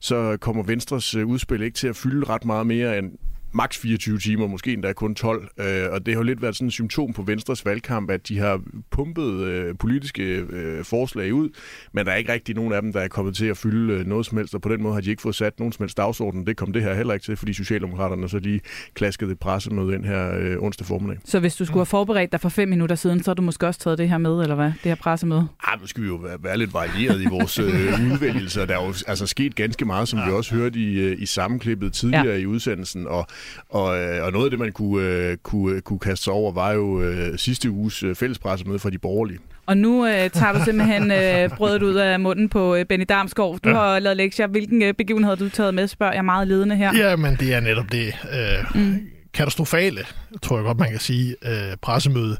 så 0.00 0.36
kommer 0.40 0.62
Venstres 0.62 1.14
øh, 1.14 1.26
udspil 1.26 1.62
ikke 1.62 1.76
til 1.76 1.88
at 1.88 1.96
fylde 1.96 2.26
ret 2.26 2.44
meget 2.44 2.66
mere 2.66 2.98
end 2.98 3.12
maks 3.52 3.78
24 3.78 4.18
timer, 4.18 4.46
måske 4.46 4.72
endda 4.72 4.92
kun 4.92 5.14
12. 5.14 5.48
Øh, 5.60 5.66
og 5.90 6.06
det 6.06 6.14
har 6.14 6.20
jo 6.20 6.22
lidt 6.22 6.42
været 6.42 6.56
sådan 6.56 6.66
et 6.66 6.72
symptom 6.72 7.12
på 7.12 7.22
Venstres 7.22 7.64
valgkamp, 7.64 8.10
at 8.10 8.28
de 8.28 8.38
har 8.38 8.60
pumpet 8.90 9.40
øh, 9.40 9.74
politiske 9.78 10.22
øh, 10.22 10.84
forslag 10.84 11.34
ud, 11.34 11.48
men 11.92 12.06
der 12.06 12.12
er 12.12 12.16
ikke 12.16 12.32
rigtig 12.32 12.54
nogen 12.54 12.72
af 12.72 12.82
dem, 12.82 12.92
der 12.92 13.00
er 13.00 13.08
kommet 13.08 13.36
til 13.36 13.46
at 13.46 13.56
fylde 13.56 13.92
øh, 13.92 14.06
noget 14.06 14.26
som 14.26 14.38
helst, 14.38 14.54
og 14.54 14.60
på 14.60 14.68
den 14.68 14.82
måde 14.82 14.94
har 14.94 15.00
de 15.00 15.10
ikke 15.10 15.22
fået 15.22 15.34
sat 15.34 15.58
nogen 15.58 15.72
som 15.72 15.82
helst 15.82 15.96
dagsorden. 15.96 16.46
Det 16.46 16.56
kom 16.56 16.72
det 16.72 16.82
her 16.82 16.94
heller 16.94 17.14
ikke 17.14 17.24
til, 17.24 17.36
fordi 17.36 17.52
Socialdemokraterne 17.52 18.28
så 18.28 18.38
lige 18.38 18.60
klaskede 18.94 19.36
med 19.70 19.92
den 19.92 20.04
her 20.04 20.38
øh, 20.38 20.62
onsdag 20.62 20.86
formiddag. 20.86 21.18
Så 21.24 21.40
hvis 21.40 21.56
du 21.56 21.64
skulle 21.64 21.78
have 21.78 21.86
forberedt 21.86 22.32
dig 22.32 22.40
for 22.40 22.48
fem 22.48 22.68
minutter 22.68 22.96
siden, 22.96 23.22
så 23.22 23.30
har 23.30 23.34
du 23.34 23.42
måske 23.42 23.66
også 23.66 23.80
taget 23.80 23.98
det 23.98 24.08
her 24.08 24.18
med, 24.18 24.40
eller 24.40 24.54
hvad? 24.54 24.66
Det 24.66 24.74
her 24.84 24.94
pressemøde? 24.94 25.48
Ah, 25.64 25.80
nu 25.80 25.86
skal 25.86 26.02
vi 26.02 26.08
jo 26.08 26.14
være, 26.14 26.38
være 26.42 26.58
lidt 26.58 26.74
varieret 26.74 27.22
i 27.22 27.26
vores 27.30 27.58
øh, 27.58 27.66
udvælgelser. 28.12 28.66
Der 28.66 28.78
er 28.78 28.86
jo 28.86 28.94
altså 29.06 29.26
sket 29.26 29.54
ganske 29.54 29.84
meget, 29.84 30.08
som 30.08 30.18
ja. 30.18 30.26
vi 30.26 30.32
også 30.32 30.54
hørte 30.54 30.78
i, 30.78 31.12
i 31.12 31.26
sammenklippet 31.26 31.92
tidligere 31.92 32.26
ja. 32.26 32.34
i 32.34 32.46
udsendelsen, 32.46 33.06
og 33.06 33.26
og, 33.68 33.98
øh, 33.98 34.24
og 34.24 34.32
noget 34.32 34.44
af 34.44 34.50
det, 34.50 34.58
man 34.58 34.72
kunne, 34.72 35.04
øh, 35.04 35.36
kunne, 35.36 35.80
kunne 35.80 35.98
kaste 35.98 36.24
sig 36.24 36.32
over, 36.32 36.52
var 36.52 36.72
jo 36.72 37.02
øh, 37.02 37.38
sidste 37.38 37.70
uges 37.70 38.02
øh, 38.02 38.14
fællespressemøde 38.14 38.78
fra 38.78 38.90
de 38.90 38.98
borgerlige. 38.98 39.38
Og 39.66 39.76
nu 39.76 40.06
øh, 40.06 40.30
tager 40.30 40.52
du 40.52 40.64
simpelthen 40.64 41.10
øh, 41.10 41.56
brødet 41.56 41.82
ud 41.82 41.94
af 41.94 42.20
munden 42.20 42.48
på 42.48 42.74
øh, 42.74 42.84
Benny 42.84 43.04
Damsgaard. 43.08 43.58
Du 43.64 43.68
ja. 43.68 43.74
har 43.74 43.98
lavet 43.98 44.16
lektier. 44.16 44.46
Hvilken 44.46 44.82
øh, 44.82 44.94
begivenhed 44.94 45.30
har 45.30 45.36
du 45.36 45.48
taget 45.48 45.74
med, 45.74 45.88
spørger 45.88 46.12
jeg 46.12 46.24
meget 46.24 46.48
ledende 46.48 46.76
her. 46.76 46.96
Ja, 46.96 47.16
men 47.16 47.36
det 47.40 47.54
er 47.54 47.60
netop 47.60 47.92
det 47.92 48.06
øh, 48.06 48.82
mm. 48.82 49.00
katastrofale, 49.34 50.00
tror 50.42 50.56
jeg 50.56 50.64
godt, 50.64 50.78
man 50.78 50.90
kan 50.90 51.00
sige, 51.00 51.36
øh, 51.46 51.76
pressemøde 51.82 52.36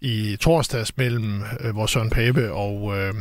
i 0.00 0.36
torsdags 0.40 0.96
mellem 0.96 1.42
øh, 1.60 1.76
vores 1.76 1.90
Søren 1.90 2.10
Pape 2.10 2.52
og... 2.52 2.98
Øh, 2.98 3.14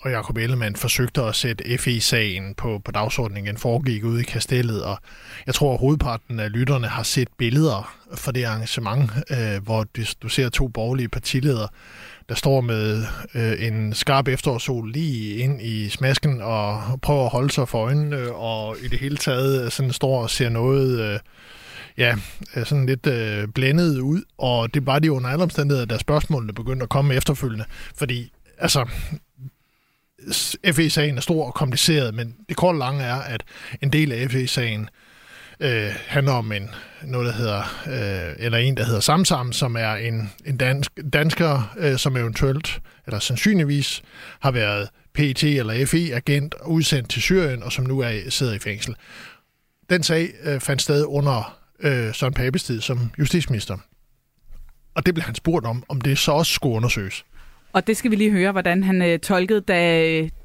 og 0.00 0.10
Jacob 0.10 0.36
Ellemann 0.36 0.76
forsøgte 0.76 1.22
at 1.22 1.34
sætte 1.34 1.78
FE-sagen 1.78 2.54
på, 2.54 2.80
på 2.84 2.92
dagsordningen. 2.92 3.48
Den 3.48 3.58
foregik 3.58 4.04
ude 4.04 4.20
i 4.20 4.24
kastellet, 4.24 4.84
og 4.84 4.98
jeg 5.46 5.54
tror, 5.54 5.74
at 5.74 5.80
hovedparten 5.80 6.40
af 6.40 6.52
lytterne 6.52 6.86
har 6.86 7.02
set 7.02 7.28
billeder 7.38 7.94
fra 8.14 8.32
det 8.32 8.44
arrangement, 8.44 9.10
øh, 9.30 9.62
hvor 9.62 9.84
du, 9.84 10.02
du 10.22 10.28
ser 10.28 10.48
to 10.48 10.68
borgerlige 10.68 11.08
partiledere, 11.08 11.68
der 12.28 12.34
står 12.34 12.60
med 12.60 13.04
øh, 13.34 13.66
en 13.66 13.94
skarp 13.94 14.28
efterårssol 14.28 14.92
lige 14.92 15.36
ind 15.36 15.62
i 15.62 15.88
smasken 15.88 16.42
og 16.42 16.82
prøver 17.02 17.24
at 17.24 17.30
holde 17.30 17.50
sig 17.50 17.68
for 17.68 17.78
øjnene, 17.78 18.32
og 18.32 18.76
i 18.82 18.88
det 18.88 18.98
hele 18.98 19.16
taget 19.16 19.64
øh, 19.64 19.70
sådan 19.70 19.92
står 19.92 20.22
og 20.22 20.30
ser 20.30 20.48
noget... 20.48 21.00
Øh, 21.00 21.18
ja, 21.98 22.16
øh, 22.56 22.66
sådan 22.66 22.86
lidt 22.86 23.06
øh, 23.06 23.48
blændet 23.48 23.98
ud, 23.98 24.22
og 24.38 24.74
det 24.74 24.86
var 24.86 24.98
de 24.98 25.12
under 25.12 25.30
alle 25.30 25.42
omstændigheder, 25.42 25.86
da 25.86 25.98
spørgsmålene 25.98 26.52
begyndte 26.52 26.82
at 26.82 26.88
komme 26.88 27.14
efterfølgende. 27.14 27.64
Fordi, 27.94 28.32
altså, 28.58 28.88
FE-sagen 30.72 31.16
er 31.16 31.20
stor 31.20 31.46
og 31.46 31.54
kompliceret, 31.54 32.14
men 32.14 32.34
det 32.48 32.56
korte 32.56 32.78
lange 32.78 33.04
er, 33.04 33.14
at 33.14 33.42
en 33.82 33.92
del 33.92 34.12
af 34.12 34.30
FE-sagen 34.30 34.88
øh, 35.60 35.90
handler 36.06 36.32
om 36.32 36.52
en, 36.52 36.70
noget, 37.04 37.26
der 37.26 37.32
hedder, 37.32 37.60
øh, 37.86 38.34
eller 38.38 38.58
en, 38.58 38.76
der 38.76 38.84
hedder 38.84 39.00
Samsam, 39.00 39.52
som 39.52 39.76
er 39.76 39.92
en, 39.94 40.30
en 40.46 40.56
dansk, 40.56 40.92
dansker, 41.12 41.74
øh, 41.78 41.98
som 41.98 42.16
eventuelt, 42.16 42.80
eller 43.06 43.18
sandsynligvis, 43.18 44.02
har 44.40 44.50
været 44.50 44.88
PET 45.14 45.44
eller 45.44 45.86
FE-agent 45.86 46.54
udsendt 46.66 47.10
til 47.10 47.22
Syrien, 47.22 47.62
og 47.62 47.72
som 47.72 47.84
nu 47.84 48.00
er 48.00 48.20
sidder 48.28 48.54
i 48.54 48.58
fængsel. 48.58 48.96
Den 49.90 50.02
sag 50.02 50.30
øh, 50.44 50.60
fandt 50.60 50.82
sted 50.82 51.04
under 51.08 51.58
øh, 51.80 52.14
Søren 52.14 52.34
Papes 52.34 52.64
tid 52.64 52.80
som 52.80 53.10
justitsminister. 53.18 53.76
Og 54.94 55.06
det 55.06 55.14
blev 55.14 55.24
han 55.24 55.34
spurgt 55.34 55.66
om, 55.66 55.84
om 55.88 56.00
det 56.00 56.18
så 56.18 56.32
også 56.32 56.52
skulle 56.52 56.76
undersøges. 56.76 57.24
Og 57.72 57.86
det 57.86 57.96
skal 57.96 58.10
vi 58.10 58.16
lige 58.16 58.30
høre, 58.30 58.52
hvordan 58.52 58.84
han 58.84 59.02
øh, 59.02 59.18
tolkede, 59.18 59.60
da 59.60 59.74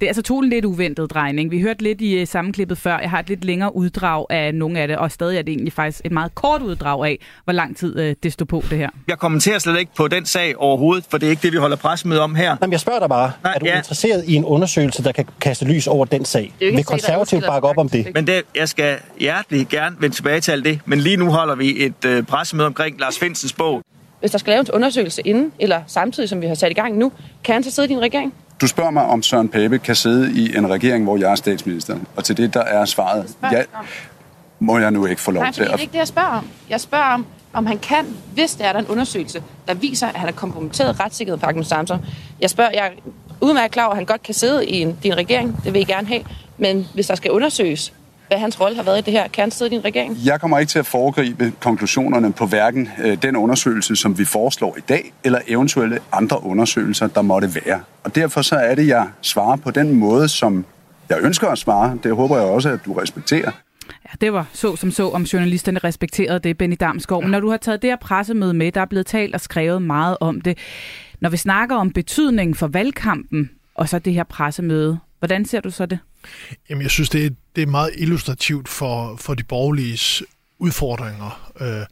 det 0.01 0.07
altså 0.07 0.21
tog 0.21 0.39
en 0.39 0.49
lidt 0.49 0.65
uventet 0.65 1.11
drejning. 1.11 1.51
Vi 1.51 1.61
hørte 1.61 1.83
lidt 1.83 2.01
i 2.01 2.19
øh, 2.19 2.27
sammenklippet 2.27 2.77
før. 2.77 2.99
Jeg 2.99 3.09
har 3.09 3.19
et 3.19 3.29
lidt 3.29 3.45
længere 3.45 3.75
uddrag 3.75 4.25
af 4.29 4.55
nogle 4.55 4.79
af 4.79 4.87
det, 4.87 4.97
og 4.97 5.11
stadig 5.11 5.37
er 5.37 5.41
det 5.41 5.51
egentlig 5.51 5.73
faktisk 5.73 6.01
et 6.05 6.11
meget 6.11 6.35
kort 6.35 6.61
uddrag 6.61 7.05
af, 7.05 7.19
hvor 7.43 7.53
lang 7.53 7.77
tid 7.77 7.99
øh, 7.99 8.15
det 8.23 8.33
stod 8.33 8.45
på 8.45 8.63
det 8.69 8.77
her. 8.77 8.89
Jeg 9.07 9.17
kommenterer 9.19 9.59
slet 9.59 9.79
ikke 9.79 9.91
på 9.97 10.07
den 10.07 10.25
sag 10.25 10.57
overhovedet, 10.57 11.05
for 11.09 11.17
det 11.17 11.25
er 11.25 11.29
ikke 11.29 11.41
det, 11.41 11.51
vi 11.51 11.57
holder 11.57 11.75
pressemøde 11.77 12.21
om 12.21 12.35
her. 12.35 12.57
Jamen, 12.61 12.71
jeg 12.71 12.79
spørger 12.79 12.99
dig 12.99 13.09
bare, 13.09 13.31
Nej, 13.43 13.53
er 13.55 13.59
du 13.59 13.65
ja. 13.65 13.77
interesseret 13.77 14.23
i 14.27 14.35
en 14.35 14.45
undersøgelse, 14.45 15.03
der 15.03 15.11
kan 15.11 15.25
kaste 15.41 15.65
lys 15.65 15.87
over 15.87 16.05
den 16.05 16.25
sag? 16.25 16.53
Vil 16.59 16.83
konservativt 16.83 17.45
bakke 17.45 17.67
op 17.67 17.77
om 17.77 17.89
det? 17.89 18.07
Men 18.13 18.27
det, 18.27 18.41
jeg 18.55 18.69
skal 18.69 18.97
hjertelig 19.19 19.67
gerne 19.67 19.95
vende 19.99 20.15
tilbage 20.15 20.39
til 20.39 20.51
alt 20.51 20.65
det, 20.65 20.79
men 20.85 20.99
lige 20.99 21.17
nu 21.17 21.31
holder 21.31 21.55
vi 21.55 21.85
et 21.85 22.05
øh, 22.05 22.23
pressemøde 22.23 22.67
omkring 22.67 22.99
Lars 22.99 23.19
Findsens 23.19 23.53
bog. 23.53 23.83
Hvis 24.19 24.31
der 24.31 24.37
skal 24.37 24.51
laves 24.51 24.69
en 24.69 24.75
undersøgelse 24.75 25.21
inden, 25.21 25.51
eller 25.59 25.81
samtidig, 25.87 26.29
som 26.29 26.41
vi 26.41 26.47
har 26.47 26.55
sat 26.55 26.71
i 26.71 26.73
gang 26.73 26.97
nu, 26.97 27.11
kan 27.43 27.53
han 27.53 27.63
så 27.63 27.71
sidde 27.71 27.87
i 27.87 27.89
din 27.89 28.01
regering? 28.01 28.33
Du 28.61 28.67
spørger 28.67 28.91
mig, 28.91 29.05
om 29.05 29.23
Søren 29.23 29.49
Pape 29.49 29.77
kan 29.77 29.95
sidde 29.95 30.31
i 30.33 30.57
en 30.57 30.69
regering, 30.69 31.03
hvor 31.03 31.17
jeg 31.17 31.31
er 31.31 31.35
statsminister. 31.35 31.97
Og 32.15 32.23
til 32.23 32.37
det, 32.37 32.53
der 32.53 32.61
er 32.61 32.85
svaret, 32.85 33.35
ja, 33.51 33.61
må 34.59 34.77
jeg 34.77 34.91
nu 34.91 35.05
ikke 35.05 35.21
få 35.21 35.31
lov 35.31 35.43
Nej, 35.43 35.51
til 35.51 35.61
at... 35.61 35.67
det 35.67 35.75
er 35.75 35.79
ikke 35.79 35.91
det, 35.91 35.99
jeg 35.99 36.07
spørger 36.07 36.29
om. 36.29 36.47
Jeg 36.69 36.81
spørger 36.81 37.05
om, 37.05 37.25
om 37.53 37.65
han 37.65 37.77
kan, 37.79 38.05
hvis 38.33 38.55
der 38.55 38.65
er 38.65 38.73
der 38.73 38.79
en 38.79 38.87
undersøgelse, 38.87 39.43
der 39.67 39.73
viser, 39.73 40.07
at 40.07 40.15
han 40.15 40.27
er 40.29 40.33
kompromitteret 40.33 40.99
retssikkerhed 40.99 41.39
på 41.39 41.45
Agnes 41.45 41.67
Samson. 41.67 42.05
Jeg 42.41 42.49
spørger, 42.49 42.71
jeg 42.73 42.85
er 42.85 42.91
udmærket 43.41 43.71
klar 43.71 43.83
over, 43.83 43.91
at 43.91 43.97
han 43.97 44.05
godt 44.05 44.23
kan 44.23 44.33
sidde 44.33 44.65
i 44.65 44.81
en, 44.81 44.97
din 45.03 45.17
regering. 45.17 45.63
Det 45.63 45.73
vil 45.73 45.79
jeg 45.79 45.87
gerne 45.87 46.07
have. 46.07 46.21
Men 46.57 46.87
hvis 46.93 47.07
der 47.07 47.15
skal 47.15 47.31
undersøges, 47.31 47.93
hvad 48.27 48.37
hans 48.37 48.61
rolle 48.61 48.75
har 48.75 48.83
været 48.83 48.97
i 48.97 49.01
det 49.01 49.13
her. 49.13 49.27
Kan 49.27 49.41
han 49.41 49.51
sidde 49.51 49.71
i 49.71 49.75
din 49.75 49.85
regering? 49.85 50.17
Jeg 50.25 50.41
kommer 50.41 50.59
ikke 50.59 50.69
til 50.69 50.79
at 50.79 50.85
foregribe 50.85 51.53
konklusionerne 51.59 52.33
på 52.33 52.45
hverken 52.45 52.89
øh, 53.03 53.21
den 53.21 53.35
undersøgelse, 53.35 53.95
som 53.95 54.17
vi 54.17 54.25
foreslår 54.25 54.77
i 54.77 54.81
dag, 54.89 55.13
eller 55.23 55.39
eventuelle 55.47 55.99
andre 56.11 56.43
undersøgelser, 56.43 57.07
der 57.07 57.21
måtte 57.21 57.55
være. 57.65 57.79
Og 58.03 58.15
derfor 58.15 58.41
så 58.41 58.55
er 58.55 58.75
det, 58.75 58.87
jeg 58.87 59.07
svarer 59.21 59.55
på 59.55 59.71
den 59.71 59.93
måde, 59.93 60.27
som 60.27 60.65
jeg 61.09 61.17
ønsker 61.21 61.47
at 61.47 61.57
svare. 61.57 61.97
Det 62.03 62.15
håber 62.15 62.37
jeg 62.37 62.45
også, 62.45 62.69
at 62.69 62.79
du 62.85 62.93
respekterer. 62.93 63.51
Ja, 63.89 64.09
det 64.21 64.33
var 64.33 64.45
så 64.53 64.75
som 64.75 64.91
så, 64.91 65.09
om 65.09 65.23
journalisterne 65.23 65.79
respekterede 65.79 66.39
det, 66.39 66.57
Benny 66.57 66.75
Damsgaard. 66.79 67.21
Men 67.21 67.31
når 67.31 67.39
du 67.39 67.49
har 67.49 67.57
taget 67.57 67.81
det 67.81 67.89
her 67.89 67.97
pressemøde 67.97 68.53
med, 68.53 68.71
der 68.71 68.81
er 68.81 68.85
blevet 68.85 69.05
talt 69.05 69.35
og 69.35 69.41
skrevet 69.41 69.81
meget 69.81 70.17
om 70.19 70.41
det. 70.41 70.57
Når 71.19 71.29
vi 71.29 71.37
snakker 71.37 71.75
om 71.75 71.91
betydningen 71.91 72.55
for 72.55 72.67
valgkampen 72.67 73.49
og 73.75 73.89
så 73.89 73.99
det 73.99 74.13
her 74.13 74.23
pressemøde, 74.23 74.99
hvordan 75.19 75.45
ser 75.45 75.61
du 75.61 75.69
så 75.69 75.85
det? 75.85 75.99
Jamen, 76.69 76.81
jeg 76.81 76.91
synes, 76.91 77.09
det 77.09 77.25
er, 77.25 77.29
det 77.55 77.61
er 77.61 77.67
meget 77.67 77.91
illustrativt 77.97 78.69
for, 78.69 79.15
for 79.15 79.33
de 79.33 79.43
borgerliges 79.43 80.23
udfordringer, 80.59 81.51
øh, 81.59 81.85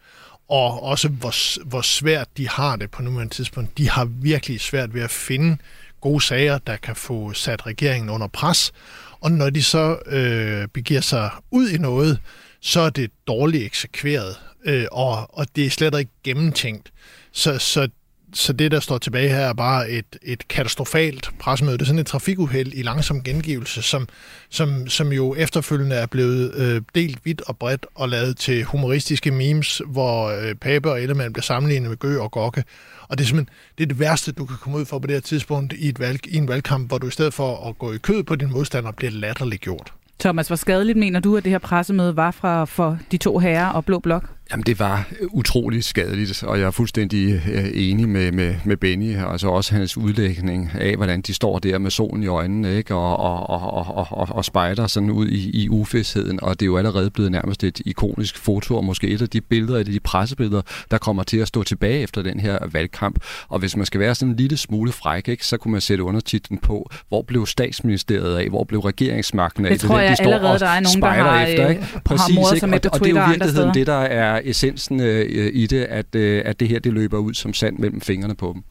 og 0.50 0.84
også 0.84 1.08
hvor, 1.08 1.64
hvor 1.66 1.82
svært 1.82 2.38
de 2.38 2.50
har 2.50 2.76
det 2.76 2.92
på 2.92 3.02
nuværende 3.02 3.34
tidspunkt. 3.34 3.78
De 3.78 3.90
har 3.90 4.06
virkelig 4.06 4.62
svært 4.62 4.94
ved 4.94 5.02
at 5.02 5.12
finde 5.12 5.58
gode 6.02 6.22
sager, 6.22 6.58
der 6.58 6.76
kan 6.76 6.96
få 6.96 7.34
sat 7.34 7.66
regeringen 7.66 8.10
under 8.10 8.28
pres, 8.28 8.72
og 9.20 9.32
når 9.32 9.50
de 9.50 9.64
så 9.64 10.00
øh, 10.06 10.68
begiver 10.68 11.02
sig 11.02 11.30
ud 11.52 11.70
i 11.70 11.78
noget, 11.78 12.20
så 12.62 12.80
er 12.80 12.90
det 12.90 13.12
dårligt 13.28 13.64
eksekveret, 13.64 14.36
øh, 14.66 14.86
og, 14.92 15.38
og 15.38 15.56
det 15.56 15.66
er 15.66 15.70
slet 15.70 16.00
ikke 16.00 16.12
gennemtænkt. 16.24 16.92
Så, 17.32 17.58
så 17.58 17.90
så 18.34 18.54
det, 18.54 18.72
der 18.72 18.80
står 18.80 18.98
tilbage 18.98 19.30
her, 19.30 19.40
er 19.40 19.54
bare 19.54 19.90
et, 19.90 20.06
et 20.22 20.48
katastrofalt 20.48 21.30
pressemøde. 21.40 21.78
Det 21.78 21.82
er 21.82 21.86
sådan 21.86 22.00
et 22.00 22.08
trafikuheld 22.08 22.74
i 22.74 22.82
langsom 22.82 23.24
gengivelse, 23.24 23.82
som, 23.82 24.08
som, 24.50 24.88
som 24.88 25.12
jo 25.12 25.36
efterfølgende 25.36 25.96
er 25.96 26.06
blevet 26.06 26.56
øh, 26.56 26.82
delt 26.96 27.20
vidt 27.24 27.42
og 27.42 27.58
bredt 27.58 27.86
og 27.96 28.10
lavet 28.10 28.38
til 28.38 28.64
humoristiske 28.64 29.32
memes, 29.32 29.82
hvor 29.86 30.28
øh, 30.28 30.56
Pape 30.56 30.92
og 30.92 31.02
Ellemann 31.02 31.34
bliver 31.34 31.44
sammenlignet 31.44 31.90
med 31.90 31.98
Gø 31.98 32.20
og 32.20 32.32
Gokke. 32.32 32.64
Og 33.08 33.18
det 33.18 33.24
er 33.24 33.28
simpelthen 33.28 33.56
det, 33.78 33.84
er 33.84 33.88
det 33.88 34.00
værste, 34.00 34.32
du 34.32 34.46
kan 34.46 34.58
komme 34.62 34.78
ud 34.78 34.86
for 34.86 35.00
på 35.00 35.08
det 35.08 35.16
her 35.16 35.22
tidspunkt 35.22 35.74
i, 35.74 35.90
et 35.90 36.00
valg, 36.00 36.28
i 36.28 36.38
en 36.38 36.48
valgkamp, 36.48 36.88
hvor 36.88 36.98
du 36.98 37.08
i 37.08 37.12
stedet 37.12 37.34
for 37.34 37.70
at 37.70 37.78
gå 37.78 37.94
i 37.94 37.98
kød 37.98 38.24
på 38.24 38.36
din 38.36 38.52
modstander, 38.52 38.92
bliver 38.92 39.12
latterligt 39.12 39.62
gjort. 39.62 39.94
Thomas, 40.20 40.48
hvor 40.48 40.56
skadeligt 40.56 40.98
mener 40.98 41.20
du, 41.20 41.38
at 41.38 41.44
det 41.44 41.52
her 41.52 41.60
pressemøde 41.60 42.16
var 42.16 42.32
fra, 42.32 42.66
for 42.66 42.98
de 43.12 43.18
to 43.18 43.40
herrer 43.40 43.70
og 43.70 43.86
Blå 43.86 44.00
Blok? 44.00 44.30
Jamen, 44.54 44.64
det 44.64 44.80
var 44.80 45.08
utroligt 45.30 45.86
skadeligt, 45.86 46.44
og 46.44 46.60
jeg 46.60 46.66
er 46.66 46.72
fuldstændig 46.72 47.42
øh, 47.52 47.66
enig 47.74 48.10
med, 48.10 48.32
med, 48.32 48.56
med 48.64 48.78
Benny, 48.78 49.18
altså 49.18 49.48
også 49.48 49.76
hans 49.76 49.98
udlægning 49.98 50.72
af, 50.80 50.96
hvordan 50.96 51.22
de 51.22 51.34
står 51.34 51.60
der 51.60 51.78
med 51.78 51.92
solen 51.92 52.24
i 52.24 52.28
øjnene, 52.28 52.78
ikke? 52.78 52.96
Og, 52.96 53.18
og, 53.18 53.50
og, 53.50 53.96
og, 53.96 54.08
og, 54.12 54.28
og 54.32 54.46
spejder 54.46 54.88
sådan 54.88 55.10
ud 55.10 55.28
i, 55.28 55.64
i 55.64 55.70
ufæsheden, 55.70 56.44
og 56.44 56.60
det 56.60 56.66
er 56.66 56.68
jo 56.68 56.78
allerede 56.78 57.10
blevet 57.10 57.32
nærmest 57.32 57.64
et 57.64 57.82
ikonisk 57.86 58.38
foto, 58.38 58.78
og 58.78 58.86
måske 58.86 59.08
et 59.08 59.22
af 59.22 59.30
de 59.30 59.42
billeder, 59.42 59.76
et 59.76 59.88
af 59.88 59.94
de 59.94 60.00
pressebilleder, 60.00 60.62
der 60.92 60.98
kommer 60.98 61.24
til 61.24 61.38
at 61.38 61.48
stå 61.48 61.64
tilbage 61.64 62.00
efter 62.00 62.22
den 62.22 62.40
her 62.40 62.58
valgkamp. 62.72 63.20
Og 63.50 63.60
hvis 63.60 63.78
man 63.78 63.86
skal 63.86 64.00
være 64.00 64.16
sådan 64.16 64.32
en 64.32 64.36
lille 64.36 64.58
smule 64.58 64.92
fræk, 64.92 65.28
ikke, 65.28 65.46
så 65.46 65.58
kunne 65.58 65.72
man 65.72 65.82
sætte 65.82 66.04
undertitlen 66.04 66.58
på, 66.58 66.90
hvor 67.08 67.22
blev 67.22 67.46
statsministeriet 67.46 68.38
af, 68.38 68.50
hvor 68.50 68.64
blev 68.64 68.80
regeringsmagten 68.80 69.66
af? 69.66 69.72
Det 69.72 69.80
tror 69.82 69.98
det, 69.98 70.04
jeg 70.04 70.12
de 70.12 70.16
står 70.16 70.34
allerede, 70.34 70.60
der 70.60 70.68
er 70.68 70.80
nogen, 70.80 71.02
der 71.02 71.10
har, 71.10 71.46
efter, 71.46 71.70
ikke? 71.70 71.88
Præcis, 72.06 72.36
har 72.38 72.56
ikke? 72.56 72.68
Og, 72.68 72.80
og 72.94 73.00
det 73.00 73.16
er 73.16 73.22
jo 73.22 73.30
virkeligheden 73.30 73.74
det, 73.74 73.88
der 73.88 74.02
er 74.02 74.43
essensen 74.44 75.00
øh, 75.00 75.52
i 75.54 75.68
det, 75.68 75.84
at, 75.84 76.16
øh, 76.16 76.42
at 76.46 76.60
det 76.60 76.68
her 76.68 76.80
det 76.80 76.94
løber 76.94 77.18
ud 77.18 77.34
som 77.34 77.54
sand 77.54 77.80
mellem 77.80 78.02
fingrene 78.02 78.36
på 78.36 78.52
dem. 78.56 78.64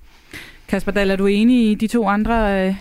Kasper 0.69 0.93
Dahl, 0.93 1.11
er 1.11 1.17
du 1.17 1.27
enig 1.27 1.71
i 1.71 1.75
de 1.75 1.87
to 1.87 2.09
andre 2.09 2.67
øh, 2.69 2.75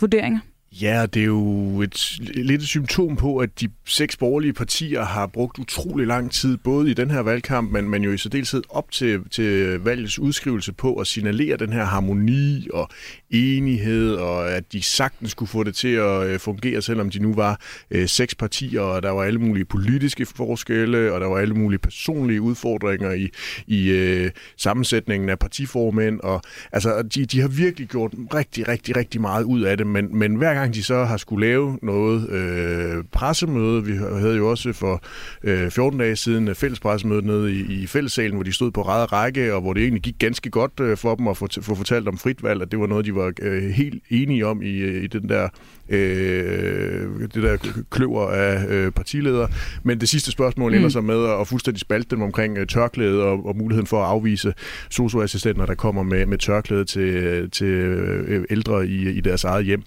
vurderinger? 0.00 0.40
Ja, 0.82 1.06
det 1.06 1.20
er 1.20 1.26
jo 1.26 1.80
et 1.80 2.18
lidt 2.20 2.62
et 2.62 2.68
symptom 2.68 3.16
på, 3.16 3.36
at 3.36 3.60
de 3.60 3.68
seks 3.86 4.16
borgerlige 4.16 4.52
partier 4.52 5.04
har 5.04 5.26
brugt 5.26 5.58
utrolig 5.58 6.06
lang 6.06 6.30
tid, 6.30 6.56
både 6.56 6.90
i 6.90 6.94
den 6.94 7.10
her 7.10 7.20
valgkamp, 7.20 7.72
men, 7.72 7.88
men 7.88 8.04
jo 8.04 8.12
i 8.12 8.18
særdeleshed 8.18 8.62
op 8.68 8.90
til, 8.90 9.20
til 9.30 9.78
valgets 9.78 10.18
udskrivelse 10.18 10.72
på 10.72 10.94
at 10.94 11.06
signalere 11.06 11.56
den 11.56 11.72
her 11.72 11.84
harmoni 11.84 12.68
og 12.72 12.88
enighed, 13.34 14.14
og 14.14 14.50
at 14.50 14.72
de 14.72 14.82
sagtens 14.82 15.30
skulle 15.30 15.48
få 15.48 15.62
det 15.62 15.74
til 15.74 15.88
at 15.88 16.26
øh, 16.26 16.38
fungere, 16.38 16.82
selvom 16.82 17.10
de 17.10 17.18
nu 17.18 17.34
var 17.34 17.60
øh, 17.90 18.08
seks 18.08 18.34
partier, 18.34 18.80
og 18.80 19.02
der 19.02 19.10
var 19.10 19.22
alle 19.22 19.38
mulige 19.38 19.64
politiske 19.64 20.26
forskelle, 20.26 21.12
og 21.12 21.20
der 21.20 21.26
var 21.26 21.38
alle 21.38 21.54
mulige 21.54 21.78
personlige 21.78 22.40
udfordringer 22.40 23.12
i, 23.12 23.28
i 23.66 23.90
øh, 23.90 24.30
sammensætningen 24.56 25.28
af 25.28 25.38
partiformænd, 25.38 26.20
og 26.20 26.42
altså, 26.72 27.02
de, 27.02 27.26
de 27.26 27.40
har 27.40 27.48
virkelig 27.48 27.88
gjort 27.88 28.12
rigtig, 28.34 28.68
rigtig, 28.68 28.96
rigtig 28.96 29.20
meget 29.20 29.44
ud 29.44 29.62
af 29.62 29.76
det, 29.76 29.86
men, 29.86 30.18
men 30.18 30.34
hver 30.34 30.54
gang 30.54 30.74
de 30.74 30.82
så 30.82 31.04
har 31.04 31.16
skulle 31.16 31.46
lave 31.46 31.78
noget 31.82 32.30
øh, 32.30 33.04
pressemøde, 33.12 33.84
vi 33.84 33.96
havde 33.96 34.36
jo 34.36 34.50
også 34.50 34.72
for 34.72 35.02
øh, 35.44 35.70
14 35.70 35.98
dage 35.98 36.16
siden 36.16 36.54
fælles 36.54 36.80
pressemøde 36.80 37.26
nede 37.26 37.52
i, 37.52 37.82
i 37.82 37.86
fællessalen, 37.86 38.34
hvor 38.34 38.42
de 38.42 38.52
stod 38.52 38.70
på 38.70 38.82
ræd 38.82 39.12
række, 39.12 39.54
og 39.54 39.60
hvor 39.60 39.72
det 39.72 39.82
egentlig 39.82 40.02
gik 40.02 40.18
ganske 40.18 40.50
godt 40.50 40.80
øh, 40.80 40.96
for 40.96 41.14
dem 41.14 41.28
at 41.28 41.36
få, 41.36 41.48
få 41.60 41.74
fortalt 41.74 42.08
om 42.08 42.18
frit 42.18 42.42
valg, 42.42 42.62
at 42.62 42.70
det 42.70 42.80
var 42.80 42.86
noget, 42.86 43.04
de 43.04 43.14
var 43.14 43.23
øh, 43.42 43.70
helt 43.70 44.02
enige 44.10 44.46
om 44.46 44.62
i, 44.62 44.98
i 44.98 45.06
den 45.06 45.28
der 45.28 45.48
øh, 45.88 47.20
det 47.20 47.42
der 47.42 47.56
kløver 47.90 48.28
af 48.28 48.66
øh, 48.68 48.92
partiledere. 48.92 49.48
Men 49.82 50.00
det 50.00 50.08
sidste 50.08 50.30
spørgsmål 50.30 50.70
mm. 50.70 50.76
ender 50.76 50.88
så 50.88 51.00
med 51.00 51.40
at 51.40 51.48
fuldstændig 51.48 51.80
spalte 51.80 52.10
dem 52.10 52.22
omkring 52.22 52.58
øh, 52.58 52.66
tørklæde 52.66 53.22
og, 53.22 53.46
og 53.46 53.56
muligheden 53.56 53.86
for 53.86 54.02
at 54.02 54.08
afvise 54.08 54.54
socioassistenter, 54.90 55.66
der 55.66 55.74
kommer 55.74 56.02
med, 56.02 56.26
med 56.26 56.38
tørklæde 56.38 56.84
til, 56.84 57.50
til 57.50 57.66
øh, 57.66 58.44
ældre 58.50 58.86
i, 58.86 59.08
i 59.08 59.20
deres 59.20 59.44
eget 59.44 59.64
hjem. 59.64 59.82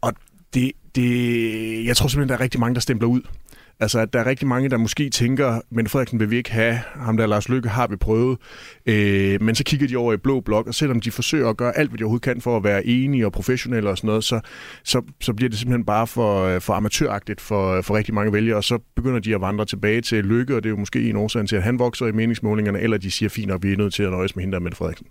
Og 0.00 0.12
det, 0.54 0.72
det, 0.94 1.86
jeg 1.86 1.96
tror 1.96 2.08
simpelthen, 2.08 2.28
der 2.28 2.34
er 2.34 2.40
rigtig 2.40 2.60
mange, 2.60 2.74
der 2.74 2.80
stempler 2.80 3.08
ud. 3.08 3.20
Altså, 3.80 3.98
at 3.98 4.12
der 4.12 4.20
er 4.20 4.26
rigtig 4.26 4.48
mange, 4.48 4.68
der 4.68 4.76
måske 4.76 5.10
tænker, 5.10 5.60
men 5.70 5.88
Frederiksen 5.88 6.20
vil 6.20 6.30
vi 6.30 6.36
ikke 6.36 6.52
have, 6.52 6.78
ham 6.94 7.16
der 7.16 7.26
Lars 7.26 7.48
Lykke 7.48 7.68
har 7.68 7.86
vi 7.86 7.96
prøvet. 7.96 8.38
Øh, 8.86 9.42
men 9.42 9.54
så 9.54 9.64
kigger 9.64 9.88
de 9.88 9.96
over 9.96 10.12
i 10.12 10.16
blå 10.16 10.40
blok, 10.40 10.66
og 10.66 10.74
selvom 10.74 11.00
de 11.00 11.10
forsøger 11.10 11.48
at 11.48 11.56
gøre 11.56 11.78
alt, 11.78 11.90
hvad 11.90 11.98
de 11.98 12.04
overhovedet 12.04 12.24
kan 12.24 12.40
for 12.40 12.56
at 12.56 12.64
være 12.64 12.86
enige 12.86 13.26
og 13.26 13.32
professionelle 13.32 13.90
og 13.90 13.96
sådan 13.96 14.08
noget, 14.08 14.24
så, 14.24 14.40
så, 14.84 15.02
så 15.20 15.32
bliver 15.32 15.48
det 15.48 15.58
simpelthen 15.58 15.84
bare 15.84 16.06
for, 16.06 16.44
øh, 16.44 16.60
for 16.60 16.74
amatøragtigt 16.74 17.40
for, 17.40 17.76
øh, 17.76 17.82
for 17.82 17.96
rigtig 17.96 18.14
mange 18.14 18.32
vælgere, 18.32 18.56
og 18.56 18.64
så 18.64 18.78
begynder 18.96 19.20
de 19.20 19.34
at 19.34 19.40
vandre 19.40 19.64
tilbage 19.64 20.00
til 20.00 20.24
Lykke, 20.24 20.56
og 20.56 20.62
det 20.62 20.68
er 20.68 20.70
jo 20.70 20.78
måske 20.78 21.10
en 21.10 21.16
årsag 21.16 21.48
til, 21.48 21.56
at 21.56 21.62
han 21.62 21.78
vokser 21.78 22.06
i 22.06 22.12
meningsmålingerne, 22.12 22.80
eller 22.80 22.96
de 22.98 23.10
siger, 23.10 23.28
fint, 23.28 23.48
nok, 23.48 23.62
vi 23.62 23.72
er 23.72 23.76
nødt 23.76 23.94
til 23.94 24.02
at 24.02 24.10
nøjes 24.10 24.36
med 24.36 24.42
hende 24.42 24.54
der 24.54 24.60
med 24.60 24.72
Frederiksen. 24.72 25.06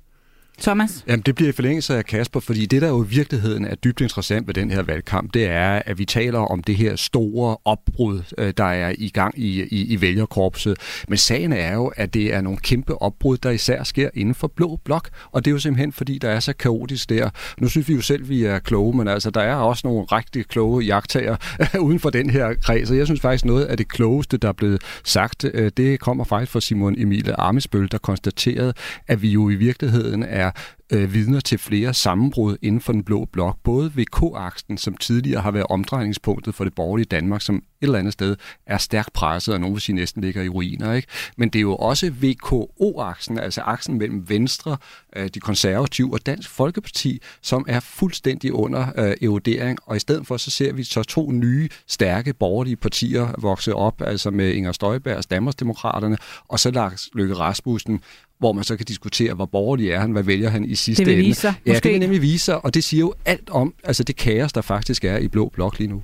Thomas? 0.61 1.03
Jamen, 1.07 1.23
det 1.25 1.35
bliver 1.35 1.49
i 1.49 1.51
forlængelse 1.51 1.97
af 1.97 2.05
Kasper, 2.05 2.39
fordi 2.39 2.65
det, 2.65 2.81
der 2.81 2.87
jo 2.87 3.03
i 3.03 3.07
virkeligheden 3.07 3.65
er 3.65 3.75
dybt 3.75 4.01
interessant 4.01 4.47
ved 4.47 4.53
den 4.53 4.71
her 4.71 4.81
valgkamp, 4.81 5.33
det 5.33 5.45
er, 5.45 5.81
at 5.85 5.97
vi 5.99 6.05
taler 6.05 6.39
om 6.39 6.63
det 6.63 6.75
her 6.75 6.95
store 6.95 7.57
opbrud, 7.65 8.21
øh, 8.37 8.53
der 8.57 8.63
er 8.63 8.93
i 8.97 9.09
gang 9.09 9.39
i, 9.39 9.63
i, 9.63 9.93
i 9.93 10.01
vælgerkorpset. 10.01 10.77
Men 11.07 11.17
sagen 11.17 11.53
er 11.53 11.73
jo, 11.73 11.87
at 11.95 12.13
det 12.13 12.33
er 12.33 12.41
nogle 12.41 12.57
kæmpe 12.57 13.01
opbrud, 13.01 13.37
der 13.37 13.49
især 13.49 13.83
sker 13.83 14.09
inden 14.13 14.35
for 14.35 14.47
blå 14.47 14.79
blok, 14.85 15.09
og 15.31 15.45
det 15.45 15.51
er 15.51 15.53
jo 15.53 15.59
simpelthen, 15.59 15.91
fordi 15.91 16.17
der 16.17 16.29
er 16.29 16.39
så 16.39 16.53
kaotisk 16.53 17.09
der. 17.09 17.29
Nu 17.57 17.67
synes 17.67 17.87
vi 17.87 17.93
jo 17.93 18.01
selv, 18.01 18.29
vi 18.29 18.43
er 18.43 18.59
kloge, 18.59 18.97
men 18.97 19.07
altså, 19.07 19.29
der 19.29 19.41
er 19.41 19.55
også 19.55 19.87
nogle 19.87 20.03
rigtig 20.03 20.47
kloge 20.47 20.83
jagttager 20.83 21.35
uden 21.79 21.99
for 21.99 22.09
den 22.09 22.29
her 22.29 22.53
kreds, 22.53 22.91
og 22.91 22.97
jeg 22.97 23.05
synes 23.05 23.21
faktisk, 23.21 23.45
noget 23.45 23.65
af 23.65 23.77
det 23.77 23.87
klogeste, 23.87 24.37
der 24.37 24.47
er 24.47 24.53
blevet 24.53 24.81
sagt, 25.03 25.45
øh, 25.53 25.71
det 25.77 25.99
kommer 25.99 26.23
faktisk 26.23 26.51
fra 26.51 26.61
Simon 26.61 26.95
Emile 26.97 27.39
Armesbøl, 27.39 27.91
der 27.91 27.97
konstaterede, 27.97 28.73
at 29.07 29.21
vi 29.21 29.29
jo 29.29 29.49
i 29.49 29.55
virkeligheden 29.55 30.23
er 30.23 30.42
er 30.43 30.51
øh, 30.93 31.13
vidner 31.13 31.39
til 31.39 31.57
flere 31.57 31.93
sammenbrud 31.93 32.57
inden 32.61 32.81
for 32.81 32.93
den 32.93 33.03
blå 33.03 33.25
blok. 33.25 33.57
Både 33.63 33.91
VK-aksen, 33.95 34.77
som 34.77 34.97
tidligere 34.97 35.41
har 35.41 35.51
været 35.51 35.65
omdrejningspunktet 35.69 36.55
for 36.55 36.63
det 36.63 36.75
borgerlige 36.75 37.05
Danmark, 37.05 37.41
som 37.41 37.55
et 37.55 37.61
eller 37.81 37.99
andet 37.99 38.13
sted 38.13 38.35
er 38.65 38.77
stærkt 38.77 39.13
presset, 39.13 39.53
og 39.53 39.59
nogen 39.59 39.75
vil 39.75 39.81
sige 39.81 39.95
næsten 39.95 40.21
ligger 40.21 40.41
i 40.41 40.49
ruiner. 40.49 40.93
Ikke? 40.93 41.07
Men 41.37 41.49
det 41.49 41.59
er 41.59 41.61
jo 41.61 41.75
også 41.75 42.11
VKO-aksen, 42.21 43.39
altså 43.39 43.61
aksen 43.61 43.97
mellem 43.97 44.29
Venstre, 44.29 44.77
øh, 45.15 45.29
de 45.33 45.39
konservative 45.39 46.13
og 46.13 46.25
Dansk 46.25 46.49
Folkeparti, 46.49 47.21
som 47.41 47.65
er 47.67 47.79
fuldstændig 47.79 48.53
under 48.53 48.87
øh, 48.97 49.15
erodering. 49.21 49.79
Og 49.85 49.95
i 49.95 49.99
stedet 49.99 50.27
for, 50.27 50.37
så 50.37 50.51
ser 50.51 50.73
vi 50.73 50.83
så 50.83 51.03
to 51.03 51.31
nye, 51.31 51.69
stærke 51.87 52.33
borgerlige 52.33 52.75
partier 52.75 53.35
vokse 53.37 53.75
op, 53.75 54.01
altså 54.01 54.31
med 54.31 54.53
Inger 54.53 54.71
Støjbergs 54.71 55.25
Danmarksdemokraterne, 55.25 56.17
og 56.47 56.59
så 56.59 56.71
Lars 56.71 57.09
Løkke 57.13 57.33
Rasmussen, 57.33 58.01
hvor 58.43 58.53
man 58.53 58.63
så 58.63 58.77
kan 58.77 58.85
diskutere, 58.85 59.33
hvor 59.33 59.45
borgerlig 59.45 59.89
er 59.89 59.99
han, 59.99 60.11
hvad 60.11 60.23
vælger 60.23 60.49
han 60.49 60.65
i 60.65 60.75
sidste 60.75 61.05
det 61.05 61.07
vil 61.07 61.17
ende. 61.17 61.27
Vise 61.27 61.41
sig, 61.41 61.53
ja, 61.65 61.73
det 61.73 61.91
vil 61.91 61.99
nemlig 61.99 62.21
vise 62.21 62.45
sig, 62.45 62.65
og 62.65 62.73
det 62.73 62.83
siger 62.83 62.99
jo 62.99 63.13
alt 63.25 63.49
om 63.49 63.73
altså 63.83 64.03
det 64.03 64.15
kaos, 64.15 64.53
der 64.53 64.61
faktisk 64.61 65.03
er 65.03 65.17
i 65.17 65.27
Blå 65.27 65.49
Blok 65.53 65.79
lige 65.79 65.87
nu. 65.87 66.01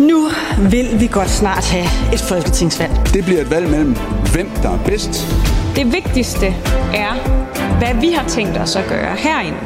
Nu 0.00 0.28
vil 0.70 1.00
vi 1.00 1.06
godt 1.12 1.30
snart 1.30 1.64
have 1.64 2.14
et 2.14 2.20
folketingsvalg. 2.20 2.92
Det 3.14 3.24
bliver 3.24 3.40
et 3.40 3.50
valg 3.50 3.70
mellem, 3.70 3.94
hvem 4.32 4.48
der 4.62 4.70
er 4.70 4.84
bedst. 4.84 5.10
Det 5.76 5.92
vigtigste 5.92 6.46
er, 6.94 7.12
hvad 7.78 8.00
vi 8.00 8.08
har 8.12 8.28
tænkt 8.28 8.58
os 8.58 8.76
at 8.76 8.88
gøre 8.88 9.16
herinde. 9.16 9.58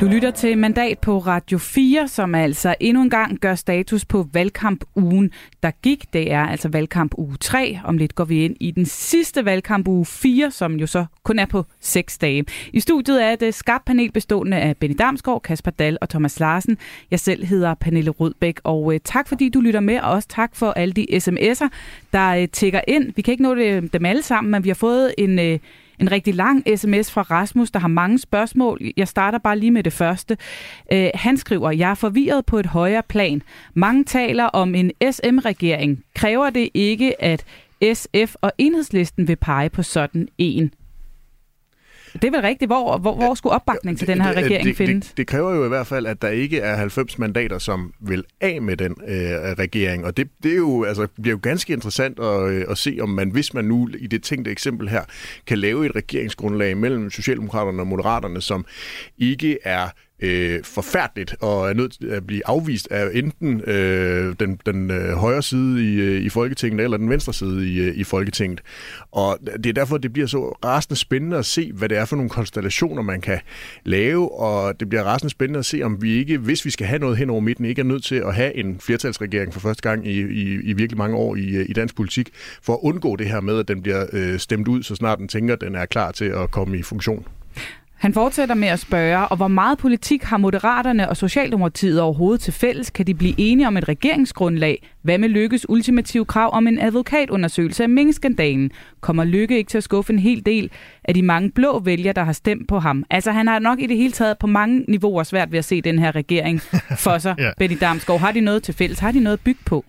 Du 0.00 0.06
lytter 0.06 0.30
til 0.30 0.58
Mandat 0.58 0.98
på 0.98 1.18
Radio 1.18 1.58
4, 1.58 2.08
som 2.08 2.34
altså 2.34 2.74
endnu 2.80 3.02
en 3.02 3.10
gang 3.10 3.38
gør 3.40 3.54
status 3.54 4.04
på 4.04 4.26
valgkamp-ugen, 4.32 5.30
der 5.62 5.70
gik. 5.82 6.12
Det 6.12 6.32
er 6.32 6.46
altså 6.46 6.68
valgkamp 6.68 7.14
uge 7.18 7.36
3. 7.40 7.80
Om 7.84 7.98
lidt 7.98 8.14
går 8.14 8.24
vi 8.24 8.44
ind 8.44 8.56
i 8.60 8.70
den 8.70 8.86
sidste 8.86 9.44
valgkamp 9.44 9.88
uge 9.88 10.06
4, 10.06 10.50
som 10.50 10.74
jo 10.74 10.86
så 10.86 11.04
kun 11.22 11.38
er 11.38 11.46
på 11.46 11.64
6 11.80 12.18
dage. 12.18 12.44
I 12.72 12.80
studiet 12.80 13.24
er 13.24 13.36
det 13.36 13.54
skarpt 13.54 13.84
panel 13.84 14.12
bestående 14.12 14.56
af 14.56 14.76
Benny 14.76 14.96
Damsgaard, 14.98 15.42
Kasper 15.42 15.70
Dal 15.70 15.98
og 16.00 16.08
Thomas 16.08 16.40
Larsen. 16.40 16.78
Jeg 17.10 17.20
selv 17.20 17.44
hedder 17.44 17.74
Pernille 17.74 18.10
Rødbæk, 18.10 18.60
og 18.64 18.94
øh, 18.94 19.00
tak 19.04 19.28
fordi 19.28 19.48
du 19.48 19.60
lytter 19.60 19.80
med, 19.80 20.00
og 20.00 20.10
også 20.10 20.28
tak 20.28 20.56
for 20.56 20.70
alle 20.70 20.92
de 20.92 21.06
sms'er, 21.12 21.68
der 22.12 22.28
øh, 22.28 22.48
tækker 22.48 22.80
ind. 22.88 23.12
Vi 23.16 23.22
kan 23.22 23.32
ikke 23.32 23.42
nå 23.42 23.54
det, 23.54 23.92
dem 23.92 24.06
alle 24.06 24.22
sammen, 24.22 24.50
men 24.50 24.64
vi 24.64 24.68
har 24.68 24.74
fået 24.74 25.14
en... 25.18 25.38
Øh, 25.38 25.58
en 26.00 26.12
rigtig 26.12 26.34
lang 26.34 26.64
sms 26.76 27.10
fra 27.10 27.22
Rasmus, 27.22 27.70
der 27.70 27.78
har 27.78 27.88
mange 27.88 28.18
spørgsmål. 28.18 28.80
Jeg 28.96 29.08
starter 29.08 29.38
bare 29.38 29.58
lige 29.58 29.70
med 29.70 29.82
det 29.82 29.92
første. 29.92 30.36
Øh, 30.92 31.10
han 31.14 31.36
skriver, 31.36 31.70
jeg 31.70 31.90
er 31.90 31.94
forvirret 31.94 32.46
på 32.46 32.58
et 32.58 32.66
højere 32.66 33.02
plan. 33.08 33.42
Mange 33.74 34.04
taler 34.04 34.44
om 34.44 34.74
en 34.74 34.90
SM-regering. 35.10 36.04
Kræver 36.14 36.50
det 36.50 36.68
ikke, 36.74 37.22
at 37.22 37.44
SF 37.94 38.34
og 38.40 38.52
enhedslisten 38.58 39.28
vil 39.28 39.36
pege 39.36 39.70
på 39.70 39.82
sådan 39.82 40.28
en? 40.38 40.72
Det 42.12 42.24
er 42.24 42.30
vel 42.30 42.40
rigtigt. 42.40 42.68
Hvor, 42.68 42.98
hvor, 42.98 43.14
hvor 43.14 43.34
skulle 43.34 43.52
opbakning 43.52 43.98
til 43.98 44.06
den 44.08 44.20
her 44.20 44.32
regering 44.32 44.66
det, 44.66 44.76
findes? 44.76 45.08
Det, 45.08 45.16
det 45.16 45.26
kræver 45.26 45.54
jo 45.54 45.64
i 45.64 45.68
hvert 45.68 45.86
fald, 45.86 46.06
at 46.06 46.22
der 46.22 46.28
ikke 46.28 46.58
er 46.58 46.76
90 46.76 47.18
mandater, 47.18 47.58
som 47.58 47.92
vil 48.00 48.24
af 48.40 48.62
med 48.62 48.76
den 48.76 48.94
øh, 49.08 49.18
regering. 49.58 50.04
Og 50.04 50.16
det, 50.16 50.28
det 50.42 50.52
er 50.52 50.56
jo, 50.56 50.84
altså, 50.84 51.06
bliver 51.22 51.34
jo 51.34 51.40
ganske 51.42 51.72
interessant 51.72 52.18
at, 52.18 52.50
øh, 52.50 52.64
at 52.70 52.78
se, 52.78 52.98
om 53.00 53.08
man, 53.08 53.30
hvis 53.30 53.54
man 53.54 53.64
nu 53.64 53.88
i 53.98 54.06
det 54.06 54.22
tænkte 54.22 54.50
eksempel 54.50 54.88
her, 54.88 55.02
kan 55.46 55.58
lave 55.58 55.86
et 55.86 55.96
regeringsgrundlag 55.96 56.76
mellem 56.76 57.10
Socialdemokraterne 57.10 57.82
og 57.82 57.86
Moderaterne, 57.86 58.42
som 58.42 58.64
ikke 59.18 59.58
er 59.64 59.88
øh, 60.20 60.64
forfærdeligt 60.64 61.36
og 61.40 61.68
er 61.68 61.74
nødt 61.74 61.92
til 61.92 62.06
at 62.06 62.26
blive 62.26 62.42
afvist 62.46 62.88
af 62.90 63.10
enten 63.14 63.60
øh, 63.60 64.34
den, 64.40 64.60
den 64.66 64.90
øh, 64.90 65.12
højre 65.12 65.42
side 65.42 65.92
i, 65.92 66.00
øh, 66.00 66.22
i 66.22 66.28
Folketinget 66.28 66.84
eller 66.84 66.96
den 66.96 67.10
venstre 67.10 67.32
side 67.32 67.68
i, 67.68 67.80
øh, 67.80 67.96
i 67.96 68.04
Folketinget. 68.04 68.60
Og 69.12 69.38
det 69.56 69.66
er 69.66 69.72
derfor, 69.72 69.98
det 69.98 70.12
bliver 70.12 70.28
så 70.28 70.38
rasende 70.64 70.96
spændende 70.96 71.36
at 71.36 71.46
se, 71.46 71.72
hvad 71.72 71.88
det 71.88 71.98
er 71.98 72.04
for 72.04 72.16
nogle 72.16 72.30
konstellationer, 72.30 73.02
man 73.02 73.20
kan 73.20 73.38
lave, 73.84 74.40
og 74.40 74.80
det 74.80 74.88
bliver 74.88 75.02
rasende 75.02 75.30
spændende 75.30 75.58
at 75.58 75.64
se, 75.64 75.82
om 75.82 76.02
vi 76.02 76.12
ikke, 76.12 76.38
hvis 76.38 76.64
vi 76.64 76.70
skal 76.70 76.86
have 76.86 76.98
noget 76.98 77.16
hen 77.16 77.30
over 77.30 77.40
midten, 77.40 77.64
ikke 77.64 77.80
er 77.80 77.84
nødt 77.84 78.04
til 78.04 78.14
at 78.14 78.34
have 78.34 78.56
en 78.56 78.80
flertalsregering 78.80 79.52
for 79.52 79.60
første 79.60 79.82
gang 79.82 80.06
i, 80.06 80.20
i, 80.20 80.60
i 80.62 80.72
virkelig 80.72 80.98
mange 80.98 81.16
år 81.16 81.36
i, 81.36 81.48
øh, 81.48 81.66
i 81.68 81.72
dansk 81.72 81.96
politik, 81.96 82.30
for 82.62 82.72
at 82.72 82.78
undgå 82.82 83.16
det 83.16 83.26
her 83.26 83.40
med, 83.40 83.58
at 83.58 83.68
den 83.68 83.82
bliver 83.82 84.06
øh, 84.12 84.38
stemt 84.38 84.68
ud, 84.68 84.82
så 84.82 84.94
snart 84.94 85.18
den 85.18 85.28
tænker, 85.28 85.54
at 85.54 85.60
den 85.60 85.74
er 85.74 85.86
klar 85.86 86.12
til 86.12 86.24
at 86.24 86.50
komme 86.50 86.78
i 86.78 86.82
funktion. 86.82 87.26
Han 87.98 88.14
fortsætter 88.14 88.54
med 88.54 88.68
at 88.68 88.78
spørge, 88.78 89.28
og 89.28 89.36
hvor 89.36 89.48
meget 89.48 89.78
politik 89.78 90.22
har 90.22 90.36
Moderaterne 90.36 91.08
og 91.08 91.16
Socialdemokratiet 91.16 92.00
overhovedet 92.00 92.40
til 92.40 92.52
fælles? 92.52 92.90
Kan 92.90 93.06
de 93.06 93.14
blive 93.14 93.34
enige 93.38 93.66
om 93.66 93.76
et 93.76 93.88
regeringsgrundlag? 93.88 94.88
Hvad 95.02 95.18
med 95.18 95.28
Lykkes 95.28 95.68
ultimative 95.68 96.24
krav 96.24 96.50
om 96.52 96.66
en 96.66 96.78
advokatundersøgelse 96.78 97.82
af 97.82 97.88
Mink-skandalen? 97.88 98.70
Kommer 99.00 99.24
Lykke 99.24 99.58
ikke 99.58 99.68
til 99.68 99.78
at 99.78 99.84
skuffe 99.84 100.12
en 100.12 100.18
hel 100.18 100.46
del 100.46 100.70
af 101.04 101.14
de 101.14 101.22
mange 101.22 101.50
blå 101.50 101.78
vælgere, 101.78 102.12
der 102.12 102.24
har 102.24 102.32
stemt 102.32 102.68
på 102.68 102.78
ham? 102.78 103.04
Altså, 103.10 103.32
han 103.32 103.46
har 103.48 103.58
nok 103.58 103.80
i 103.80 103.86
det 103.86 103.96
hele 103.96 104.12
taget 104.12 104.38
på 104.38 104.46
mange 104.46 104.84
niveauer 104.88 105.22
svært 105.22 105.52
ved 105.52 105.58
at 105.58 105.64
se 105.64 105.80
den 105.80 105.98
her 105.98 106.14
regering 106.14 106.60
for 107.04 107.18
sig. 107.18 107.34
ja. 107.38 107.50
Betty 107.58 107.76
Damsgaard, 107.80 108.20
har 108.20 108.32
de 108.32 108.40
noget 108.40 108.62
til 108.62 108.74
fælles? 108.74 108.98
Har 108.98 109.12
de 109.12 109.20
noget 109.20 109.36
at 109.36 109.44
bygge 109.44 109.60
på? 109.66 109.84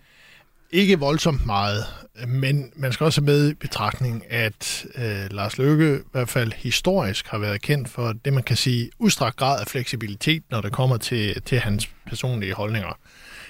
Ikke 0.71 0.99
voldsomt 0.99 1.45
meget, 1.45 1.84
men 2.27 2.71
man 2.75 2.93
skal 2.93 3.03
også 3.03 3.21
have 3.21 3.25
med 3.25 3.49
i 3.49 3.53
betragtning, 3.53 4.23
at 4.29 4.86
øh, 4.95 5.32
Lars 5.32 5.58
Løkke 5.58 5.95
i 5.95 6.01
hvert 6.12 6.29
fald 6.29 6.51
historisk 6.55 7.27
har 7.27 7.38
været 7.38 7.62
kendt 7.62 7.89
for 7.89 8.13
det, 8.25 8.34
man 8.34 8.43
kan 8.43 8.55
sige, 8.55 8.89
udstrakt 8.99 9.36
grad 9.36 9.60
af 9.60 9.67
fleksibilitet, 9.67 10.43
når 10.51 10.62
det 10.62 10.71
kommer 10.71 10.97
til, 10.97 11.41
til 11.41 11.60
hans 11.60 11.89
personlige 12.08 12.53
holdninger. 12.53 12.97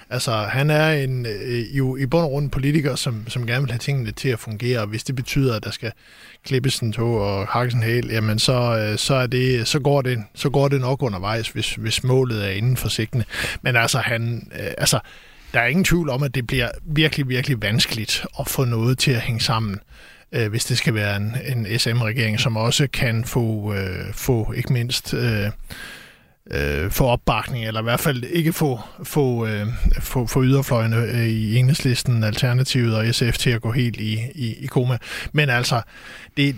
Altså, 0.09 0.31
han 0.31 0.69
er 0.69 0.91
en, 0.91 1.25
øh, 1.25 1.77
jo 1.77 1.95
i 1.95 2.05
bund 2.05 2.23
og 2.23 2.29
grund 2.29 2.49
politiker, 2.49 2.95
som, 2.95 3.27
som 3.27 3.47
gerne 3.47 3.61
vil 3.61 3.71
have 3.71 3.79
tingene 3.79 4.11
til 4.11 4.29
at 4.29 4.39
fungere, 4.39 4.79
og 4.79 4.87
hvis 4.87 5.03
det 5.03 5.15
betyder, 5.15 5.55
at 5.55 5.63
der 5.63 5.71
skal 5.71 5.91
klippes 6.45 6.79
en 6.79 6.93
tog 6.93 7.21
og 7.21 7.47
hakkes 7.47 7.73
en 7.73 7.83
hæl, 7.83 8.07
jamen 8.07 8.39
så, 8.39 8.77
øh, 8.77 8.97
så, 8.97 9.13
er 9.13 9.27
det, 9.27 9.67
så, 9.67 9.79
går 9.79 10.01
det, 10.01 10.23
så 10.35 10.49
går 10.49 10.67
det 10.67 10.81
nok 10.81 11.03
undervejs, 11.03 11.49
hvis, 11.49 11.73
hvis 11.75 12.03
målet 12.03 12.45
er 12.45 12.49
inden 12.49 12.77
for 12.77 12.89
sigtene. 12.89 13.25
Men 13.61 13.75
altså, 13.75 13.99
han, 13.99 14.51
øh, 14.59 14.71
altså, 14.77 14.99
der 15.53 15.59
er 15.59 15.65
ingen 15.65 15.85
tvivl 15.85 16.09
om, 16.09 16.23
at 16.23 16.35
det 16.35 16.47
bliver 16.47 16.69
virkelig, 16.85 17.29
virkelig 17.29 17.61
vanskeligt 17.61 18.25
at 18.39 18.47
få 18.47 18.65
noget 18.65 18.97
til 18.97 19.11
at 19.11 19.21
hænge 19.21 19.41
sammen, 19.41 19.79
øh, 20.31 20.49
hvis 20.49 20.65
det 20.65 20.77
skal 20.77 20.93
være 20.93 21.17
en, 21.17 21.35
en 21.57 21.79
SM-regering, 21.79 22.39
som 22.39 22.57
også 22.57 22.87
kan 22.93 23.25
få, 23.25 23.73
øh, 23.73 24.13
få 24.13 24.51
ikke 24.51 24.73
mindst 24.73 25.13
øh, 25.13 25.51
øh, 26.51 26.91
få 26.91 27.05
opbakning, 27.05 27.65
eller 27.65 27.81
i 27.81 27.83
hvert 27.83 27.99
fald 27.99 28.23
ikke 28.23 28.53
få, 28.53 28.79
få, 29.03 29.45
øh, 29.45 29.67
få, 29.99 30.25
få 30.25 30.43
yderfløjene 30.43 30.97
øh, 30.97 31.27
i 31.27 31.55
enhedslisten, 31.55 32.23
Alternativet 32.23 32.95
og 32.95 33.15
SF 33.15 33.37
til 33.37 33.49
at 33.49 33.61
gå 33.61 33.71
helt 33.71 33.97
i, 33.97 34.19
i, 34.35 34.55
i 34.59 34.65
koma. 34.65 34.97
Men 35.33 35.49
altså, 35.49 35.81
det, 36.37 36.55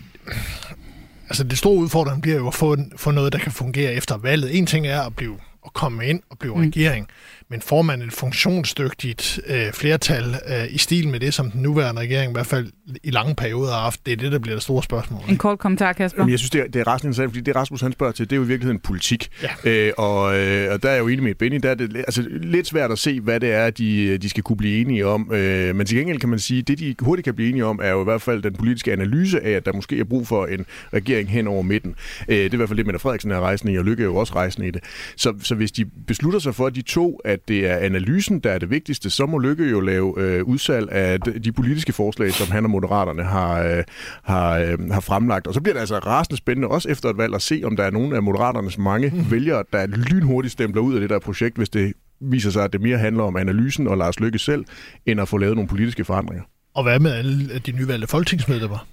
altså 1.29 1.43
det 1.43 1.57
store 1.57 1.77
udfordring 1.77 2.21
bliver 2.21 2.37
jo 2.37 2.47
at 2.47 2.55
få, 2.55 2.77
få 2.95 3.11
noget, 3.11 3.33
der 3.33 3.39
kan 3.39 3.51
fungere 3.51 3.93
efter 3.93 4.17
valget. 4.17 4.57
En 4.57 4.65
ting 4.65 4.87
er 4.87 5.01
at 5.01 5.15
blive 5.15 5.37
at 5.65 5.73
komme 5.73 6.07
ind 6.07 6.21
og 6.29 6.39
blive 6.39 6.55
mm. 6.55 6.61
regering, 6.61 7.07
men 7.51 7.61
får 7.61 7.81
man 7.81 8.01
et 8.01 8.13
funktionsdygtigt 8.13 9.39
øh, 9.47 9.71
flertal 9.73 10.35
øh, 10.47 10.73
i 10.73 10.77
stil 10.77 11.07
med 11.07 11.19
det, 11.19 11.33
som 11.33 11.51
den 11.51 11.61
nuværende 11.61 12.01
regering 12.01 12.31
i 12.31 12.33
hvert 12.33 12.45
fald 12.45 12.71
i 13.03 13.11
lange 13.11 13.35
perioder 13.35 13.71
har 13.73 13.81
haft, 13.81 14.05
det 14.05 14.11
er 14.11 14.15
det, 14.15 14.31
der 14.31 14.39
bliver 14.39 14.55
det 14.55 14.63
store 14.63 14.83
spørgsmål. 14.83 15.21
En 15.29 15.37
kort 15.37 15.59
kommentar, 15.59 15.93
Kasper. 15.93 16.21
Jamen, 16.21 16.31
jeg 16.31 16.39
synes, 16.39 16.51
det 16.51 16.61
er, 16.61 16.67
det 16.67 16.79
er 16.79 16.87
rasende 16.87 17.07
interessant, 17.07 17.31
fordi 17.31 17.41
det 17.41 17.55
Rasmus 17.55 17.81
han 17.81 17.91
spørger 17.91 18.13
til, 18.13 18.29
det 18.29 18.35
er 18.35 18.37
jo 18.37 18.43
i 18.43 18.47
virkeligheden 18.47 18.79
politik. 18.79 19.29
Ja. 19.43 19.71
Øh, 19.71 19.93
og, 19.97 20.39
øh, 20.39 20.73
og 20.73 20.83
der 20.83 20.89
er 20.89 20.93
jeg 20.93 21.01
jo 21.01 21.07
enig 21.07 21.23
med 21.23 21.35
Benny, 21.35 21.59
der 21.63 21.69
er 21.69 21.75
det 21.75 21.97
altså, 21.97 22.25
lidt 22.29 22.67
svært 22.67 22.91
at 22.91 22.99
se, 22.99 23.19
hvad 23.19 23.39
det 23.39 23.51
er, 23.51 23.69
de, 23.69 24.17
de 24.17 24.29
skal 24.29 24.43
kunne 24.43 24.57
blive 24.57 24.81
enige 24.81 25.07
om. 25.07 25.33
Øh, 25.33 25.75
men 25.75 25.85
til 25.85 25.97
gengæld 25.97 26.19
kan 26.19 26.29
man 26.29 26.39
sige, 26.39 26.61
det 26.61 26.79
de 26.79 26.95
hurtigt 26.99 27.23
kan 27.23 27.33
blive 27.33 27.49
enige 27.49 27.65
om, 27.65 27.79
er 27.83 27.89
jo 27.89 28.01
i 28.01 28.03
hvert 28.03 28.21
fald 28.21 28.43
den 28.43 28.53
politiske 28.53 28.93
analyse 28.93 29.43
af, 29.43 29.51
at 29.51 29.65
der 29.65 29.73
måske 29.73 29.99
er 29.99 30.03
brug 30.03 30.27
for 30.27 30.45
en 30.45 30.65
regering 30.93 31.29
hen 31.29 31.47
over 31.47 31.61
midten. 31.61 31.95
Øh, 32.27 32.37
det 32.37 32.45
er 32.45 32.53
i 32.53 32.57
hvert 32.57 32.69
fald 32.69 32.77
det, 32.77 32.85
Mette 32.85 32.99
Frederiksen 32.99 33.31
er 33.31 33.39
rejsende 33.39 33.73
i, 33.73 33.77
og 33.77 33.85
Lykke 33.85 34.03
er 34.03 34.07
jo 34.07 34.15
også 34.15 34.35
rejsende 34.35 34.67
i 34.67 34.71
det. 34.71 34.83
Så, 35.15 35.33
så 35.43 35.55
hvis 35.55 35.71
de 35.71 35.85
beslutter 36.07 36.39
sig 36.39 36.55
for, 36.55 36.67
at 36.67 36.75
de 36.75 36.81
to, 36.81 37.19
at 37.25 37.40
det 37.47 37.69
er 37.69 37.77
analysen, 37.77 38.39
der 38.39 38.51
er 38.51 38.57
det 38.57 38.69
vigtigste, 38.69 39.09
så 39.09 39.25
må 39.25 39.37
Lykke 39.37 39.69
jo 39.69 39.79
lave 39.79 40.13
øh, 40.17 40.43
udsalg 40.43 40.91
af 40.91 41.19
de 41.21 41.51
politiske 41.51 41.93
forslag, 41.93 42.31
som 42.31 42.51
han 42.51 42.63
og 42.63 42.69
Moderaterne 42.69 43.23
har, 43.23 43.63
øh, 43.63 43.83
har, 44.23 44.57
øh, 44.57 44.89
har 44.91 44.99
fremlagt. 44.99 45.47
Og 45.47 45.53
så 45.53 45.61
bliver 45.61 45.73
det 45.73 45.79
altså 45.79 45.97
rasende 45.97 46.37
spændende, 46.37 46.67
også 46.67 46.89
efter 46.89 47.09
et 47.09 47.17
valg, 47.17 47.35
at 47.35 47.41
se, 47.41 47.61
om 47.65 47.75
der 47.75 47.83
er 47.83 47.91
nogle 47.91 48.15
af 48.15 48.23
Moderaternes 48.23 48.77
mange 48.77 49.11
mm. 49.15 49.31
vælgere, 49.31 49.63
der 49.73 49.87
lynhurtigt 49.87 50.51
stempler 50.51 50.81
ud 50.81 50.93
af 50.93 51.01
det 51.01 51.09
der 51.09 51.19
projekt, 51.19 51.57
hvis 51.57 51.69
det 51.69 51.93
viser 52.19 52.49
sig, 52.49 52.63
at 52.63 52.73
det 52.73 52.81
mere 52.81 52.97
handler 52.97 53.23
om 53.23 53.35
analysen 53.37 53.87
og 53.87 53.97
Lars 53.97 54.19
Lykke 54.19 54.39
selv, 54.39 54.65
end 55.05 55.21
at 55.21 55.27
få 55.27 55.37
lavet 55.37 55.55
nogle 55.55 55.67
politiske 55.67 56.05
forandringer. 56.05 56.43
Og 56.75 56.83
hvad 56.83 56.99
med 56.99 57.11
alle 57.11 57.59
de 57.59 57.71
nyvalgte 57.71 58.07
folketingsmedlemmer? 58.07 58.87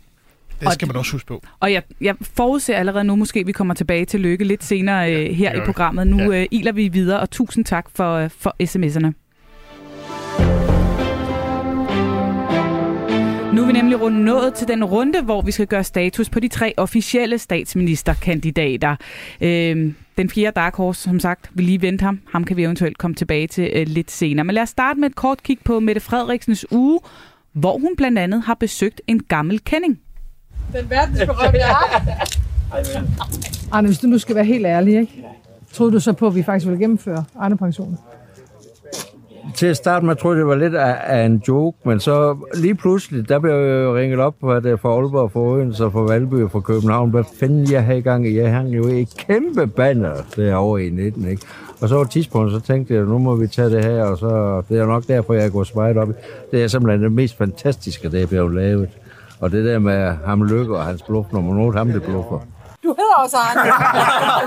Det 0.60 0.72
skal 0.72 0.88
man 0.88 0.96
også 0.96 1.12
huske 1.12 1.26
på. 1.26 1.42
Og 1.60 1.72
jeg, 1.72 1.82
jeg 2.00 2.14
forudser 2.20 2.76
allerede 2.76 3.04
nu, 3.04 3.16
måske 3.16 3.46
vi 3.46 3.52
kommer 3.52 3.74
tilbage 3.74 4.04
til 4.04 4.20
Lykke 4.20 4.44
lidt 4.44 4.64
senere 4.64 5.14
øh, 5.14 5.34
her 5.34 5.52
i 5.54 5.60
programmet. 5.66 6.06
Nu 6.06 6.32
ja. 6.32 6.40
øh, 6.40 6.46
iler 6.50 6.72
vi 6.72 6.88
videre, 6.88 7.20
og 7.20 7.30
tusind 7.30 7.64
tak 7.64 7.86
for, 7.94 8.14
øh, 8.14 8.30
for 8.30 8.56
sms'erne. 8.62 9.12
Nu 13.54 13.62
er 13.62 13.66
vi 13.66 13.72
nemlig 13.72 14.00
rundt 14.00 14.18
nået 14.18 14.54
til 14.54 14.68
den 14.68 14.84
runde, 14.84 15.22
hvor 15.22 15.42
vi 15.42 15.50
skal 15.50 15.66
gøre 15.66 15.84
status 15.84 16.30
på 16.30 16.40
de 16.40 16.48
tre 16.48 16.74
officielle 16.76 17.38
statsministerkandidater. 17.38 18.96
Øhm, 19.40 19.94
den 20.16 20.30
fjerde 20.30 20.54
Dark 20.54 20.76
Horse, 20.76 21.02
som 21.02 21.20
sagt, 21.20 21.50
vil 21.54 21.64
lige 21.64 21.82
vente 21.82 22.02
ham. 22.02 22.20
Ham 22.32 22.44
kan 22.44 22.56
vi 22.56 22.64
eventuelt 22.64 22.98
komme 22.98 23.14
tilbage 23.14 23.46
til 23.46 23.70
øh, 23.74 23.86
lidt 23.86 24.10
senere. 24.10 24.44
Men 24.44 24.54
lad 24.54 24.62
os 24.62 24.68
starte 24.68 25.00
med 25.00 25.10
et 25.10 25.16
kort 25.16 25.42
kig 25.42 25.58
på 25.64 25.80
Mette 25.80 26.00
Frederiksens 26.00 26.66
uge, 26.70 27.00
hvor 27.52 27.78
hun 27.78 27.96
blandt 27.96 28.18
andet 28.18 28.42
har 28.42 28.54
besøgt 28.54 29.00
en 29.06 29.22
gammel 29.22 29.60
kending. 29.64 30.00
Den 30.72 30.90
verdensberømte 30.90 31.64
Arne. 31.64 32.12
Arne, 33.72 33.88
hvis 33.88 33.98
du 33.98 34.06
nu 34.06 34.18
skal 34.18 34.34
være 34.34 34.44
helt 34.44 34.66
ærlig, 34.66 35.00
ikke? 35.00 35.24
Troede 35.72 35.92
du 35.92 36.00
så 36.00 36.12
på, 36.12 36.26
at 36.26 36.34
vi 36.34 36.42
faktisk 36.42 36.66
ville 36.66 36.80
gennemføre 36.80 37.24
Arne-pensionen? 37.40 37.98
Til 39.54 39.66
at 39.66 39.76
starte 39.76 40.06
med, 40.06 40.16
troede 40.16 40.36
jeg, 40.36 40.40
det 40.40 40.46
var 40.48 40.54
lidt 40.54 40.74
af, 40.74 40.96
af 41.06 41.26
en 41.26 41.42
joke, 41.48 41.78
men 41.84 42.00
så 42.00 42.36
lige 42.54 42.74
pludselig, 42.74 43.28
der 43.28 43.38
blev 43.38 43.52
jeg 43.52 43.84
jo 43.84 43.96
ringet 43.96 44.20
op 44.20 44.34
på 44.40 44.60
det 44.60 44.80
fra 44.80 44.88
Aalborg, 44.88 45.32
fra 45.32 45.40
Odense 45.40 45.84
og 45.84 45.92
fra 45.92 46.00
Valby 46.00 46.34
og 46.34 46.50
fra 46.50 46.60
København. 46.60 47.10
Hvad 47.10 47.24
fanden 47.40 47.72
jeg 47.72 47.84
har 47.84 47.94
i 47.94 48.00
gang 48.00 48.28
i? 48.28 48.38
Jeg 48.38 48.50
hang 48.50 48.76
jo 48.76 48.88
i 48.88 49.06
kæmpe 49.18 49.66
banner 49.66 50.14
derovre 50.36 50.84
i 50.84 50.90
19, 50.90 51.28
ikke? 51.28 51.42
Og 51.80 51.88
så 51.88 51.94
var 51.94 52.02
et 52.02 52.10
tidspunkt, 52.10 52.52
så 52.52 52.60
tænkte 52.60 52.94
jeg, 52.94 53.04
nu 53.04 53.18
må 53.18 53.36
vi 53.36 53.46
tage 53.46 53.70
det 53.70 53.84
her, 53.84 54.02
og 54.02 54.18
så, 54.18 54.62
det 54.68 54.78
er 54.78 54.86
nok 54.86 55.08
derfor, 55.08 55.34
jeg 55.34 55.52
går 55.52 55.66
meget 55.74 55.96
op 55.96 56.10
i. 56.10 56.12
Det 56.50 56.62
er 56.62 56.68
simpelthen 56.68 57.02
det 57.02 57.12
mest 57.12 57.38
fantastiske, 57.38 58.10
det 58.10 58.22
er 58.22 58.26
blevet 58.26 58.54
lavet. 58.54 58.88
Og 59.40 59.50
det 59.50 59.64
der 59.64 59.78
med 59.78 60.16
ham 60.24 60.44
lykke 60.44 60.76
og 60.76 60.84
hans 60.84 61.02
bluffnummer, 61.02 61.54
nu 61.54 61.68
er 61.68 61.72
ham, 61.72 61.88
det 61.88 62.02
bluffer. 62.02 62.40
Du 62.82 62.88
hedder 62.88 63.14
også 63.24 63.36
Arne. 63.36 63.70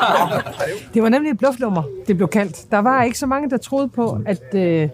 det 0.94 1.04
var 1.04 1.10
nemlig 1.10 1.32
et 1.32 1.38
bluffnummer, 1.38 1.84
det 2.08 2.18
blev 2.18 2.28
kaldt. 2.28 2.72
Der 2.72 2.80
var 2.80 3.04
ikke 3.04 3.18
så 3.18 3.26
mange, 3.26 3.50
der 3.50 3.58
troede 3.58 3.90
på, 3.90 4.18
at, 4.26 4.56
øh, 4.56 4.90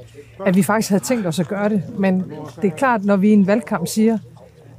at 0.46 0.56
vi 0.56 0.64
faktisk 0.64 0.90
havde 0.90 1.04
tænkt 1.04 1.28
os 1.28 1.40
at 1.40 1.48
gøre 1.48 1.70
det. 1.70 1.84
Men 2.00 2.32
det 2.62 2.72
er 2.72 2.76
klart, 2.76 3.06
når 3.06 3.16
vi 3.16 3.30
i 3.30 3.34
en 3.34 3.48
valgkamp 3.48 3.88
siger, 3.88 4.18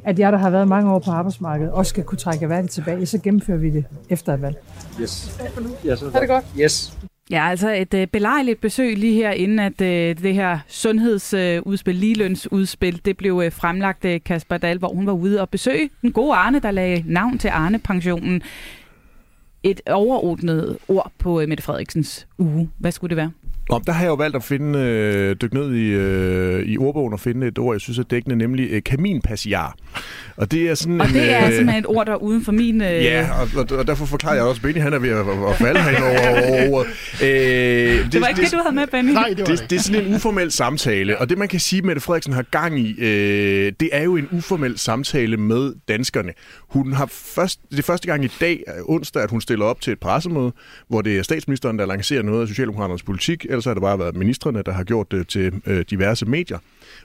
at 0.04 0.18
jeg, 0.18 0.32
der 0.32 0.38
har 0.38 0.50
været 0.50 0.68
mange 0.68 0.92
år 0.92 0.98
på 0.98 1.10
arbejdsmarkedet, 1.10 1.72
også 1.72 1.90
skal 1.90 2.04
kunne 2.04 2.18
trække 2.18 2.48
værdigt 2.48 2.72
tilbage, 2.72 3.06
så 3.06 3.18
gennemfører 3.18 3.58
vi 3.58 3.70
det 3.70 3.84
efter 4.08 4.34
et 4.34 4.42
valg. 4.42 4.56
Yes. 5.00 5.40
yes 5.86 6.02
er 6.02 6.20
det 6.20 6.28
godt? 6.28 6.44
Yes. 6.60 6.98
Ja, 7.30 7.48
altså 7.48 7.70
et 7.74 7.94
øh, 7.94 8.06
belejligt 8.06 8.60
besøg 8.60 8.98
lige 8.98 9.14
her, 9.14 9.30
inden 9.30 9.58
at 9.58 9.80
øh, 9.80 10.18
det 10.18 10.34
her 10.34 10.58
sundhedsudspil, 10.68 11.94
øh, 11.94 12.00
ligelønsudspil, 12.00 13.00
det 13.04 13.16
blev 13.16 13.40
øh, 13.44 13.52
fremlagt 13.52 14.04
øh, 14.04 14.20
Kasper 14.24 14.56
Dahl, 14.56 14.78
hvor 14.78 14.94
hun 14.94 15.06
var 15.06 15.12
ude 15.12 15.40
og 15.40 15.48
besøge 15.48 15.90
den 16.02 16.12
gode 16.12 16.34
Arne, 16.34 16.60
der 16.60 16.70
lagde 16.70 17.04
navn 17.06 17.38
til 17.38 17.48
Arne-pensionen. 17.48 18.42
Et 19.62 19.80
overordnet 19.90 20.78
ord 20.88 21.12
på 21.18 21.40
øh, 21.40 21.48
Mette 21.48 21.64
Frederiksens 21.64 22.26
uge. 22.38 22.70
Hvad 22.78 22.92
skulle 22.92 23.08
det 23.08 23.16
være? 23.16 23.30
Om, 23.68 23.84
der 23.84 23.92
har 23.92 24.02
jeg 24.02 24.08
jo 24.08 24.14
valgt 24.14 24.36
at 24.36 24.44
finde, 24.44 24.78
øh, 24.78 25.36
dykke 25.42 25.54
ned 25.54 25.74
i, 25.74 25.88
øh, 25.88 26.62
i 26.66 26.78
ordbogen 26.78 27.12
og 27.12 27.20
finde 27.20 27.46
et 27.46 27.58
ord, 27.58 27.74
jeg 27.74 27.80
synes 27.80 27.98
er 27.98 28.02
dækkende, 28.02 28.36
nemlig 28.36 28.68
øh, 28.70 28.82
kaminpassiar. 28.82 29.74
Og 30.36 30.52
det 30.52 30.70
er 30.70 30.74
sådan 30.74 31.00
Og 31.00 31.06
en, 31.06 31.14
det 31.14 31.32
er 31.32 31.46
øh, 31.46 31.52
simpelthen 31.52 31.84
et 31.84 31.86
ord, 31.86 32.06
der 32.06 32.12
er 32.12 32.16
uden 32.16 32.44
for 32.44 32.52
min... 32.52 32.80
Øh... 32.80 33.04
Ja, 33.04 33.28
og, 33.40 33.48
og, 33.56 33.78
og 33.78 33.86
derfor 33.86 34.06
forklarer 34.06 34.34
jeg 34.34 34.44
også, 34.44 34.58
at 34.58 34.62
Benny 34.62 34.80
han 34.80 34.92
er 34.92 34.98
ved 34.98 35.10
at, 35.10 35.18
at 35.50 35.56
falde 35.56 35.82
herinde 35.82 36.02
over, 36.02 36.50
over 36.50 36.70
ordet. 36.72 36.92
Øh, 37.22 37.28
det, 38.04 38.12
Det 38.12 38.20
var 38.20 38.26
ikke 38.26 38.40
det, 38.42 38.52
du 38.52 38.58
havde 38.62 38.74
med, 38.74 38.86
Benny. 38.86 39.12
Nej, 39.12 39.28
det 39.28 39.38
var 39.38 39.44
det, 39.44 39.70
det 39.70 39.76
er 39.76 39.80
sådan 39.80 40.04
en 40.06 40.14
uformel 40.14 40.50
samtale, 40.52 41.18
og 41.18 41.28
det 41.28 41.38
man 41.38 41.48
kan 41.48 41.60
sige, 41.60 41.82
Mette 41.82 42.00
Frederiksen 42.00 42.32
har 42.32 42.42
gang 42.42 42.80
i, 42.80 42.94
øh, 42.98 43.72
det 43.80 43.88
er 43.92 44.02
jo 44.02 44.16
en 44.16 44.28
uformel 44.32 44.78
samtale 44.78 45.36
med 45.36 45.72
danskerne. 45.88 46.32
Hun 46.68 46.92
har 46.92 47.06
først, 47.06 47.60
det 47.70 47.78
er 47.78 47.82
første 47.82 48.06
gang 48.06 48.24
i 48.24 48.30
dag, 48.40 48.62
øh, 48.68 48.74
onsdag, 48.84 49.22
at 49.22 49.30
hun 49.30 49.40
stiller 49.40 49.64
op 49.64 49.80
til 49.80 49.92
et 49.92 50.00
pressemøde, 50.00 50.52
hvor 50.88 51.02
det 51.02 51.18
er 51.18 51.22
statsministeren, 51.22 51.78
der 51.78 51.86
lancerer 51.86 52.22
noget 52.22 52.42
af 52.42 52.48
Socialdemokraternes 52.48 53.02
politik, 53.02 53.46
ellers 53.58 53.64
har 53.64 53.74
det 53.74 53.82
bare 53.82 53.98
været 53.98 54.16
ministerne, 54.16 54.62
der 54.62 54.72
har 54.72 54.84
gjort 54.84 55.10
det 55.10 55.28
til 55.28 55.52
øh, 55.66 55.84
diverse 55.90 56.26
medier. 56.26 56.58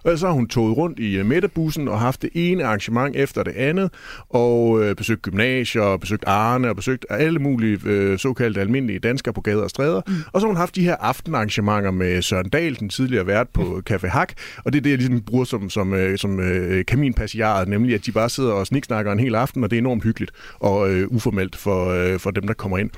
Og 0.04 0.10
ellers 0.10 0.22
har 0.22 0.32
hun 0.32 0.48
toget 0.48 0.78
rundt 0.78 1.00
i 1.00 1.18
øh, 1.18 1.26
midterbussen 1.26 1.88
og 1.88 2.00
haft 2.00 2.22
det 2.22 2.30
ene 2.34 2.64
arrangement 2.64 3.16
efter 3.16 3.44
det 3.44 3.52
andet, 3.52 3.92
og 4.30 4.84
øh, 4.84 4.96
besøgt 4.96 5.22
gymnasier, 5.22 5.82
og 5.82 6.00
besøgt 6.00 6.24
Arne, 6.28 6.70
og 6.70 6.76
besøgt 6.76 7.06
alle 7.10 7.40
mulige 7.40 7.80
øh, 7.86 8.20
såkaldte 8.20 8.62
almindelige 8.62 9.00
danskere 9.00 9.34
på 9.34 9.42
gader 9.42 9.64
og 9.64 9.70
stræder. 9.70 10.02
Mm. 10.08 10.14
Og 10.34 10.42
så 10.42 10.48
har 10.48 10.50
hun 10.50 10.58
haft 10.58 10.76
de 10.76 10.84
her 10.84 10.96
aftenarrangementer 10.96 11.92
med 11.92 12.22
Søren 12.22 12.50
Dahl, 12.50 12.80
den 12.80 12.90
tidligere 12.90 13.28
vært 13.28 13.50
på 13.50 13.82
Café 13.90 14.08
Hak, 14.08 14.34
og 14.66 14.74
det 14.74 14.80
er 14.80 14.84
det, 14.84 14.90
jeg 14.90 14.98
ligesom 14.98 15.22
bruger 15.22 15.46
som, 15.46 15.70
som, 15.70 15.94
øh, 15.94 16.18
som 16.18 16.40
øh, 16.40 16.86
kaminpassiaret, 16.86 17.68
nemlig 17.68 17.96
at 17.96 18.06
de 18.06 18.12
bare 18.12 18.30
sidder 18.30 18.52
og 18.52 18.68
sniksnakker 18.68 19.12
en 19.12 19.20
hel 19.20 19.36
aften, 19.36 19.64
og 19.64 19.70
det 19.70 19.78
er 19.78 19.82
enormt 19.82 20.04
hyggeligt 20.04 20.32
og 20.60 20.92
øh, 20.92 21.08
uformelt 21.08 21.56
for, 21.56 21.90
øh, 21.90 22.20
for 22.20 22.32
dem, 22.32 22.48
der 22.48 22.54
kommer 22.54 22.78
ind. 22.78 22.90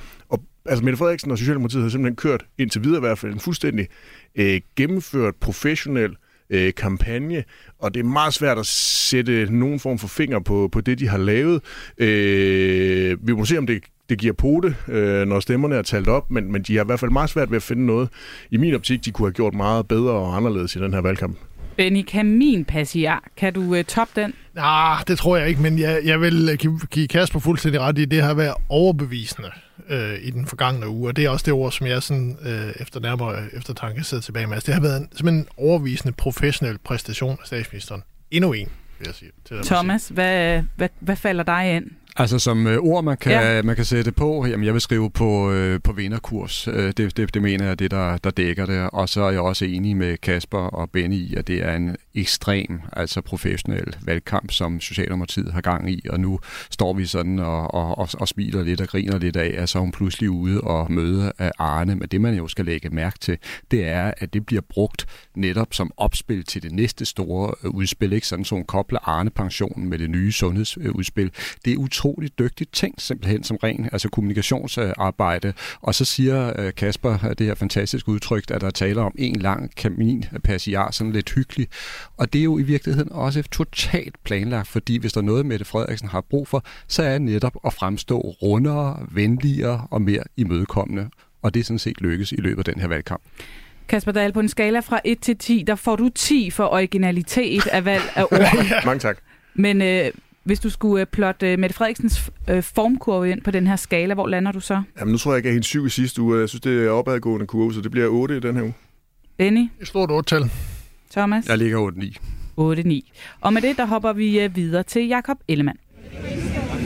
Altså 0.66 0.86
Mette 0.86 0.98
Frederiksen 0.98 1.32
og 1.32 1.38
Socialdemokratiet 1.38 1.84
har 1.84 1.90
simpelthen 1.90 2.16
kørt 2.16 2.46
indtil 2.58 2.84
videre 2.84 2.98
i 2.98 3.00
hvert 3.00 3.18
fald 3.18 3.34
en 3.34 3.40
fuldstændig 3.40 3.88
øh, 4.36 4.62
gennemført 4.76 5.36
professionel 5.36 6.16
øh, 6.50 6.74
kampagne, 6.74 7.44
og 7.80 7.94
det 7.94 8.00
er 8.00 8.04
meget 8.04 8.34
svært 8.34 8.58
at 8.58 8.66
sætte 8.66 9.48
nogen 9.56 9.80
form 9.80 10.00
for 10.00 10.08
finger 10.08 10.40
på, 10.40 10.70
på 10.72 10.82
det, 10.82 11.00
de 11.00 11.08
har 11.08 11.18
lavet. 11.18 11.62
Øh, 11.98 13.28
vi 13.28 13.34
må 13.34 13.46
se, 13.46 13.58
om 13.58 13.68
det, 13.68 13.84
det 14.10 14.18
giver 14.18 14.34
pote, 14.34 14.76
øh, 14.88 15.28
når 15.28 15.40
stemmerne 15.40 15.76
er 15.76 15.82
talt 15.82 16.08
op, 16.08 16.32
men, 16.32 16.52
men 16.52 16.64
de 16.64 16.76
har 16.76 16.84
i 16.84 16.86
hvert 16.86 17.00
fald 17.00 17.12
meget 17.12 17.30
svært 17.30 17.52
ved 17.52 17.56
at 17.56 17.64
finde 17.64 17.86
noget. 17.86 18.10
I 18.52 18.58
min 18.58 18.76
optik, 18.76 19.06
de 19.06 19.12
kunne 19.12 19.28
have 19.28 19.34
gjort 19.34 19.54
meget 19.54 19.88
bedre 19.88 20.12
og 20.12 20.38
anderledes 20.38 20.76
i 20.76 20.80
den 20.80 20.94
her 20.94 21.02
valgkamp. 21.02 21.38
Benny, 21.78 22.04
kamin 22.04 22.66
passiar. 22.66 23.24
Kan 23.38 23.54
du 23.54 23.62
uh, 23.62 23.82
toppe 23.82 24.22
den? 24.22 24.34
Nej, 24.54 25.04
det 25.08 25.18
tror 25.18 25.38
jeg 25.38 25.50
ikke, 25.50 25.62
men 25.62 25.80
jeg, 25.80 26.02
jeg 26.06 26.22
vil 26.22 26.50
øh, 26.52 26.58
give, 26.58 26.80
give 26.92 27.08
Kasper 27.08 27.40
fuldstændig 27.40 27.82
ret 27.82 27.98
i, 27.98 28.06
det 28.06 28.22
har 28.22 28.34
været 28.34 28.54
overbevisende 28.70 29.50
øh, 29.90 30.20
i 30.22 30.32
den 30.32 30.46
forgangne 30.46 30.88
uge, 30.88 31.10
og 31.10 31.16
det 31.16 31.26
er 31.26 31.30
også 31.30 31.44
det 31.44 31.54
ord, 31.54 31.72
som 31.72 31.88
jeg 31.88 32.04
sådan, 32.04 32.38
øh, 32.42 32.74
efter 32.80 33.00
nærmere 33.00 33.44
eftertanke 33.54 34.04
sidder 34.04 34.22
tilbage 34.22 34.48
med. 34.48 34.56
Altså, 34.56 34.68
det 34.68 34.74
har 34.74 34.82
været 34.82 34.98
en, 34.98 35.10
simpelthen 35.12 35.40
en 35.40 35.48
overvisende 35.58 36.14
professionel 36.14 36.78
præstation 36.78 37.38
af 37.42 37.48
statsministeren. 37.48 38.04
Endnu 38.32 38.54
en, 38.54 38.70
vil 39.00 39.06
jeg 39.06 39.16
sige. 39.16 39.32
Til 39.46 39.58
Thomas, 39.64 40.08
hvad, 40.08 40.64
hvad, 40.76 40.90
hvad 41.00 41.16
falder 41.16 41.44
dig 41.44 41.76
ind? 41.76 41.86
Altså 42.18 42.40
som 42.40 42.68
øh, 42.68 42.78
ord, 42.78 43.04
man 43.04 43.18
kan, 43.18 43.32
Ja. 43.32 43.62
man 43.62 43.76
kan 43.76 43.86
sætte 43.86 44.12
på, 44.12 44.46
jamen 44.46 44.66
jeg 44.66 44.74
vil 44.74 44.82
skrive 44.82 45.10
på, 45.12 45.52
øh, 45.52 45.80
på 45.84 45.92
vinderkurs. 45.94 46.68
Øh, 46.68 46.94
det, 46.98 47.18
det, 47.18 47.34
det 47.34 47.42
mener 47.42 47.64
jeg 47.66 47.72
er 47.72 47.76
det, 47.76 47.92
der, 47.92 48.18
der 48.18 48.30
dækker 48.32 48.66
det. 48.66 48.90
Og 48.94 49.10
så 49.10 49.22
er 49.22 49.32
jeg 49.32 49.40
også 49.40 49.66
enig 49.66 49.98
med 49.98 50.18
Kasper 50.18 50.58
og 50.58 50.90
Benny 50.90 51.16
i, 51.16 51.36
at 51.36 51.48
det 51.48 51.64
er 51.64 51.76
en 51.76 51.96
ekstrem, 52.16 52.82
altså 52.94 53.22
professionel 53.22 53.96
valgkamp, 54.02 54.52
som 54.52 54.80
Socialdemokratiet 54.80 55.54
har 55.54 55.62
gang 55.62 55.92
i. 55.92 56.02
Og 56.10 56.20
nu 56.20 56.40
står 56.72 56.94
vi 56.94 57.06
sådan 57.06 57.40
og, 57.40 57.74
og, 57.74 57.98
og, 57.98 58.10
og 58.14 58.28
smiler 58.28 58.64
lidt 58.64 58.82
og 58.82 58.88
griner 58.88 59.18
lidt 59.20 59.36
af, 59.36 59.54
at 59.58 59.70
så 59.70 59.78
er 59.78 59.82
hun 59.82 59.92
pludselig 59.92 60.30
ude 60.30 60.62
og 60.62 60.92
møde 60.92 61.32
af 61.40 61.52
Arne. 61.60 61.96
Men 61.96 62.08
det 62.08 62.22
man 62.22 62.34
jo 62.36 62.48
skal 62.48 62.66
lægge 62.66 62.90
mærke 62.90 63.20
til, 63.20 63.38
det 63.72 63.88
er, 63.88 64.14
at 64.18 64.34
det 64.34 64.46
bliver 64.46 64.62
brugt 64.70 65.06
netop 65.36 65.68
som 65.74 65.92
opspil 65.98 66.44
til 66.44 66.64
det 66.64 66.72
næste 66.72 67.06
store 67.06 67.54
øh, 67.64 67.70
udspil. 67.72 68.14
Ikke? 68.14 68.28
Sådan, 68.28 68.46
så 68.46 68.56
hun 68.56 68.64
kobler 68.64 69.10
Arne-pensionen 69.10 69.90
med 69.90 70.00
det 70.00 70.10
nye 70.10 70.32
sundhedsudspil. 70.32 71.32
Det 71.66 71.74
er 71.74 71.78
utroligt 71.78 72.05
dygtigt 72.40 72.74
tænkt 72.74 73.02
simpelthen 73.02 73.44
som 73.44 73.58
ren 73.58 73.90
altså 73.92 74.10
kommunikationsarbejde. 74.10 75.54
Og 75.82 75.96
så 75.96 76.06
siger 76.06 76.54
øh, 76.60 76.74
Kasper 76.74 77.34
det 77.38 77.48
her 77.48 77.56
fantastiske 77.56 78.10
udtryk, 78.10 78.52
at 78.52 78.62
der 78.62 78.70
taler 78.70 79.02
om 79.02 79.16
en 79.18 79.36
lang 79.36 79.76
kamin 79.76 80.26
passiar, 80.44 80.92
sådan 80.92 81.14
lidt 81.14 81.34
hyggelig. 81.34 81.68
Og 82.18 82.34
det 82.34 82.40
er 82.40 82.44
jo 82.44 82.58
i 82.58 82.62
virkeligheden 82.62 83.12
også 83.12 83.44
totalt 83.52 84.16
planlagt, 84.24 84.68
fordi 84.68 84.98
hvis 84.98 85.14
der 85.14 85.22
er 85.22 85.26
noget, 85.26 85.46
Mette 85.46 85.66
Frederiksen 85.66 86.08
har 86.08 86.22
brug 86.22 86.48
for, 86.48 86.64
så 86.88 87.04
er 87.04 87.12
det 87.12 87.22
netop 87.22 87.58
at 87.66 87.74
fremstå 87.74 88.20
rundere, 88.20 89.08
venligere 89.12 89.88
og 89.92 90.02
mere 90.02 90.24
imødekommende. 90.38 91.10
Og 91.42 91.54
det 91.54 91.60
er 91.60 91.64
sådan 91.64 91.80
set 91.80 92.02
lykkes 92.02 92.32
i 92.32 92.36
løbet 92.36 92.68
af 92.68 92.74
den 92.74 92.82
her 92.82 92.88
valgkamp. 92.88 93.22
Kasper 93.88 94.12
Dahl, 94.12 94.34
på 94.34 94.40
en 94.40 94.50
skala 94.50 94.80
fra 94.80 95.00
1 95.06 95.20
til 95.20 95.38
10, 95.38 95.64
der 95.68 95.76
får 95.76 95.96
du 95.96 96.10
10 96.10 96.50
for 96.50 96.64
originalitet 96.64 97.68
af 97.68 97.86
valg 97.86 98.04
af 98.16 98.24
ord. 98.24 98.86
Mange 98.86 99.00
tak. 99.00 99.18
Men 99.54 99.82
øh, 99.82 100.12
hvis 100.46 100.60
du 100.60 100.70
skulle 100.70 101.02
øh, 101.02 101.08
plotte 101.08 101.52
øh, 101.52 101.60
Mette 101.60 101.76
Frederiksens 101.76 102.32
øh, 102.50 102.64
formkurve 102.64 103.30
ind 103.32 103.42
på 103.42 103.52
den 103.52 103.68
her 103.68 103.76
skala, 103.76 104.14
hvor 104.14 104.28
lander 104.28 104.52
du 104.52 104.60
så? 104.60 104.82
Jamen, 105.00 105.12
nu 105.12 105.18
tror 105.18 105.32
jeg, 105.32 105.36
jeg 105.36 105.44
gav 105.44 105.52
hende 105.52 105.68
syv 105.68 105.86
i 105.86 105.90
sidste 105.90 106.22
uge. 106.22 106.40
Jeg 106.40 106.50
synes, 106.50 106.62
det 106.62 106.86
er 106.86 106.90
opadgående 106.90 107.48
kurve, 107.48 107.74
så 107.74 107.82
det 107.82 107.92
bliver 107.92 108.08
8 108.08 108.38
i 108.38 108.40
den 108.40 108.56
her 108.56 108.64
uge. 108.64 108.74
Benny? 109.38 109.70
Et 109.82 109.88
stort 109.88 110.10
8-tal. 110.12 110.52
Thomas? 111.12 111.48
Jeg 111.48 111.58
ligger 111.58 111.92
8-9. 111.92 112.18
8-9. 112.60 113.38
Og 113.42 113.54
med 113.54 113.62
det, 113.62 113.78
der 113.78 113.86
hopper 113.86 114.14
vi 114.14 114.48
videre 114.48 114.84
til 114.84 115.08
Jakob 115.08 115.38
Ellemann. 115.48 115.78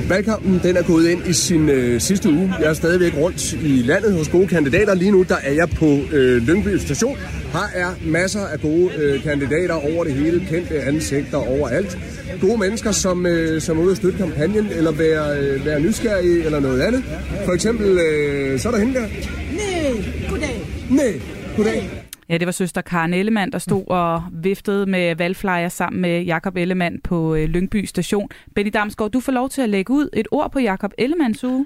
Valgkampen 0.09 0.59
den 0.63 0.77
er 0.77 0.83
gået 0.83 1.09
ind 1.09 1.27
i 1.27 1.33
sin 1.33 1.69
øh, 1.69 2.01
sidste 2.01 2.29
uge. 2.29 2.53
Jeg 2.59 2.69
er 2.69 2.73
stadigvæk 2.73 3.17
rundt 3.17 3.53
i 3.53 3.81
landet 3.85 4.13
hos 4.13 4.29
gode 4.29 4.47
kandidater. 4.47 4.93
Lige 4.93 5.11
nu 5.11 5.25
der 5.29 5.35
er 5.43 5.53
jeg 5.53 5.69
på 5.69 5.99
øh, 6.13 6.47
Lyngby 6.47 6.77
station. 6.77 7.17
Her 7.53 7.69
er 7.73 7.87
masser 8.05 8.39
af 8.39 8.59
gode 8.61 8.93
øh, 8.95 9.23
kandidater 9.23 9.73
over 9.73 10.03
det 10.03 10.13
hele. 10.13 10.45
Kendte 10.49 10.81
ansigter 10.81 11.37
overalt. 11.37 11.97
Gode 12.41 12.57
mennesker, 12.57 12.91
som, 12.91 13.25
øh, 13.25 13.61
som 13.61 13.77
er 13.79 13.81
ude 13.81 13.91
at 13.91 13.97
støtte 13.97 14.17
kampagnen, 14.17 14.67
eller 14.71 14.91
være, 14.91 15.39
øh, 15.39 15.65
være 15.65 15.79
nysgerrige, 15.79 16.45
eller 16.45 16.59
noget 16.59 16.81
andet. 16.81 17.03
For 17.45 17.51
eksempel, 17.51 17.99
øh, 17.99 18.59
så 18.59 18.67
er 18.67 18.71
der 18.71 18.79
hende 18.79 18.93
der. 18.93 19.07
Nej, 19.51 20.29
goddag. 20.29 20.61
Nej, 20.89 21.21
goddag. 21.57 22.08
Ja, 22.29 22.37
det 22.37 22.45
var 22.45 22.51
søster 22.51 22.81
Karen 22.81 23.13
Ellemann, 23.13 23.51
der 23.51 23.57
stod 23.57 23.83
og 23.87 24.23
viftede 24.31 24.85
med 24.85 25.15
valgflyer 25.15 25.69
sammen 25.69 26.01
med 26.01 26.23
Jakob 26.23 26.57
Ellemann 26.57 27.01
på 27.03 27.35
øh, 27.35 27.49
Lyngby 27.49 27.85
station. 27.85 28.29
Benny 28.55 28.71
Damsgaard, 28.73 29.11
du 29.11 29.19
får 29.19 29.31
lov 29.31 29.49
til 29.49 29.61
at 29.61 29.69
lægge 29.69 29.93
ud 29.93 30.09
et 30.13 30.27
ord 30.31 30.51
på 30.51 30.59
Jakob 30.59 30.91
Ellemanns 30.97 31.43
uge. 31.43 31.65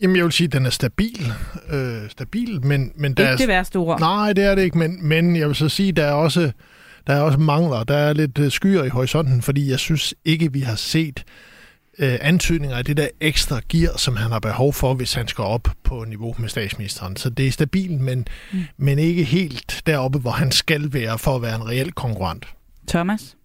Jamen, 0.00 0.16
jeg 0.16 0.24
vil 0.24 0.32
sige, 0.32 0.46
at 0.46 0.52
den 0.52 0.66
er 0.66 0.70
stabil. 0.70 1.32
Øh, 1.72 2.10
stabil, 2.10 2.66
men... 2.66 2.92
men 2.96 3.14
der 3.14 3.22
Ikke 3.22 3.32
er, 3.32 3.36
det 3.36 3.48
værste 3.48 3.76
ord. 3.76 4.00
Nej, 4.00 4.32
det 4.32 4.44
er 4.44 4.54
det 4.54 4.62
ikke, 4.62 4.78
men, 4.78 5.08
men 5.08 5.36
jeg 5.36 5.46
vil 5.48 5.56
så 5.56 5.68
sige, 5.68 5.92
der 5.92 6.04
er 6.04 6.12
også, 6.12 6.52
der 7.06 7.12
er 7.12 7.20
også 7.20 7.38
mangler. 7.38 7.84
Der 7.84 7.96
er 7.96 8.12
lidt 8.12 8.38
øh, 8.38 8.50
skyer 8.50 8.82
i 8.84 8.88
horisonten, 8.88 9.42
fordi 9.42 9.70
jeg 9.70 9.78
synes 9.78 10.14
ikke, 10.24 10.52
vi 10.52 10.60
har 10.60 10.76
set 10.76 11.24
øh, 11.26 11.53
antydninger 11.98 12.76
af 12.76 12.84
det 12.84 12.96
der 12.96 13.08
ekstra 13.20 13.60
gear, 13.68 13.96
som 13.96 14.16
han 14.16 14.30
har 14.30 14.38
behov 14.38 14.72
for, 14.72 14.94
hvis 14.94 15.14
han 15.14 15.28
skal 15.28 15.44
op 15.44 15.68
på 15.84 16.04
niveau 16.04 16.34
med 16.38 16.48
statsministeren. 16.48 17.16
Så 17.16 17.30
det 17.30 17.46
er 17.46 17.52
stabilt, 17.52 18.00
men, 18.00 18.28
mm. 18.52 18.64
men 18.76 18.98
ikke 18.98 19.24
helt 19.24 19.82
deroppe, 19.86 20.18
hvor 20.18 20.30
han 20.30 20.52
skal 20.52 20.92
være 20.92 21.18
for 21.18 21.36
at 21.36 21.42
være 21.42 21.54
en 21.54 21.68
reel 21.68 21.92
konkurrent. 21.92 22.46
Thomas? 22.88 23.36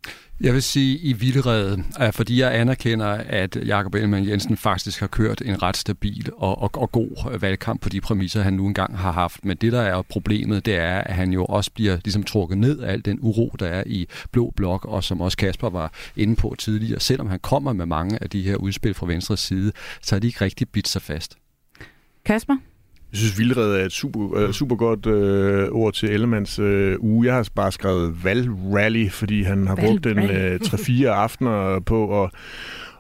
Jeg 0.42 0.54
vil 0.54 0.64
sige 0.64 0.98
i 0.98 1.14
vildrede, 1.14 1.84
fordi 2.12 2.42
jeg 2.42 2.56
anerkender, 2.56 3.08
at 3.08 3.58
Jakob 3.66 3.96
Ellemann 3.96 4.28
Jensen 4.28 4.58
faktisk 4.58 5.00
har 5.00 5.08
kørt 5.08 5.42
en 5.46 5.64
ret 5.64 5.78
stabil 5.78 6.30
og, 6.38 6.62
og, 6.62 6.70
og 6.74 6.92
god 6.92 7.40
valgkamp 7.40 7.82
på 7.82 7.90
de 7.90 8.02
præmisser, 8.02 8.42
han 8.42 8.54
nu 8.54 8.68
engang 8.68 8.98
har 8.98 9.12
haft. 9.12 9.46
Men 9.46 9.58
det, 9.58 9.72
der 9.72 9.82
er 9.82 10.02
problemet, 10.02 10.66
det 10.66 10.76
er, 10.76 10.98
at 10.98 11.16
han 11.16 11.34
jo 11.34 11.46
også 11.46 11.72
bliver 11.72 11.98
ligesom 12.04 12.24
trukket 12.24 12.58
ned 12.58 12.80
af 12.80 12.92
al 12.92 13.06
den 13.06 13.20
uro, 13.22 13.56
der 13.60 13.68
er 13.68 13.84
i 13.86 14.08
Blå 14.32 14.54
Blok, 14.56 14.86
og 14.86 15.04
som 15.04 15.22
også 15.22 15.38
Kasper 15.38 15.70
var 15.70 15.94
inde 16.16 16.36
på 16.36 16.56
tidligere. 16.58 17.00
Selvom 17.00 17.28
han 17.28 17.40
kommer 17.40 17.74
med 17.74 17.86
mange 17.86 18.24
af 18.24 18.30
de 18.30 18.42
her 18.42 18.56
udspil 18.56 18.94
fra 18.94 19.08
venstre 19.08 19.38
side, 19.38 19.72
så 20.02 20.16
er 20.16 20.20
de 20.20 20.28
ikke 20.28 20.42
rigtig 20.42 20.70
bidt 20.70 20.88
sig 20.88 21.02
fast. 21.02 21.38
Kasper? 22.26 22.58
Jeg 23.12 23.18
synes, 23.18 23.40
vildred 23.40 23.76
er 23.76 23.86
et 23.86 23.92
super, 23.92 24.20
uh, 24.20 24.52
super 24.52 24.76
godt 24.76 25.06
uh, 25.06 25.82
ord 25.82 25.94
til 25.94 26.10
Ellemanns 26.10 26.60
uh, 26.60 26.94
uge. 27.00 27.26
Jeg 27.26 27.36
har 27.36 27.48
bare 27.56 27.72
skrevet 27.72 28.24
valgrally, 28.24 29.10
fordi 29.10 29.44
han 29.44 29.68
har 29.68 29.76
brugt 29.76 30.06
en 30.06 30.18
uh, 30.18 30.56
3-4 30.56 31.06
aftener 31.06 31.80
på 31.80 32.24
at, 32.24 32.30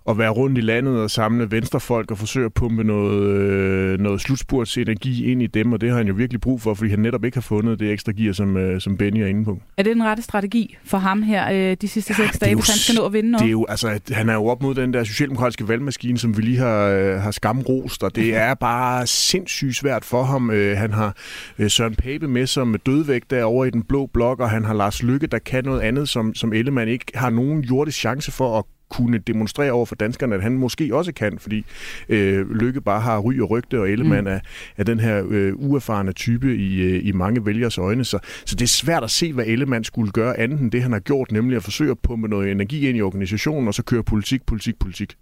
at 0.10 0.17
være 0.17 0.30
rundt 0.30 0.58
i 0.58 0.62
landet 0.62 1.02
og 1.02 1.12
samle 1.12 1.52
venstrefolk 1.52 2.12
og 2.12 2.17
forsøge 2.17 2.45
at 2.45 2.54
pumpe 2.54 2.84
noget, 2.84 3.24
øh, 3.24 4.00
noget 4.00 4.22
slutspurts 4.22 4.78
energi 4.78 5.32
ind 5.32 5.41
i 5.41 5.48
dem, 5.48 5.74
og 5.74 5.82
det 5.82 5.89
har 5.89 5.98
han 5.98 6.08
jo 6.08 6.13
virkelig 6.13 6.41
brug 6.41 6.62
for, 6.62 6.74
fordi 6.74 6.89
han 6.89 7.00
netop 7.00 7.26
ikke 7.26 7.38
har 7.38 7.41
fundet 7.41 7.80
det 7.80 7.91
ekstra 7.91 8.12
gear, 8.12 8.34
som, 8.34 8.58
øh, 8.58 8.82
som 8.82 8.98
Benny 8.98 9.19
er 9.19 9.28
inde 9.28 9.45
på. 9.45 9.60
Er 9.78 9.84
det 9.84 9.95
den 9.95 10.04
rette 10.04 10.24
strategi 10.24 10.78
for 10.84 10.98
ham 10.98 11.22
her 11.22 11.72
øh, 11.72 11.78
de 11.82 11.88
sidste 11.88 12.13
seks 12.13 12.32
det 12.32 12.41
er 12.41 12.45
dage, 12.45 12.56
hvis 12.56 12.69
han 12.69 12.78
skal 12.78 12.95
nå 12.95 13.06
at 13.06 13.13
vinde 13.13 13.32
noget? 13.32 13.41
Det 13.41 13.48
er 13.48 13.52
jo, 13.52 13.65
altså, 13.69 14.00
han 14.12 14.30
er 14.30 14.34
jo 14.34 14.45
op 14.45 14.62
mod 14.62 14.76
den 14.76 14.93
der 14.93 15.04
socialdemokratiske 15.04 15.67
valgmaskine, 15.67 16.17
som 16.17 16.38
vi 16.38 16.41
lige 16.41 16.58
har, 16.58 16.88
øh, 16.88 17.22
har 17.22 17.32
skamrost, 17.32 18.04
og 18.04 18.15
det 18.15 18.36
er 18.45 18.54
bare 18.54 19.08
sindssygt 19.08 19.76
svært 19.76 20.06
for 20.06 20.24
ham. 20.24 20.52
Øh, 20.52 20.78
han 20.78 20.93
har 20.93 21.15
øh, 21.60 21.70
Søren 21.70 21.95
Pape 21.95 22.28
med 22.28 22.47
som 22.47 22.76
dødvægt 22.86 23.32
derovre 23.32 23.68
i 23.68 23.72
den 23.72 23.84
blå 23.84 24.05
blok, 24.05 24.39
og 24.39 24.49
han 24.49 24.66
har 24.66 24.74
Lars 24.74 25.03
Lykke, 25.03 25.28
der 25.28 25.39
kan 25.39 25.66
noget 25.66 25.82
andet, 25.82 26.10
som, 26.10 26.36
som 26.36 26.53
Ellemann 26.53 26.89
ikke 26.89 27.05
har 27.16 27.30
nogen 27.30 27.62
jordisk 27.62 27.97
chance 27.97 28.32
for 28.32 28.60
at 28.60 28.64
kunne 28.89 29.17
demonstrere 29.17 29.71
over 29.71 29.85
for 29.85 29.95
danskerne, 29.95 30.35
at 30.35 30.41
han 30.43 30.51
måske 30.57 30.95
også 30.95 31.13
kan, 31.13 31.39
fordi 31.39 31.65
øh, 32.09 32.51
Lykke 32.51 32.81
bare 32.81 33.01
har 33.01 33.19
ry 33.19 33.39
og 33.39 33.49
rygte, 33.49 33.79
og 33.79 33.89
Ellemann 33.89 34.21
mm. 34.27 34.33
er, 34.33 34.39
er 34.77 34.83
den 34.83 34.99
her 34.99 35.25
øh, 35.29 35.53
uerfarne 35.55 36.11
type 36.11 36.55
i, 36.55 36.81
øh, 36.81 37.05
i 37.05 37.11
mange 37.11 37.45
vælgers 37.45 37.77
øjne. 37.77 38.05
Så, 38.05 38.19
så 38.45 38.55
det 38.55 38.61
er 38.61 38.67
svært 38.67 39.03
at 39.03 39.11
se, 39.11 39.33
hvad 39.33 39.45
Ellemann 39.47 39.83
skulle 39.83 40.11
gøre 40.11 40.39
andet 40.39 40.59
end 40.59 40.71
det, 40.71 40.83
han 40.83 40.91
har 40.91 40.99
gjort, 40.99 41.31
nemlig 41.31 41.55
at 41.55 41.63
forsøge 41.63 41.91
at 41.91 41.99
pumpe 41.99 42.27
noget 42.27 42.51
energi 42.51 42.89
ind 42.89 42.97
i 42.97 43.01
organisationen, 43.01 43.67
og 43.67 43.73
så 43.73 43.83
køre 43.83 44.03
politik, 44.03 44.45
politik, 44.45 44.79
politik. 44.79 45.15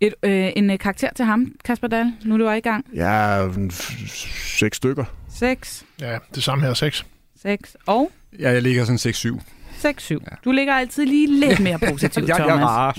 Et, 0.00 0.14
øh, 0.22 0.52
en 0.56 0.70
øh, 0.70 0.78
karakter 0.78 1.08
til 1.16 1.24
ham, 1.24 1.52
Kasper 1.64 1.88
Dahl, 1.88 2.12
nu 2.24 2.38
du 2.38 2.44
er 2.44 2.54
i 2.54 2.60
gang. 2.60 2.86
Ja, 2.94 3.46
f- 3.48 4.58
seks 4.58 4.76
stykker. 4.76 5.04
Seks. 5.34 5.84
Ja, 6.00 6.18
det 6.34 6.42
samme 6.42 6.64
her, 6.64 6.74
seks. 6.74 7.06
Seks. 7.42 7.76
Og? 7.86 8.10
Ja, 8.38 8.50
jeg 8.50 8.62
ligger 8.62 8.84
sådan 8.84 9.36
6-7. 9.38 9.61
6-7. 9.84 10.10
Ja. 10.10 10.16
Du 10.44 10.50
ligger 10.50 10.74
altid 10.74 11.06
lige 11.06 11.40
lidt 11.40 11.60
mere 11.60 11.78
positivt, 11.78 12.28
jeg, 12.28 12.36
Thomas. 12.36 12.48
Jeg 12.48 12.62
er 12.62 12.66
rar. 12.66 12.98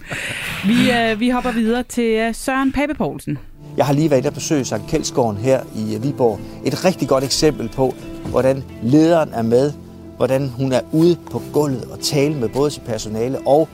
vi, 0.70 1.10
øh, 1.12 1.20
vi 1.20 1.30
hopper 1.30 1.52
videre 1.52 1.82
til 1.82 2.04
øh, 2.04 2.34
Søren 2.34 2.72
Pape 2.72 2.94
Poulsen. 2.94 3.38
Jeg 3.76 3.86
har 3.86 3.92
lige 3.92 4.10
været 4.10 4.18
inde 4.20 4.28
og 4.28 4.34
besøge 4.34 4.64
Sankt 4.64 4.90
Kjeldsgården 4.90 5.38
her 5.38 5.60
i 5.76 5.98
Viborg. 6.02 6.40
Et 6.64 6.84
rigtig 6.84 7.08
godt 7.08 7.24
eksempel 7.24 7.68
på, 7.68 7.94
hvordan 8.30 8.64
lederen 8.82 9.28
er 9.32 9.42
med, 9.42 9.72
hvordan 10.16 10.48
hun 10.48 10.72
er 10.72 10.80
ude 10.92 11.16
på 11.30 11.42
gulvet 11.52 11.84
og 11.84 12.00
tale 12.00 12.34
med 12.34 12.48
både 12.48 12.70
sit 12.70 12.82
personale 12.82 13.38
og 13.46 13.68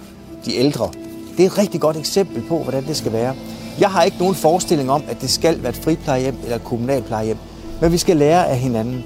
de 0.44 0.56
ældre. 0.56 0.90
Det 1.36 1.42
er 1.42 1.46
et 1.46 1.58
rigtig 1.58 1.80
godt 1.80 1.96
eksempel 1.96 2.42
på, 2.48 2.62
hvordan 2.62 2.84
det 2.84 2.96
skal 2.96 3.12
være. 3.12 3.34
Jeg 3.80 3.90
har 3.90 4.02
ikke 4.02 4.18
nogen 4.18 4.34
forestilling 4.34 4.90
om, 4.90 5.02
at 5.08 5.20
det 5.20 5.30
skal 5.30 5.62
være 5.62 5.70
et 5.70 5.76
friplejehjem 5.76 6.36
eller 6.42 6.56
et 6.56 6.64
kommunalplejehjem, 6.64 7.36
men 7.80 7.92
vi 7.92 7.98
skal 7.98 8.16
lære 8.16 8.48
af 8.48 8.58
hinanden. 8.58 9.04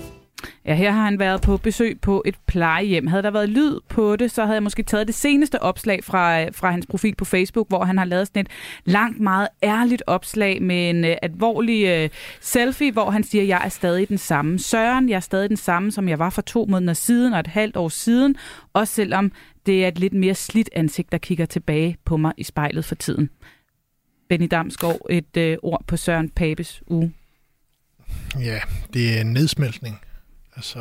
Ja, 0.67 0.75
her 0.75 0.91
har 0.91 1.05
han 1.05 1.19
været 1.19 1.43
på 1.43 1.57
besøg 1.57 2.01
på 2.01 2.23
et 2.27 2.35
plejehjem. 2.47 3.07
Havde 3.07 3.23
der 3.23 3.31
været 3.31 3.49
lyd 3.49 3.81
på 3.89 4.17
det, 4.17 4.31
så 4.31 4.43
havde 4.43 4.55
jeg 4.55 4.63
måske 4.63 4.83
taget 4.83 5.07
det 5.07 5.15
seneste 5.15 5.63
opslag 5.63 6.05
fra, 6.05 6.49
fra 6.49 6.71
hans 6.71 6.87
profil 6.87 7.15
på 7.15 7.25
Facebook, 7.25 7.69
hvor 7.69 7.85
han 7.85 7.99
har 7.99 8.05
lavet 8.05 8.27
sådan 8.27 8.41
et 8.41 8.51
langt, 8.85 9.21
meget 9.21 9.49
ærligt 9.63 10.03
opslag 10.07 10.63
med 10.63 10.91
en 10.91 11.05
uh, 11.05 11.11
alvorlig 11.23 12.05
uh, 12.05 12.11
selfie, 12.41 12.93
hvor 12.93 13.11
han 13.11 13.25
siger, 13.25 13.45
jeg 13.45 13.61
er 13.65 13.69
stadig 13.69 14.09
den 14.09 14.19
samme. 14.19 14.59
Søren, 14.59 15.09
jeg 15.09 15.17
er 15.17 15.21
stadig 15.21 15.49
den 15.49 15.57
samme, 15.57 15.93
som 15.93 16.09
jeg 16.09 16.19
var 16.19 16.31
for 16.31 16.43
to 16.43 16.67
måneder 16.69 16.95
siden 16.95 17.33
og 17.33 17.41
et 17.41 17.47
halvt 17.47 17.77
år 17.77 17.89
siden, 17.89 18.37
også 18.73 18.95
selvom 18.95 19.33
det 19.67 19.85
er 19.85 19.89
et 19.89 19.99
lidt 19.99 20.13
mere 20.13 20.35
slidt 20.35 20.71
ansigt, 20.73 21.13
der 21.13 21.19
kigger 21.19 21.47
tilbage 21.47 21.97
på 22.05 22.17
mig 22.17 22.33
i 22.37 22.45
spejlet 22.45 22.85
for 22.85 22.95
tiden. 22.95 23.31
Benny 24.29 24.49
Damsgaard, 24.51 25.01
et 25.11 25.59
uh, 25.63 25.71
ord 25.71 25.85
på 25.87 25.97
Søren 25.97 26.29
Papes 26.29 26.83
uge. 26.87 27.13
Ja, 28.41 28.61
det 28.95 29.17
er 29.17 29.21
en 29.21 29.33
nedsmeltning. 29.33 30.01
Altså, 30.57 30.79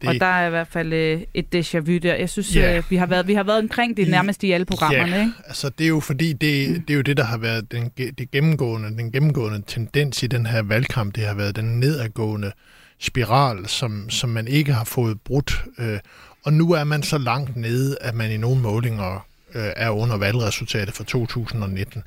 det... 0.00 0.08
Og 0.08 0.14
der 0.14 0.26
er 0.26 0.46
i 0.46 0.50
hvert 0.50 0.68
fald 0.68 0.92
øh, 0.92 1.20
et 1.34 1.54
déjà 1.54 1.78
vu 1.78 1.96
der. 1.96 2.14
Jeg 2.14 2.30
synes, 2.30 2.52
yeah. 2.52 2.76
øh, 2.76 2.82
vi, 2.90 2.96
har 2.96 3.06
været, 3.06 3.26
vi 3.26 3.34
har 3.34 3.42
været 3.42 3.58
omkring 3.58 3.96
det 3.96 4.08
nærmest 4.08 4.44
i 4.44 4.52
alle 4.52 4.64
programmerne. 4.64 5.16
Ja, 5.16 5.20
ikke? 5.20 5.32
altså 5.46 5.68
det 5.68 5.84
er 5.84 5.88
jo 5.88 6.00
fordi, 6.00 6.32
det, 6.32 6.82
det 6.88 6.90
er 6.90 6.94
jo 6.94 7.02
det, 7.02 7.16
der 7.16 7.24
har 7.24 7.38
været 7.38 7.72
den, 7.72 7.90
det 7.96 8.30
gennemgående, 8.30 8.88
den 8.88 9.12
gennemgående 9.12 9.62
tendens 9.66 10.22
i 10.22 10.26
den 10.26 10.46
her 10.46 10.62
valgkamp. 10.62 11.14
Det 11.14 11.26
har 11.26 11.34
været 11.34 11.56
den 11.56 11.80
nedadgående 11.80 12.52
spiral, 12.98 13.68
som, 13.68 14.10
som 14.10 14.30
man 14.30 14.48
ikke 14.48 14.72
har 14.72 14.84
fået 14.84 15.20
brudt. 15.20 15.64
Øh, 15.78 15.98
og 16.44 16.52
nu 16.52 16.72
er 16.72 16.84
man 16.84 17.02
så 17.02 17.18
langt 17.18 17.56
nede, 17.56 17.96
at 18.00 18.14
man 18.14 18.30
i 18.30 18.36
nogle 18.36 18.60
målinger 18.60 19.26
øh, 19.54 19.70
er 19.76 19.90
under 19.90 20.16
valgresultatet 20.16 20.94
for 20.94 21.04
2019. 21.04 22.02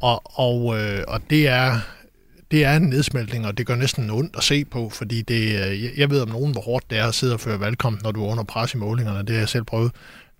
Og, 0.00 0.22
og, 0.24 0.78
øh, 0.78 1.04
og 1.08 1.20
det 1.30 1.48
er 1.48 1.80
det 2.50 2.64
er 2.64 2.76
en 2.76 2.82
nedsmeltning, 2.82 3.46
og 3.46 3.58
det 3.58 3.66
gør 3.66 3.76
næsten 3.76 4.10
ondt 4.10 4.36
at 4.36 4.42
se 4.42 4.64
på, 4.64 4.88
fordi 4.88 5.22
det, 5.22 5.68
øh, 5.68 5.98
jeg 5.98 6.10
ved 6.10 6.22
om 6.22 6.28
nogen, 6.28 6.52
hvor 6.52 6.60
hårdt 6.60 6.90
det 6.90 6.98
er 6.98 7.06
at 7.06 7.14
sidde 7.14 7.34
og 7.34 7.40
føre 7.40 7.60
valgkamp, 7.60 8.02
når 8.02 8.12
du 8.12 8.24
er 8.24 8.28
under 8.28 8.44
pres 8.44 8.74
i 8.74 8.76
målingerne. 8.76 9.18
Det 9.18 9.30
har 9.30 9.38
jeg 9.38 9.48
selv 9.48 9.64
prøvet 9.64 9.92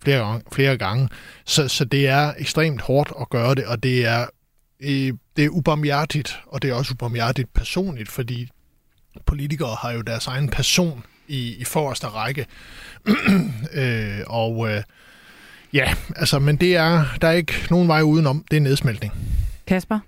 flere 0.02 0.18
gange. 0.18 0.42
Flere 0.52 0.76
gange. 0.76 1.08
Så, 1.44 1.68
så 1.68 1.84
det 1.84 2.08
er 2.08 2.32
ekstremt 2.38 2.80
hårdt 2.80 3.12
at 3.20 3.30
gøre 3.30 3.54
det, 3.54 3.66
og 3.66 3.82
det 3.82 4.06
er, 4.06 4.26
øh, 4.80 5.12
det 5.36 5.44
er 5.44 5.48
ubarmhjertigt, 5.48 6.40
og 6.46 6.62
det 6.62 6.70
er 6.70 6.74
også 6.74 6.92
ubarmhjertigt 6.92 7.54
personligt, 7.54 8.08
fordi 8.08 8.48
politikere 9.26 9.76
har 9.80 9.92
jo 9.92 10.00
deres 10.00 10.26
egen 10.26 10.48
person 10.48 11.04
i, 11.28 11.54
i 11.54 11.64
forreste 11.64 12.06
række. 12.06 12.46
øh, 13.72 14.20
og 14.26 14.70
øh, 14.70 14.82
ja, 15.72 15.94
altså, 16.16 16.38
men 16.38 16.56
det 16.56 16.76
er, 16.76 17.04
der 17.20 17.28
er 17.28 17.32
ikke 17.32 17.54
nogen 17.70 17.88
vej 17.88 18.02
udenom. 18.02 18.44
Det 18.50 18.56
er 18.56 18.60
nedsmeltning. 18.60 19.12
Kasper? 19.66 19.98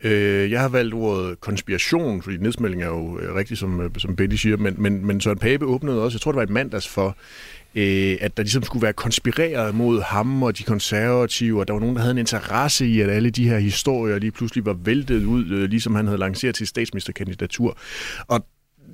Øh, 0.00 0.50
jeg 0.50 0.60
har 0.60 0.68
valgt 0.68 0.94
ordet 0.94 1.40
konspiration, 1.40 2.22
fordi 2.22 2.36
nedsmelding 2.36 2.82
er 2.82 2.86
jo 2.86 3.18
øh, 3.18 3.34
rigtigt, 3.34 3.60
som, 3.60 3.80
øh, 3.80 3.90
som 3.98 4.16
Betty 4.16 4.36
siger, 4.36 4.56
men, 4.56 4.74
men, 4.78 5.06
men 5.06 5.20
Søren 5.20 5.38
Pape 5.38 5.64
åbnede 5.64 6.02
også, 6.02 6.16
jeg 6.16 6.20
tror 6.20 6.32
det 6.32 6.36
var 6.36 6.46
i 6.46 6.52
mandags 6.52 6.88
for, 6.88 7.16
øh, 7.74 8.16
at 8.20 8.36
der 8.36 8.42
ligesom 8.42 8.62
skulle 8.62 8.82
være 8.82 8.92
konspireret 8.92 9.74
mod 9.74 10.02
ham 10.02 10.42
og 10.42 10.58
de 10.58 10.62
konservative, 10.62 11.60
og 11.60 11.68
der 11.68 11.74
var 11.74 11.80
nogen, 11.80 11.96
der 11.96 12.02
havde 12.02 12.12
en 12.12 12.18
interesse 12.18 12.86
i, 12.86 13.00
at 13.00 13.10
alle 13.10 13.30
de 13.30 13.48
her 13.48 13.58
historier 13.58 14.18
lige 14.18 14.30
pludselig 14.32 14.66
var 14.66 14.76
væltet 14.84 15.24
ud, 15.24 15.46
øh, 15.50 15.70
ligesom 15.70 15.94
han 15.94 16.06
havde 16.06 16.18
lanceret 16.18 16.54
til 16.54 16.66
statsministerkandidatur. 16.66 17.78
Og 18.26 18.46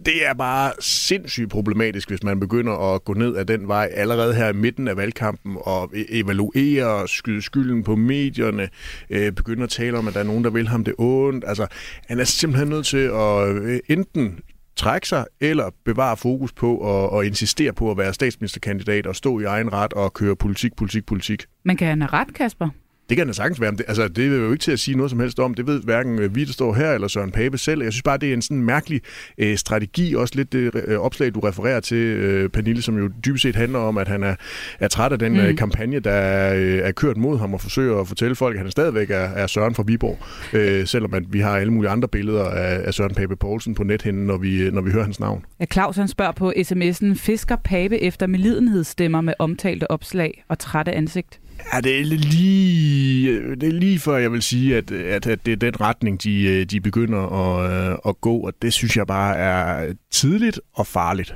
det 0.06 0.26
er 0.26 0.34
bare 0.34 0.72
sindssygt 0.80 1.50
problematisk, 1.50 2.08
hvis 2.08 2.22
man 2.22 2.40
begynder 2.40 2.94
at 2.94 3.04
gå 3.04 3.14
ned 3.14 3.36
ad 3.36 3.44
den 3.44 3.68
vej 3.68 3.90
allerede 3.94 4.34
her 4.34 4.48
i 4.48 4.52
midten 4.52 4.88
af 4.88 4.96
valgkampen 4.96 5.56
og 5.60 5.84
e- 5.84 6.06
evaluere 6.08 6.86
og 6.86 7.08
skyde 7.08 7.42
skylden 7.42 7.82
på 7.82 7.96
medierne, 7.96 8.68
øh, 9.10 9.32
begynde 9.32 9.62
at 9.62 9.70
tale 9.70 9.98
om, 9.98 10.08
at 10.08 10.14
der 10.14 10.20
er 10.20 10.24
nogen, 10.24 10.44
der 10.44 10.50
vil 10.50 10.68
ham 10.68 10.84
det 10.84 10.94
ondt. 10.98 11.44
Altså, 11.46 11.66
han 12.06 12.20
er 12.20 12.24
simpelthen 12.24 12.68
nødt 12.68 12.86
til 12.86 13.10
at 13.14 13.48
øh, 13.48 13.80
enten 13.88 14.38
trække 14.76 15.08
sig, 15.08 15.24
eller 15.40 15.70
bevare 15.84 16.16
fokus 16.16 16.52
på 16.52 16.76
og, 16.76 17.10
og 17.10 17.26
insistere 17.26 17.72
på 17.72 17.90
at 17.90 17.98
være 17.98 18.14
statsministerkandidat 18.14 19.06
og 19.06 19.16
stå 19.16 19.40
i 19.40 19.44
egen 19.44 19.72
ret 19.72 19.92
og 19.92 20.12
køre 20.12 20.36
politik, 20.36 20.76
politik, 20.76 21.06
politik. 21.06 21.44
Men 21.64 21.76
kan 21.76 21.88
han 21.88 22.00
have 22.02 22.12
ret, 22.12 22.34
Kasper? 22.34 22.68
Det 23.12 23.16
kan 23.16 23.26
da 23.26 23.32
sagtens 23.32 23.60
være. 23.60 23.70
Det, 23.70 23.82
altså, 23.88 24.08
det 24.08 24.26
er 24.26 24.36
jo 24.36 24.52
ikke 24.52 24.62
til 24.62 24.72
at 24.72 24.78
sige 24.78 24.96
noget 24.96 25.10
som 25.10 25.20
helst 25.20 25.40
om. 25.40 25.54
Det 25.54 25.66
ved 25.66 25.82
hverken 25.82 26.34
vi, 26.34 26.44
der 26.44 26.52
står 26.52 26.74
her, 26.74 26.92
eller 26.92 27.08
Søren 27.08 27.30
Pape 27.30 27.58
selv. 27.58 27.82
Jeg 27.82 27.92
synes 27.92 28.02
bare, 28.02 28.18
det 28.18 28.28
er 28.28 28.32
en 28.32 28.42
sådan 28.42 28.62
mærkelig 28.62 29.00
øh, 29.38 29.56
strategi. 29.56 30.14
Også 30.14 30.34
lidt 30.36 30.52
det 30.52 30.70
øh, 30.86 30.98
opslag, 30.98 31.34
du 31.34 31.40
refererer 31.40 31.80
til, 31.80 31.96
øh, 31.96 32.48
Pernille, 32.48 32.82
som 32.82 32.98
jo 32.98 33.10
dybest 33.24 33.42
set 33.42 33.56
handler 33.56 33.78
om, 33.78 33.98
at 33.98 34.08
han 34.08 34.22
er, 34.22 34.34
er 34.80 34.88
træt 34.88 35.12
af 35.12 35.18
den 35.18 35.36
øh, 35.36 35.48
mm. 35.48 35.56
kampagne, 35.56 35.98
der 36.00 36.54
øh, 36.54 36.78
er 36.78 36.92
kørt 36.92 37.16
mod 37.16 37.38
ham 37.38 37.54
og 37.54 37.60
forsøger 37.60 38.00
at 38.00 38.08
fortælle 38.08 38.34
folk, 38.34 38.54
at 38.54 38.62
han 38.62 38.70
stadigvæk 38.70 39.10
er, 39.10 39.14
er 39.14 39.46
Søren 39.46 39.74
fra 39.74 39.82
Viborg. 39.86 40.18
Øh, 40.52 40.86
selvom 40.86 41.14
at 41.14 41.22
vi 41.32 41.40
har 41.40 41.56
alle 41.56 41.72
mulige 41.72 41.90
andre 41.90 42.08
billeder 42.08 42.44
af, 42.44 42.80
af 42.84 42.94
Søren 42.94 43.14
Pape 43.14 43.36
Poulsen 43.36 43.74
på 43.74 43.84
nethinden, 43.84 44.26
når 44.26 44.36
vi, 44.36 44.70
når 44.70 44.80
vi 44.80 44.90
hører 44.90 45.04
hans 45.04 45.20
navn. 45.20 45.44
Ja, 45.60 45.64
Claus 45.72 45.96
han 45.96 46.08
spørger 46.08 46.32
på 46.32 46.52
sms'en, 46.56 47.14
fisker 47.14 47.56
Pape 47.64 47.98
efter 47.98 48.26
melidenhedsstemmer 48.26 49.20
med 49.20 49.34
omtalte 49.38 49.90
opslag 49.90 50.44
og 50.48 50.58
trætte 50.58 50.92
ansigt? 50.92 51.41
Ja, 51.72 51.80
det 51.80 52.00
er 52.00 52.04
lige, 52.04 53.40
det 53.54 53.68
er 53.68 53.72
lige 53.72 53.98
før, 53.98 54.16
jeg 54.16 54.32
vil 54.32 54.42
sige, 54.42 54.76
at, 54.76 54.90
at, 54.90 55.26
at 55.26 55.46
det 55.46 55.52
er 55.52 55.56
den 55.56 55.80
retning, 55.80 56.22
de, 56.22 56.64
de 56.64 56.80
begynder 56.80 57.18
at, 57.18 57.98
at 58.06 58.20
gå, 58.20 58.36
og 58.36 58.52
det 58.62 58.72
synes 58.72 58.96
jeg 58.96 59.06
bare 59.06 59.36
er 59.36 59.92
tidligt 60.10 60.60
og 60.72 60.86
farligt. 60.86 61.34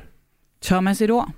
Thomas, 0.63 1.01
et 1.01 1.11
ord? 1.11 1.31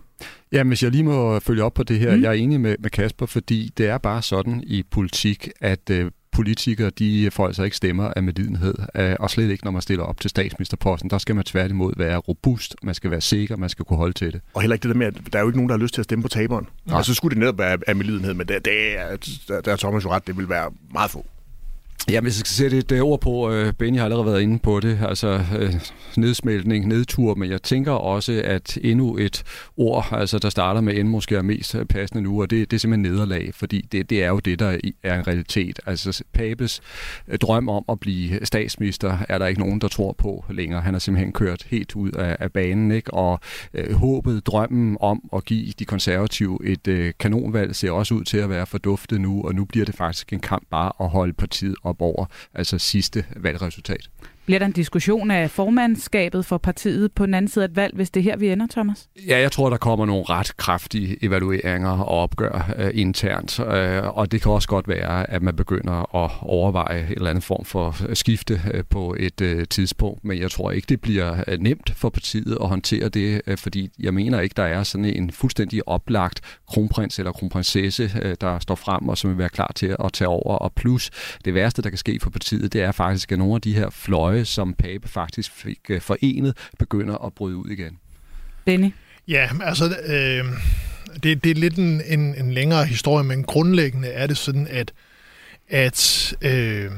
Ja, 0.52 0.62
hvis 0.62 0.82
jeg 0.82 0.90
lige 0.90 1.04
må 1.04 1.40
følge 1.40 1.62
op 1.62 1.74
på 1.74 1.82
det 1.82 1.98
her. 1.98 2.16
Mm. 2.16 2.22
Jeg 2.22 2.28
er 2.28 2.32
enig 2.32 2.60
med, 2.60 2.76
med 2.78 2.90
Kasper, 2.90 3.26
fordi 3.26 3.70
det 3.78 3.86
er 3.86 3.98
bare 3.98 4.22
sådan 4.22 4.62
i 4.66 4.82
politik, 4.90 5.48
at 5.60 5.90
øh, 5.90 6.10
politikere, 6.38 6.90
de 6.90 7.30
får 7.30 7.46
altså 7.46 7.62
ikke 7.62 7.76
stemmer 7.76 8.12
af 8.16 8.22
medlidenhed, 8.22 8.74
øh, 8.94 9.16
og 9.20 9.30
slet 9.30 9.50
ikke, 9.50 9.64
når 9.64 9.70
man 9.70 9.82
stiller 9.82 10.04
op 10.04 10.20
til 10.20 10.30
statsministerposten. 10.30 11.10
Der 11.10 11.18
skal 11.18 11.34
man 11.34 11.44
tværtimod 11.44 11.92
være 11.96 12.16
robust, 12.16 12.76
man 12.82 12.94
skal 12.94 13.10
være 13.10 13.20
sikker, 13.20 13.56
man 13.56 13.68
skal 13.68 13.84
kunne 13.84 13.96
holde 13.96 14.12
til 14.12 14.32
det. 14.32 14.40
Og 14.54 14.60
heller 14.60 14.74
ikke 14.74 14.82
det 14.82 14.94
der 14.94 14.98
med, 14.98 15.06
at 15.06 15.14
der 15.32 15.38
er 15.38 15.42
jo 15.42 15.48
ikke 15.48 15.58
nogen, 15.58 15.68
der 15.68 15.76
har 15.76 15.82
lyst 15.82 15.94
til 15.94 16.00
at 16.00 16.04
stemme 16.04 16.22
på 16.22 16.28
taberen. 16.28 16.66
Ja. 16.88 16.96
Og 16.96 17.04
så 17.04 17.14
skulle 17.14 17.34
det 17.34 17.38
netop 17.38 17.58
være 17.58 17.78
af 17.86 17.96
medlidenhed, 17.96 18.34
men 18.34 18.48
der, 18.48 18.58
der, 18.58 19.16
der, 19.48 19.60
der 19.60 19.72
er 19.72 19.76
Thomas 19.76 20.04
jo 20.04 20.10
ret, 20.10 20.26
det 20.26 20.36
vil 20.36 20.48
være 20.48 20.70
meget 20.92 21.10
få. 21.10 21.26
Ja, 22.10 22.20
hvis 22.20 22.38
jeg 22.38 22.46
skal 22.46 22.54
sætte 22.54 22.78
et 22.78 22.92
øh, 22.92 23.00
ord 23.00 23.20
på, 23.20 23.52
øh, 23.52 23.72
Benny 23.72 23.98
har 23.98 24.04
allerede 24.04 24.26
været 24.26 24.42
inde 24.42 24.58
på 24.58 24.80
det, 24.80 24.98
altså 25.08 25.40
øh, 25.58 25.74
nedsmeltning, 26.16 26.86
nedtur, 26.86 27.34
men 27.34 27.50
jeg 27.50 27.62
tænker 27.62 27.92
også, 27.92 28.42
at 28.44 28.78
endnu 28.82 29.16
et 29.16 29.42
ord, 29.76 30.08
altså 30.12 30.38
der 30.38 30.50
starter 30.50 30.80
med 30.80 30.96
end 30.96 31.08
måske 31.08 31.36
er 31.36 31.42
mest 31.42 31.74
øh, 31.74 31.84
passende 31.84 32.22
nu, 32.22 32.42
og 32.42 32.50
det, 32.50 32.70
det 32.70 32.76
er 32.76 32.80
simpelthen 32.80 33.12
nederlag, 33.12 33.50
fordi 33.54 33.80
det, 33.92 34.10
det 34.10 34.24
er 34.24 34.28
jo 34.28 34.38
det, 34.38 34.58
der 34.58 34.78
er 35.02 35.18
en 35.18 35.26
realitet. 35.26 35.80
Altså 35.86 36.24
Papes 36.32 36.80
øh, 37.28 37.38
drøm 37.38 37.68
om 37.68 37.84
at 37.88 38.00
blive 38.00 38.46
statsminister, 38.46 39.18
er 39.28 39.38
der 39.38 39.46
ikke 39.46 39.60
nogen, 39.60 39.80
der 39.80 39.88
tror 39.88 40.12
på 40.12 40.44
længere. 40.50 40.80
Han 40.80 40.94
har 40.94 40.98
simpelthen 40.98 41.32
kørt 41.32 41.66
helt 41.70 41.96
ud 41.96 42.10
af, 42.10 42.36
af 42.40 42.52
banen, 42.52 42.90
ikke? 42.90 43.14
og 43.14 43.40
øh, 43.74 43.94
håbet, 43.94 44.46
drømmen 44.46 44.96
om 45.00 45.30
at 45.36 45.44
give 45.44 45.72
de 45.78 45.84
konservative 45.84 46.58
et 46.64 46.88
øh, 46.88 47.12
kanonvalg, 47.20 47.76
ser 47.76 47.90
også 47.90 48.14
ud 48.14 48.24
til 48.24 48.38
at 48.38 48.50
være 48.50 48.66
forduftet 48.66 49.20
nu, 49.20 49.42
og 49.44 49.54
nu 49.54 49.64
bliver 49.64 49.86
det 49.86 49.94
faktisk 49.94 50.32
en 50.32 50.40
kamp 50.40 50.62
bare 50.70 50.92
at 51.00 51.08
holde 51.08 51.32
partiet 51.32 51.74
op 51.82 51.97
over 52.00 52.26
altså 52.54 52.78
sidste 52.78 53.24
valgresultat. 53.36 54.10
Bliver 54.48 54.58
der 54.58 54.66
en 54.66 54.72
diskussion 54.72 55.30
af 55.30 55.50
formandskabet 55.50 56.46
for 56.46 56.58
partiet 56.58 57.12
på 57.12 57.26
den 57.26 57.34
anden 57.34 57.48
side 57.48 57.64
af 57.64 57.68
et 57.68 57.76
valg, 57.76 57.94
hvis 57.94 58.10
det 58.10 58.20
er 58.20 58.24
her, 58.24 58.36
vi 58.36 58.48
ender, 58.48 58.66
Thomas? 58.70 59.08
Ja, 59.28 59.38
jeg 59.38 59.52
tror, 59.52 59.70
der 59.70 59.76
kommer 59.76 60.06
nogle 60.06 60.24
ret 60.28 60.56
kraftige 60.56 61.24
evalueringer 61.24 61.90
og 61.90 62.22
opgør 62.22 62.74
øh, 62.78 62.90
internt, 62.94 63.60
øh, 63.60 64.16
og 64.16 64.32
det 64.32 64.42
kan 64.42 64.52
også 64.52 64.68
godt 64.68 64.88
være, 64.88 65.30
at 65.30 65.42
man 65.42 65.56
begynder 65.56 66.24
at 66.24 66.30
overveje 66.40 67.00
en 67.00 67.12
eller 67.12 67.30
anden 67.30 67.42
form 67.42 67.64
for 67.64 68.14
skifte 68.14 68.60
øh, 68.74 68.84
på 68.90 69.16
et 69.18 69.40
øh, 69.40 69.66
tidspunkt, 69.70 70.24
men 70.24 70.38
jeg 70.38 70.50
tror 70.50 70.70
ikke, 70.70 70.86
det 70.88 71.00
bliver 71.00 71.44
øh, 71.48 71.58
nemt 71.58 71.92
for 71.96 72.08
partiet 72.08 72.58
at 72.60 72.68
håndtere 72.68 73.08
det, 73.08 73.42
øh, 73.46 73.58
fordi 73.58 73.90
jeg 73.98 74.14
mener 74.14 74.40
ikke, 74.40 74.54
der 74.56 74.62
er 74.62 74.82
sådan 74.82 75.04
en 75.04 75.30
fuldstændig 75.30 75.88
oplagt 75.88 76.40
kronprins 76.68 77.18
eller 77.18 77.32
kronprinsesse, 77.32 78.10
øh, 78.22 78.36
der 78.40 78.58
står 78.58 78.74
frem 78.74 79.08
og 79.08 79.18
som 79.18 79.30
vil 79.30 79.38
være 79.38 79.48
klar 79.48 79.72
til 79.74 79.96
at 80.04 80.12
tage 80.12 80.28
over, 80.28 80.56
og 80.56 80.72
plus 80.72 81.10
det 81.44 81.54
værste, 81.54 81.82
der 81.82 81.88
kan 81.88 81.98
ske 81.98 82.18
for 82.22 82.30
partiet, 82.30 82.72
det 82.72 82.82
er 82.82 82.92
faktisk, 82.92 83.32
at 83.32 83.38
nogle 83.38 83.54
af 83.54 83.60
de 83.60 83.74
her 83.74 83.90
fløje, 83.90 84.37
som 84.44 84.74
Pape 84.74 85.08
faktisk 85.08 85.52
fik 85.52 85.78
øh, 85.88 86.00
forenet, 86.00 86.56
begynder 86.78 87.18
at 87.26 87.34
bryde 87.34 87.56
ud 87.56 87.70
igen. 87.70 87.98
Benny? 88.64 88.90
Ja, 89.28 89.48
altså, 89.62 89.84
øh, 89.84 90.44
det, 91.22 91.44
det 91.44 91.50
er 91.50 91.54
lidt 91.54 91.76
en, 91.78 92.02
en, 92.06 92.34
en 92.34 92.52
længere 92.52 92.84
historie, 92.84 93.24
men 93.24 93.44
grundlæggende 93.44 94.08
er 94.08 94.26
det 94.26 94.38
sådan, 94.38 94.66
at, 94.70 94.92
at 95.68 96.34
øh, 96.42 96.90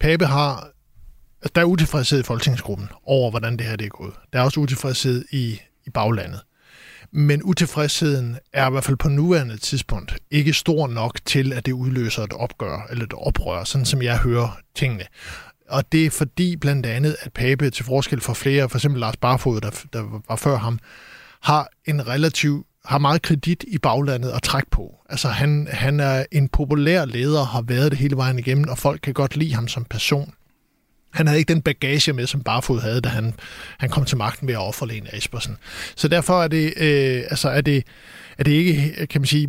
Pape 0.00 0.26
har... 0.26 0.68
Altså, 1.42 1.52
der 1.54 1.60
er 1.60 1.64
utilfredshed 1.64 2.20
i 2.20 2.22
folketingsgruppen 2.22 2.88
over, 3.04 3.30
hvordan 3.30 3.56
det 3.56 3.66
her 3.66 3.76
det 3.76 3.84
er 3.84 3.88
gået. 3.88 4.14
Der 4.32 4.38
er 4.38 4.42
også 4.42 4.60
utilfredshed 4.60 5.24
i, 5.30 5.60
i 5.86 5.90
baglandet. 5.90 6.40
Men 7.10 7.42
utilfredsheden 7.42 8.38
er 8.52 8.68
i 8.68 8.70
hvert 8.70 8.84
fald 8.84 8.96
på 8.96 9.08
nuværende 9.08 9.56
tidspunkt 9.56 10.18
ikke 10.30 10.52
stor 10.52 10.86
nok 10.86 11.18
til, 11.24 11.52
at 11.52 11.66
det 11.66 11.72
udløser 11.72 12.22
et 12.22 12.32
opgør 12.32 12.86
eller 12.90 13.04
et 13.04 13.12
oprør, 13.12 13.64
sådan 13.64 13.84
som 13.84 14.02
jeg 14.02 14.18
hører 14.18 14.58
tingene. 14.74 15.04
Og 15.68 15.92
det 15.92 16.06
er 16.06 16.10
fordi 16.10 16.56
blandt 16.56 16.86
andet, 16.86 17.16
at 17.20 17.32
Pape 17.32 17.70
til 17.70 17.84
forskel 17.84 18.20
fra 18.20 18.34
flere, 18.34 18.68
for 18.68 18.78
eksempel 18.78 19.00
Lars 19.00 19.16
Barfod, 19.16 19.60
der, 19.60 19.70
der 19.92 20.22
var 20.28 20.36
før 20.36 20.58
ham, 20.58 20.78
har 21.40 21.68
en 21.84 22.08
relativ 22.08 22.64
har 22.84 22.98
meget 22.98 23.22
kredit 23.22 23.64
i 23.68 23.78
baglandet 23.78 24.30
at 24.30 24.42
trække 24.42 24.70
på. 24.70 24.94
Altså 25.08 25.28
han, 25.28 25.68
han 25.70 26.00
er 26.00 26.24
en 26.32 26.48
populær 26.48 27.04
leder, 27.04 27.44
har 27.44 27.62
været 27.62 27.90
det 27.90 27.98
hele 27.98 28.16
vejen 28.16 28.38
igennem, 28.38 28.68
og 28.68 28.78
folk 28.78 29.00
kan 29.00 29.14
godt 29.14 29.36
lide 29.36 29.54
ham 29.54 29.68
som 29.68 29.84
person. 29.84 30.32
Han 31.12 31.26
havde 31.26 31.38
ikke 31.38 31.54
den 31.54 31.62
bagage 31.62 32.12
med, 32.12 32.26
som 32.26 32.42
Barfod 32.42 32.80
havde, 32.80 33.00
da 33.00 33.08
han, 33.08 33.34
han 33.78 33.90
kom 33.90 34.04
til 34.04 34.16
magten 34.16 34.48
ved 34.48 34.54
at 34.54 34.60
ofre 34.60 34.88
Lene 34.88 35.16
Espersen. 35.16 35.56
Så 35.96 36.08
derfor 36.08 36.42
er 36.42 36.48
det, 36.48 36.72
øh, 36.76 37.22
altså 37.30 37.48
er 37.48 37.60
det, 37.60 37.84
er 38.38 38.44
det 38.44 38.50
ikke, 38.50 39.06
kan 39.06 39.20
man 39.20 39.26
sige, 39.26 39.48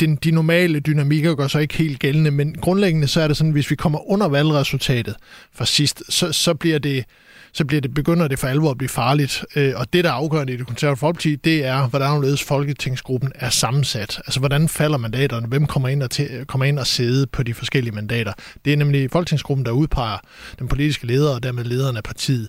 den, 0.00 0.16
de 0.16 0.30
normale 0.30 0.80
dynamikker 0.80 1.34
går 1.34 1.46
så 1.46 1.58
ikke 1.58 1.76
helt 1.76 2.00
gældende, 2.00 2.30
men 2.30 2.54
grundlæggende 2.54 3.08
så 3.08 3.20
er 3.20 3.28
det 3.28 3.36
sådan, 3.36 3.52
hvis 3.52 3.70
vi 3.70 3.76
kommer 3.76 4.10
under 4.10 4.28
valgresultatet 4.28 5.16
fra 5.52 5.66
sidst, 5.66 6.02
så, 6.08 6.32
så 6.32 6.54
bliver 6.54 6.78
det 6.78 7.04
så 7.52 7.64
bliver 7.64 7.80
det, 7.80 7.94
begynder 7.94 8.28
det 8.28 8.38
for 8.38 8.46
alvor 8.46 8.70
at 8.70 8.78
blive 8.78 8.88
farligt. 8.88 9.44
Øh, 9.56 9.72
og 9.76 9.92
det, 9.92 10.04
der 10.04 10.10
er 10.10 10.14
afgørende 10.14 10.52
i 10.52 10.56
det 10.56 10.66
konservative 10.66 10.96
folkeparti, 10.96 11.36
det 11.36 11.64
er, 11.64 11.88
hvordan 11.88 12.36
folketingsgruppen 12.36 13.32
er 13.34 13.50
sammensat. 13.50 14.20
Altså, 14.26 14.40
hvordan 14.40 14.68
falder 14.68 14.98
mandaterne? 14.98 15.46
Hvem 15.46 15.66
kommer 15.66 15.88
ind 15.88 16.02
og, 16.02 16.10
til, 16.10 16.44
kommer 16.46 16.64
ind 16.64 16.78
og 16.78 16.86
sidde 16.86 17.26
på 17.26 17.42
de 17.42 17.54
forskellige 17.54 17.94
mandater? 17.94 18.32
Det 18.64 18.72
er 18.72 18.76
nemlig 18.76 19.10
folketingsgruppen, 19.10 19.66
der 19.66 19.72
udpeger 19.72 20.18
den 20.58 20.68
politiske 20.68 21.06
leder, 21.06 21.34
og 21.34 21.42
dermed 21.42 21.64
lederen 21.64 21.96
af 21.96 22.02
partiet. 22.02 22.48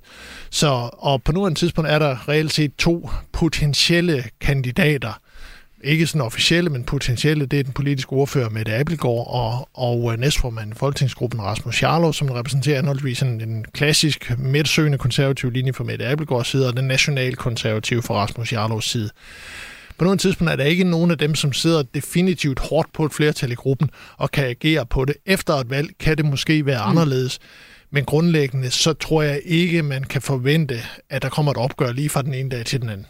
Så, 0.49 0.89
og 0.93 1.23
på 1.23 1.31
nuværende 1.31 1.59
tidspunkt 1.59 1.89
er 1.89 1.99
der 1.99 2.29
reelt 2.29 2.53
set 2.53 2.71
to 2.77 3.09
potentielle 3.31 4.23
kandidater, 4.41 5.19
ikke 5.83 6.07
sådan 6.07 6.21
officielle, 6.21 6.69
men 6.69 6.83
potentielle, 6.83 7.45
det 7.45 7.59
er 7.59 7.63
den 7.63 7.73
politiske 7.73 8.13
ordfører 8.13 8.49
Mette 8.49 8.75
Abelgaard 8.75 9.27
og, 9.27 9.69
og 9.73 10.13
øh, 10.13 10.19
næstformand 10.19 10.71
i 10.71 10.75
Folketingsgruppen 10.75 11.41
Rasmus 11.41 11.83
Jarlov, 11.83 12.13
som 12.13 12.29
repræsenterer 12.29 12.77
anholdsvis 12.77 13.21
en, 13.21 13.41
en 13.41 13.65
klassisk 13.73 14.31
midtsøgende 14.37 14.97
konservativ 14.97 15.51
linje 15.51 15.73
for 15.73 15.83
Mette 15.83 16.07
Abelgaards 16.07 16.47
side, 16.47 16.67
og 16.67 16.77
den 16.77 16.85
nationalkonservative 16.85 18.01
for 18.01 18.13
Rasmus 18.13 18.53
Jarlovs 18.53 18.89
side. 18.89 19.09
På 19.97 20.03
nogle 20.03 20.17
tidspunkt 20.17 20.51
er 20.51 20.55
der 20.55 20.63
ikke 20.63 20.83
nogen 20.83 21.11
af 21.11 21.17
dem, 21.17 21.35
som 21.35 21.53
sidder 21.53 21.83
definitivt 21.83 22.59
hårdt 22.59 22.93
på 22.93 23.05
et 23.05 23.13
flertal 23.13 23.51
i 23.51 23.55
gruppen 23.55 23.89
og 24.17 24.31
kan 24.31 24.45
agere 24.45 24.85
på 24.85 25.05
det. 25.05 25.15
Efter 25.25 25.53
et 25.53 25.69
valg 25.69 25.89
kan 25.99 26.17
det 26.17 26.25
måske 26.25 26.65
være 26.65 26.85
mm. 26.85 26.89
anderledes. 26.89 27.39
Men 27.91 28.05
grundlæggende, 28.05 28.69
så 28.69 28.93
tror 28.93 29.21
jeg 29.21 29.41
ikke, 29.45 29.83
man 29.83 30.03
kan 30.03 30.21
forvente, 30.21 30.81
at 31.09 31.21
der 31.21 31.29
kommer 31.29 31.51
et 31.51 31.57
opgør 31.57 31.91
lige 31.91 32.09
fra 32.09 32.21
den 32.21 32.33
ene 32.33 32.49
dag 32.49 32.65
til 32.65 32.81
den 32.81 32.89
anden. 32.89 33.05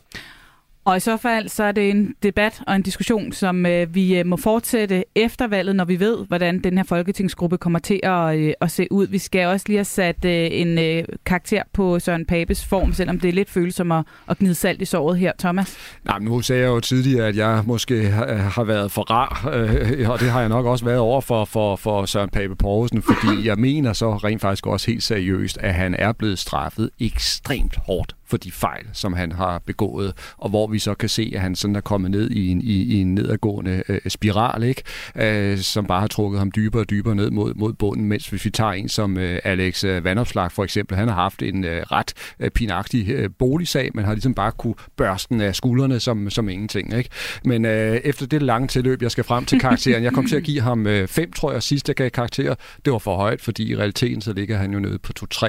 Og 0.90 0.98
i 0.98 1.00
så 1.00 1.18
fald 1.18 1.50
så 1.50 1.64
er 1.64 1.72
det 1.72 1.90
en 1.90 2.16
debat 2.24 2.62
og 2.68 2.76
en 2.76 2.82
diskussion, 2.82 3.32
som 3.32 3.66
øh, 3.66 3.96
vi 3.96 4.20
øh, 4.20 4.26
må 4.26 4.38
fortsætte 4.38 5.04
efter 5.16 5.48
valget, 5.48 5.76
når 5.76 5.86
vi 5.86 6.00
ved, 6.00 6.26
hvordan 6.28 6.60
den 6.64 6.78
her 6.78 6.84
folketingsgruppe 6.84 7.58
kommer 7.58 7.80
til 7.80 8.00
at, 8.04 8.38
øh, 8.38 8.54
at 8.62 8.72
se 8.72 8.88
ud. 8.92 9.08
Vi 9.08 9.18
skal 9.18 9.48
også 9.48 9.66
lige 9.68 9.78
have 9.78 9.86
sat 9.86 10.26
øh, 10.26 10.48
en 10.52 10.80
øh, 10.80 11.04
karakter 11.26 11.64
på 11.74 12.00
Søren 12.00 12.26
Papes 12.26 12.66
form, 12.66 12.94
selvom 12.94 13.20
det 13.20 13.28
er 13.28 13.34
lidt 13.34 13.50
følsomt 13.50 13.94
at, 13.94 14.04
at 14.30 14.38
gnide 14.38 14.56
salt 14.56 14.82
i 14.82 14.86
såret 14.86 15.18
her, 15.18 15.32
Thomas. 15.40 15.78
Nej, 16.06 16.20
nu 16.20 16.42
sagde 16.42 16.62
jeg 16.62 16.68
jo 16.68 16.80
tidligere, 16.80 17.28
at 17.28 17.36
jeg 17.36 17.64
måske 17.66 18.08
har, 18.08 18.36
har 18.36 18.64
været 18.64 18.92
for 18.92 19.02
rar, 19.02 19.50
øh, 19.54 20.10
og 20.10 20.20
det 20.20 20.30
har 20.30 20.40
jeg 20.40 20.50
nok 20.50 20.66
også 20.66 20.86
været 20.86 21.00
over 21.00 21.22
for, 21.22 21.46
for, 21.46 21.76
for 21.76 22.06
Søren 22.06 22.30
Pape 22.30 22.56
Poulsen, 22.56 23.02
fordi 23.02 23.48
jeg 23.48 23.58
mener 23.58 23.94
så 23.94 24.12
rent 24.16 24.42
faktisk 24.42 24.68
også 24.68 24.92
helt 24.92 25.04
seriøst, 25.04 25.58
at 25.58 25.74
han 25.74 25.96
er 26.00 26.12
blevet 26.12 26.40
straffet 26.40 26.90
ekstremt 27.00 27.76
hårdt 27.76 28.16
for 28.30 28.38
de 28.38 28.52
fejl, 28.52 28.86
som 28.94 29.14
han 29.14 29.32
har 29.32 29.60
begået, 29.66 30.14
og 30.38 30.50
hvor 30.50 30.68
vi 30.68 30.80
så 30.80 30.94
kan 30.94 31.10
se, 31.10 31.32
at 31.36 31.42
han 31.42 31.56
sådan 31.56 31.76
er 31.76 31.82
kommet 31.82 32.12
ned 32.12 32.32
i 32.32 32.48
en, 32.48 32.62
i, 32.62 32.84
i 32.84 33.02
en 33.02 33.16
nedadgående 33.16 33.84
øh, 33.90 34.00
spiral, 34.08 34.64
ikke? 34.64 34.84
Øh, 35.16 35.58
som 35.58 35.86
bare 35.86 36.00
har 36.00 36.08
trukket 36.08 36.40
ham 36.40 36.52
dybere 36.52 36.84
og 36.84 36.90
dybere 36.90 37.16
ned 37.16 37.32
mod, 37.32 37.54
mod 37.54 37.74
bunden, 37.74 38.06
mens 38.06 38.28
hvis 38.28 38.46
vi 38.46 38.50
tager 38.50 38.72
en 38.72 38.90
som 38.90 39.18
øh, 39.18 39.40
Alex 39.44 39.84
øh, 39.84 40.04
Vandopslag 40.04 40.52
for 40.52 40.64
eksempel, 40.64 40.98
han 40.98 41.08
har 41.08 41.16
haft 41.16 41.42
en 41.42 41.66
øh, 41.66 41.82
ret 41.92 42.14
øh, 42.40 42.52
pinagtig 42.52 43.10
øh, 43.10 43.30
boligsag, 43.40 43.92
men 43.94 44.06
har 44.06 44.14
ligesom 44.14 44.34
bare 44.34 44.52
kunne 44.52 44.76
børsten 44.98 45.42
af 45.42 45.56
skuldrene 45.56 46.00
som, 46.00 46.30
som 46.30 46.50
ingenting, 46.50 46.98
ikke? 46.98 47.10
Men 47.46 47.66
øh, 47.66 47.96
efter 47.96 48.26
det 48.26 48.42
lange 48.42 48.68
tilløb, 48.68 49.02
jeg 49.02 49.12
skal 49.12 49.24
frem 49.24 49.46
til 49.46 49.60
karakteren, 49.60 50.04
jeg 50.04 50.14
kom 50.14 50.28
til 50.28 50.36
at 50.36 50.44
give 50.44 50.62
ham 50.62 50.88
øh, 50.88 51.08
fem, 51.08 51.34
tror 51.34 51.52
jeg, 51.52 51.64
sidst 51.64 51.88
jeg 51.88 51.96
gav 51.96 52.10
karakter, 52.10 52.56
det 52.86 52.94
var 52.94 53.00
for 53.00 53.16
højt, 53.16 53.42
fordi 53.42 53.72
i 53.72 53.76
realiteten 53.76 54.22
så 54.22 54.34
ligger 54.34 54.58
han 54.58 54.74
jo 54.74 54.80
nede 54.80 55.00
på 55.00 55.14
2-3 55.34 55.48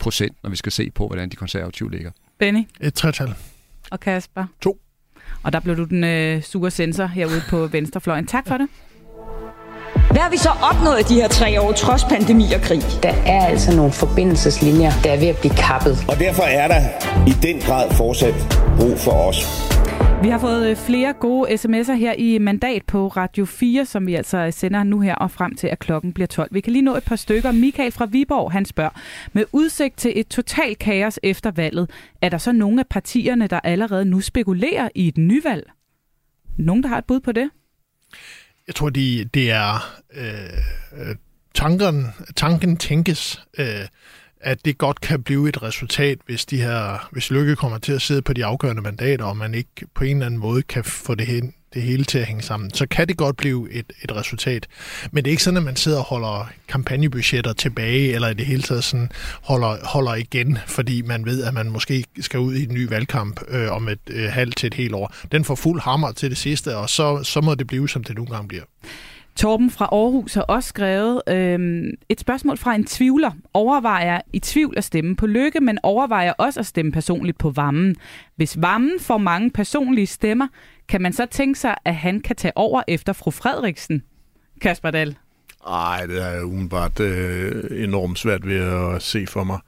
procent, 0.00 0.36
når 0.42 0.50
vi 0.50 0.56
skal 0.56 0.72
se 0.72 0.90
på, 0.90 1.06
hvordan 1.06 1.28
de 1.28 1.36
konservative 1.36 1.90
ligger. 1.90 2.10
Benny? 2.42 2.68
Et 2.80 2.94
tretal. 2.94 3.34
Og 3.90 4.00
Kasper? 4.00 4.44
To. 4.60 4.76
Og 5.42 5.52
der 5.52 5.60
blev 5.60 5.76
du 5.76 5.84
den 5.84 6.04
øh, 6.04 6.42
sure 6.42 6.70
sensor 6.70 7.06
herude 7.06 7.42
på 7.50 7.66
venstrefløjen. 7.66 8.26
Tak 8.26 8.48
for 8.48 8.56
det. 8.56 8.68
Hvad 10.10 10.20
har 10.20 10.30
vi 10.30 10.36
så 10.36 10.48
opnået 10.70 11.00
i 11.00 11.14
de 11.14 11.20
her 11.20 11.28
tre 11.28 11.60
år, 11.60 11.72
trods 11.72 12.04
pandemi 12.04 12.44
og 12.54 12.60
krig? 12.60 12.82
Der 13.02 13.14
er 13.26 13.46
altså 13.46 13.76
nogle 13.76 13.92
forbindelseslinjer, 13.92 14.92
der 15.04 15.12
er 15.12 15.18
ved 15.18 15.26
at 15.26 15.36
blive 15.36 15.54
kappet. 15.54 16.04
Og 16.08 16.18
derfor 16.18 16.42
er 16.42 16.68
der 16.68 16.80
i 17.26 17.32
den 17.42 17.60
grad 17.60 17.90
fortsat 17.90 18.34
brug 18.76 18.98
for 18.98 19.12
os. 19.28 19.38
Vi 20.22 20.28
har 20.28 20.38
fået 20.38 20.70
øh, 20.70 20.76
flere 20.76 21.12
gode 21.12 21.50
sms'er 21.50 21.92
her 21.92 22.14
i 22.18 22.38
mandat 22.38 22.82
på 22.86 23.08
Radio 23.08 23.44
4, 23.44 23.86
som 23.86 24.06
vi 24.06 24.14
altså 24.14 24.50
sender 24.50 24.82
nu 24.82 25.00
her 25.00 25.14
og 25.14 25.30
frem 25.30 25.54
til, 25.54 25.66
at 25.66 25.78
klokken 25.78 26.12
bliver 26.12 26.26
12. 26.26 26.48
Vi 26.54 26.60
kan 26.60 26.72
lige 26.72 26.82
nå 26.82 26.96
et 26.96 27.04
par 27.04 27.16
stykker. 27.16 27.52
Michael 27.52 27.92
fra 27.92 28.06
Viborg, 28.06 28.52
han 28.52 28.64
spørger, 28.64 29.00
med 29.32 29.44
udsigt 29.52 29.96
til 29.96 30.12
et 30.16 30.28
totalt 30.28 30.78
kaos 30.78 31.18
efter 31.22 31.50
valget, 31.50 31.90
er 32.20 32.28
der 32.28 32.38
så 32.38 32.52
nogle 32.52 32.80
af 32.80 32.86
partierne, 32.86 33.46
der 33.46 33.60
allerede 33.60 34.04
nu 34.04 34.20
spekulerer 34.20 34.88
i 34.94 35.08
et 35.08 35.18
nyvalg? 35.18 35.70
Nogen, 36.58 36.82
der 36.82 36.88
har 36.88 36.98
et 36.98 37.04
bud 37.04 37.20
på 37.20 37.32
det? 37.32 37.50
Jeg 38.66 38.74
tror, 38.74 38.90
de, 38.90 39.24
det 39.34 39.50
er 39.50 40.00
øh, 40.14 41.08
øh 41.08 41.16
tanken, 41.54 42.06
tanken 42.36 42.76
tænkes. 42.76 43.44
Øh, 43.58 43.66
at 44.42 44.64
det 44.64 44.78
godt 44.78 45.00
kan 45.00 45.22
blive 45.22 45.48
et 45.48 45.62
resultat, 45.62 46.18
hvis 46.26 46.46
de 46.46 46.56
her, 46.56 47.08
hvis 47.12 47.30
Lykke 47.30 47.56
kommer 47.56 47.78
til 47.78 47.92
at 47.92 48.02
sidde 48.02 48.22
på 48.22 48.32
de 48.32 48.44
afgørende 48.44 48.82
mandater, 48.82 49.24
og 49.24 49.36
man 49.36 49.54
ikke 49.54 49.86
på 49.94 50.04
en 50.04 50.16
eller 50.16 50.26
anden 50.26 50.40
måde 50.40 50.62
kan 50.62 50.84
få 50.84 51.14
det, 51.14 51.26
hen, 51.26 51.54
det 51.74 51.82
hele 51.82 52.04
til 52.04 52.18
at 52.18 52.26
hænge 52.26 52.42
sammen, 52.42 52.74
så 52.74 52.86
kan 52.86 53.08
det 53.08 53.16
godt 53.16 53.36
blive 53.36 53.70
et, 53.70 53.92
et 54.02 54.16
resultat. 54.16 54.66
Men 55.12 55.24
det 55.24 55.30
er 55.30 55.32
ikke 55.32 55.42
sådan, 55.42 55.56
at 55.56 55.62
man 55.62 55.76
sidder 55.76 55.98
og 55.98 56.04
holder 56.04 56.50
kampagnebudgetter 56.68 57.52
tilbage, 57.52 58.14
eller 58.14 58.28
i 58.28 58.34
det 58.34 58.46
hele 58.46 58.62
taget 58.62 58.84
sådan 58.84 59.10
holder, 59.42 59.76
holder 59.86 60.14
igen, 60.14 60.58
fordi 60.66 61.02
man 61.02 61.26
ved, 61.26 61.44
at 61.44 61.54
man 61.54 61.70
måske 61.70 62.04
skal 62.20 62.40
ud 62.40 62.54
i 62.54 62.62
en 62.62 62.74
ny 62.74 62.88
valgkamp 62.88 63.40
øh, 63.48 63.72
om 63.72 63.88
et 63.88 64.00
øh, 64.10 64.30
halvt 64.30 64.56
til 64.56 64.66
et 64.66 64.74
helt 64.74 64.94
år. 64.94 65.14
Den 65.32 65.44
får 65.44 65.54
fuld 65.54 65.80
hammer 65.80 66.12
til 66.12 66.30
det 66.30 66.38
sidste, 66.38 66.76
og 66.76 66.90
så, 66.90 67.22
så 67.22 67.40
må 67.40 67.54
det 67.54 67.66
blive, 67.66 67.88
som 67.88 68.04
det 68.04 68.16
nogle 68.16 68.30
gange 68.30 68.48
bliver. 68.48 68.64
Torben 69.36 69.70
fra 69.70 69.84
Aarhus 69.92 70.34
har 70.34 70.42
også 70.42 70.68
skrevet 70.68 71.22
øhm, 71.28 71.90
et 72.08 72.20
spørgsmål 72.20 72.58
fra 72.58 72.74
en 72.74 72.84
tvivler. 72.84 73.30
Overvejer 73.54 74.20
i 74.32 74.38
tvivl 74.38 74.74
at 74.76 74.84
stemme 74.84 75.16
på 75.16 75.26
Lykke, 75.26 75.60
men 75.60 75.78
overvejer 75.82 76.32
også 76.32 76.60
at 76.60 76.66
stemme 76.66 76.92
personligt 76.92 77.38
på 77.38 77.50
Vammen. 77.50 77.96
Hvis 78.36 78.62
Vammen 78.62 79.00
får 79.00 79.18
mange 79.18 79.50
personlige 79.50 80.06
stemmer, 80.06 80.48
kan 80.88 81.02
man 81.02 81.12
så 81.12 81.26
tænke 81.26 81.58
sig, 81.58 81.74
at 81.84 81.94
han 81.94 82.20
kan 82.20 82.36
tage 82.36 82.52
over 82.56 82.82
efter 82.88 83.12
fru 83.12 83.30
Frederiksen? 83.30 84.02
Kasper 84.60 84.90
Dahl. 84.90 85.16
Nej, 85.66 86.06
det 86.06 86.22
er 86.22 86.42
umiddelbart 86.42 87.00
øh, 87.00 87.84
enormt 87.84 88.18
svært 88.18 88.46
ved 88.46 88.60
at 88.94 89.02
se 89.02 89.26
for 89.26 89.44
mig. 89.44 89.58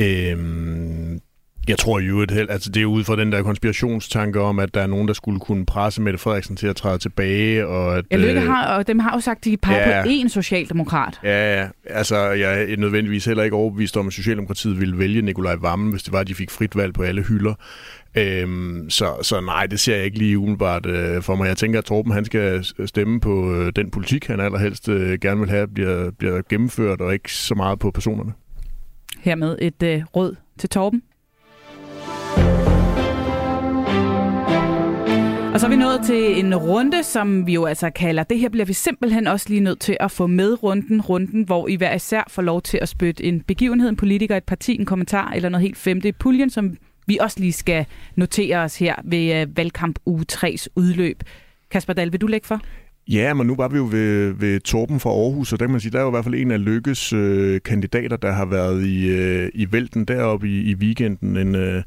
Øhm, 0.00 1.20
jeg 1.68 1.78
tror 1.78 1.98
jo, 2.00 2.22
at 2.22 2.32
altså, 2.32 2.70
det 2.70 2.82
er 2.82 2.86
ud 2.86 3.04
fra 3.04 3.16
den 3.16 3.32
der 3.32 3.42
konspirationstanke 3.42 4.40
om, 4.40 4.58
at 4.58 4.74
der 4.74 4.80
er 4.80 4.86
nogen, 4.86 5.08
der 5.08 5.14
skulle 5.14 5.40
kunne 5.40 5.66
presse 5.66 6.02
Mette 6.02 6.18
Frederiksen 6.18 6.56
til 6.56 6.66
at 6.66 6.76
træde 6.76 6.98
tilbage. 6.98 7.66
Og 7.66 7.98
at, 7.98 8.04
Ja, 8.10 8.16
Lykke 8.16 8.40
øh, 8.40 8.46
har, 8.46 8.66
og 8.78 8.86
dem 8.86 8.98
har 8.98 9.14
jo 9.16 9.20
sagt, 9.20 9.38
at 9.38 9.44
de 9.44 9.56
peger 9.56 9.96
Ja. 9.98 10.02
på 10.02 10.08
én 10.08 10.28
socialdemokrat. 10.28 11.20
Ja, 11.22 11.60
ja. 11.60 11.68
altså 11.86 12.16
jeg 12.16 12.62
er 12.72 12.76
nødvendigvis 12.76 13.24
heller 13.24 13.42
ikke 13.42 13.56
overbevist 13.56 13.96
om, 13.96 14.06
at 14.06 14.12
Socialdemokratiet 14.12 14.80
ville 14.80 14.98
vælge 14.98 15.22
Nikolaj 15.22 15.54
Vammen, 15.54 15.90
hvis 15.90 16.02
det 16.02 16.12
var, 16.12 16.20
at 16.20 16.28
de 16.28 16.34
fik 16.34 16.50
frit 16.50 16.76
valg 16.76 16.94
på 16.94 17.02
alle 17.02 17.22
hylder. 17.22 17.54
Øhm, 18.16 18.90
så, 18.90 19.12
så 19.22 19.40
nej, 19.40 19.66
det 19.66 19.80
ser 19.80 19.96
jeg 19.96 20.04
ikke 20.04 20.18
lige 20.18 20.38
umiddelbart 20.38 20.86
øh, 20.86 21.22
for 21.22 21.34
mig. 21.36 21.48
Jeg 21.48 21.56
tænker, 21.56 21.78
at 21.78 21.84
Torben 21.84 22.12
han 22.12 22.24
skal 22.24 22.64
stemme 22.86 23.20
på 23.20 23.54
øh, 23.54 23.72
den 23.76 23.90
politik, 23.90 24.26
han 24.26 24.40
allerhelst 24.40 24.88
øh, 24.88 25.18
gerne 25.20 25.40
vil 25.40 25.50
have, 25.50 25.68
bliver, 25.68 26.10
bliver 26.18 26.42
gennemført, 26.48 27.00
og 27.00 27.12
ikke 27.12 27.32
så 27.32 27.54
meget 27.54 27.78
på 27.78 27.90
personerne. 27.90 28.32
Hermed 29.20 29.56
et 29.60 29.82
øh, 29.82 30.02
råd 30.16 30.36
til 30.58 30.68
Torben. 30.68 31.02
Og 35.54 35.60
så 35.60 35.66
er 35.66 35.70
vi 35.70 35.76
nået 35.76 36.00
til 36.06 36.38
en 36.38 36.56
runde, 36.56 37.02
som 37.02 37.46
vi 37.46 37.54
jo 37.54 37.64
altså 37.64 37.90
kalder, 37.90 38.22
det 38.22 38.38
her 38.38 38.48
bliver 38.48 38.64
vi 38.64 38.72
simpelthen 38.72 39.26
også 39.26 39.48
lige 39.48 39.60
nødt 39.60 39.80
til 39.80 39.96
at 40.00 40.10
få 40.10 40.26
med 40.26 40.62
runden, 40.62 41.00
runden, 41.00 41.42
hvor 41.42 41.68
I 41.68 41.74
hver 41.74 41.94
især 41.94 42.22
får 42.28 42.42
lov 42.42 42.62
til 42.62 42.78
at 42.82 42.88
spytte 42.88 43.24
en 43.24 43.40
begivenhed, 43.40 43.88
en 43.88 43.96
politiker, 43.96 44.36
et 44.36 44.44
parti, 44.44 44.78
en 44.78 44.86
kommentar 44.86 45.32
eller 45.32 45.48
noget 45.48 45.62
helt 45.62 45.76
femte 45.76 46.08
i 46.08 46.12
puljen, 46.12 46.50
som 46.50 46.76
vi 47.06 47.18
også 47.20 47.40
lige 47.40 47.52
skal 47.52 47.86
notere 48.16 48.56
os 48.56 48.78
her 48.78 48.94
ved 49.04 49.34
øh, 49.34 49.56
valgkamp 49.56 49.98
uge 50.06 50.24
3's 50.32 50.66
udløb. 50.76 51.22
Kasper 51.70 51.92
Dahl, 51.92 52.12
vil 52.12 52.20
du 52.20 52.26
lægge 52.26 52.46
for? 52.46 52.60
Ja, 53.08 53.34
men 53.34 53.46
nu 53.46 53.54
var 53.54 53.68
vi 53.68 53.76
jo 53.76 53.88
ved, 53.90 54.32
ved 54.32 54.60
Torben 54.60 55.00
fra 55.00 55.10
Aarhus, 55.10 55.52
og 55.52 55.60
der 55.60 55.66
kan 55.66 55.72
man 55.72 55.80
sige, 55.80 55.92
der 55.92 55.98
er 55.98 56.02
jo 56.02 56.08
i 56.08 56.10
hvert 56.10 56.24
fald 56.24 56.34
en 56.34 56.50
af 56.50 56.64
Lykkes 56.64 57.12
øh, 57.12 57.60
kandidater, 57.64 58.16
der 58.16 58.32
har 58.32 58.44
været 58.44 58.86
i, 58.86 59.08
øh, 59.08 59.50
i 59.54 59.72
vælten 59.72 60.04
deroppe 60.04 60.48
i, 60.48 60.70
i 60.70 60.74
weekenden. 60.74 61.36
En, 61.36 61.54
øh, 61.54 61.82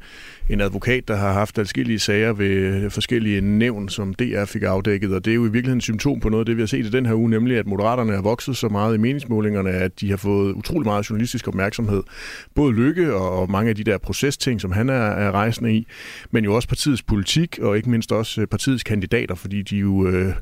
en 0.50 0.60
advokat, 0.60 1.08
der 1.08 1.16
har 1.16 1.32
haft 1.32 1.58
adskillige 1.58 1.98
sager 1.98 2.32
ved 2.32 2.90
forskellige 2.90 3.40
nævn, 3.40 3.88
som 3.88 4.14
DR 4.14 4.44
fik 4.44 4.62
afdækket, 4.62 5.14
og 5.14 5.24
det 5.24 5.30
er 5.30 5.34
jo 5.34 5.46
i 5.46 5.50
virkeligheden 5.50 5.78
et 5.78 5.82
symptom 5.82 6.20
på 6.20 6.28
noget 6.28 6.42
af 6.42 6.46
det, 6.46 6.56
vi 6.56 6.62
har 6.62 6.66
set 6.66 6.86
i 6.86 6.90
den 6.90 7.06
her 7.06 7.14
uge, 7.14 7.30
nemlig 7.30 7.58
at 7.58 7.66
moderaterne 7.66 8.12
har 8.12 8.22
vokset 8.22 8.56
så 8.56 8.68
meget 8.68 8.94
i 8.94 8.98
meningsmålingerne, 8.98 9.70
at 9.70 10.00
de 10.00 10.10
har 10.10 10.16
fået 10.16 10.52
utrolig 10.52 10.86
meget 10.86 11.10
journalistisk 11.10 11.48
opmærksomhed. 11.48 12.02
Både 12.54 12.72
Lykke 12.72 13.14
og, 13.14 13.40
og 13.40 13.50
mange 13.50 13.70
af 13.70 13.76
de 13.76 13.84
der 13.84 13.98
procesting, 13.98 14.60
som 14.60 14.72
han 14.72 14.88
er, 14.88 14.94
er 14.94 15.30
rejsende 15.30 15.74
i, 15.74 15.86
men 16.30 16.44
jo 16.44 16.54
også 16.54 16.68
partiets 16.68 17.02
politik, 17.02 17.58
og 17.62 17.76
ikke 17.76 17.90
mindst 17.90 18.12
også 18.12 18.40
øh, 18.40 18.46
partiets 18.46 18.84
kandidater, 18.84 19.34
fordi 19.34 19.62
de 19.62 19.76
jo 19.76 20.08
øh, 20.08 20.34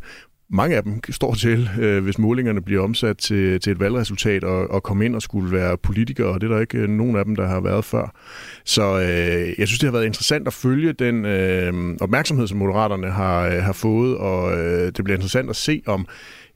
mange 0.50 0.76
af 0.76 0.82
dem 0.82 1.00
står 1.10 1.34
til, 1.34 1.70
øh, 1.80 2.04
hvis 2.04 2.18
målingerne 2.18 2.62
bliver 2.62 2.82
omsat 2.82 3.18
til, 3.18 3.60
til 3.60 3.72
et 3.72 3.80
valgresultat, 3.80 4.44
og, 4.44 4.70
og 4.70 4.82
komme 4.82 5.04
ind 5.04 5.16
og 5.16 5.22
skulle 5.22 5.52
være 5.52 5.76
politikere, 5.76 6.28
og 6.28 6.40
det 6.40 6.50
er 6.50 6.54
der 6.54 6.60
ikke 6.60 6.78
øh, 6.78 6.88
nogen 6.88 7.16
af 7.16 7.24
dem, 7.24 7.36
der 7.36 7.46
har 7.46 7.60
været 7.60 7.84
før. 7.84 8.14
Så 8.64 9.00
øh, 9.00 9.58
jeg 9.58 9.68
synes, 9.68 9.78
det 9.78 9.86
har 9.86 9.92
været 9.92 10.06
interessant 10.06 10.46
at 10.46 10.52
følge 10.52 10.92
den 10.92 11.24
øh, 11.24 11.96
opmærksomhed, 12.00 12.46
som 12.46 12.58
Moderaterne 12.58 13.10
har, 13.10 13.46
øh, 13.46 13.62
har 13.62 13.72
fået, 13.72 14.16
og 14.16 14.58
øh, 14.58 14.92
det 14.96 15.04
bliver 15.04 15.16
interessant 15.16 15.50
at 15.50 15.56
se, 15.56 15.82
om 15.86 16.06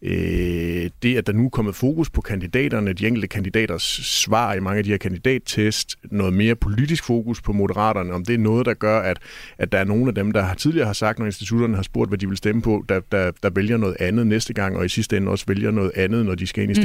øh, 0.02 0.90
det, 1.02 1.16
at 1.16 1.26
der 1.26 1.32
nu 1.32 1.44
er 1.44 1.48
kommet 1.48 1.74
fokus 1.74 2.10
på 2.10 2.20
kandidaterne, 2.20 2.92
de 2.92 3.06
enkelte 3.06 3.28
kandidaters 3.28 3.82
svar 4.02 4.54
i 4.54 4.60
mange 4.60 4.78
af 4.78 4.84
de 4.84 4.90
her 4.90 4.96
kandidattest, 4.96 5.96
noget 6.04 6.32
mere 6.32 6.54
politisk 6.54 7.04
fokus 7.04 7.42
på 7.42 7.52
moderaterne, 7.52 8.12
om 8.12 8.24
det 8.24 8.34
er 8.34 8.38
noget, 8.38 8.66
der 8.66 8.74
gør, 8.74 9.00
at, 9.00 9.18
at 9.58 9.72
der 9.72 9.78
er 9.78 9.84
nogle 9.84 10.08
af 10.08 10.14
dem, 10.14 10.32
der 10.32 10.42
har 10.42 10.54
tidligere 10.54 10.86
har 10.86 10.92
sagt, 10.92 11.18
når 11.18 11.26
institutterne 11.26 11.76
har 11.76 11.82
spurgt, 11.82 12.10
hvad 12.10 12.18
de 12.18 12.28
vil 12.28 12.36
stemme 12.36 12.62
på, 12.62 12.84
der, 12.88 13.00
der, 13.12 13.30
der 13.42 13.50
vælger 13.50 13.76
noget 13.76 13.96
andet 14.00 14.26
næste 14.26 14.52
gang, 14.52 14.76
og 14.76 14.84
i 14.84 14.88
sidste 14.88 15.16
ende 15.16 15.30
også 15.30 15.44
vælger 15.48 15.70
noget 15.70 15.92
andet, 15.96 16.26
når 16.26 16.34
de 16.34 16.46
skal 16.46 16.62
ind 16.62 16.72
i 16.72 16.74
Mm. 16.74 16.80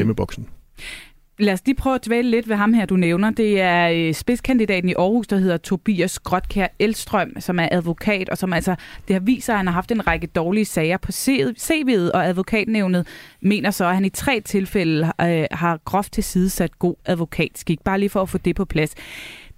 Lad 1.39 1.53
os 1.53 1.65
lige 1.65 1.75
prøve 1.75 1.95
at 1.95 2.05
dvæle 2.05 2.29
lidt 2.29 2.49
ved 2.49 2.55
ham 2.55 2.73
her, 2.73 2.85
du 2.85 2.95
nævner. 2.95 3.29
Det 3.29 3.61
er 3.61 3.89
øh, 3.89 4.13
spidskandidaten 4.13 4.89
i 4.89 4.93
Aarhus, 4.93 5.27
der 5.27 5.37
hedder 5.37 5.57
Tobias 5.57 6.19
Grotkær 6.19 6.67
Elstrøm, 6.79 7.31
som 7.39 7.59
er 7.59 7.67
advokat, 7.71 8.29
og 8.29 8.37
som 8.37 8.53
altså, 8.53 8.75
det 9.07 9.13
har 9.13 9.19
vist 9.19 9.45
sig, 9.45 9.53
at 9.53 9.59
han 9.59 9.67
har 9.67 9.73
haft 9.73 9.91
en 9.91 10.07
række 10.07 10.27
dårlige 10.27 10.65
sager 10.65 10.97
på 10.97 11.11
CV'et, 11.11 12.11
og 12.13 12.25
advokatnævnet 12.25 13.07
mener 13.41 13.71
så, 13.71 13.85
at 13.85 13.93
han 13.93 14.05
i 14.05 14.09
tre 14.09 14.41
tilfælde 14.41 15.11
øh, 15.21 15.45
har 15.51 15.79
groft 15.85 16.13
tilsidesat 16.13 16.79
god 16.79 16.95
advokatskik. 17.05 17.81
Bare 17.83 17.99
lige 17.99 18.09
for 18.09 18.21
at 18.21 18.29
få 18.29 18.37
det 18.37 18.55
på 18.55 18.65
plads. 18.65 18.95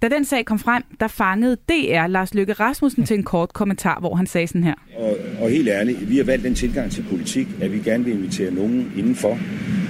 Da 0.02 0.08
den 0.08 0.24
sag 0.24 0.44
kom 0.44 0.58
frem, 0.58 0.82
der 1.00 1.08
fangede 1.08 1.56
DR 1.68 2.06
Lars 2.06 2.34
Løkke 2.34 2.52
Rasmussen 2.52 3.06
til 3.06 3.14
en 3.14 3.22
kort 3.22 3.52
kommentar, 3.52 4.00
hvor 4.00 4.14
han 4.14 4.26
sagde 4.26 4.46
sådan 4.46 4.64
her. 4.64 4.74
Og, 4.96 5.16
og 5.40 5.50
helt 5.50 5.68
ærligt, 5.68 6.10
vi 6.10 6.16
har 6.16 6.24
valgt 6.24 6.44
den 6.44 6.54
tilgang 6.54 6.90
til 6.90 7.04
politik, 7.10 7.48
at 7.60 7.72
vi 7.72 7.78
gerne 7.78 8.04
vil 8.04 8.14
invitere 8.14 8.50
nogen 8.50 8.92
indenfor, 8.96 9.38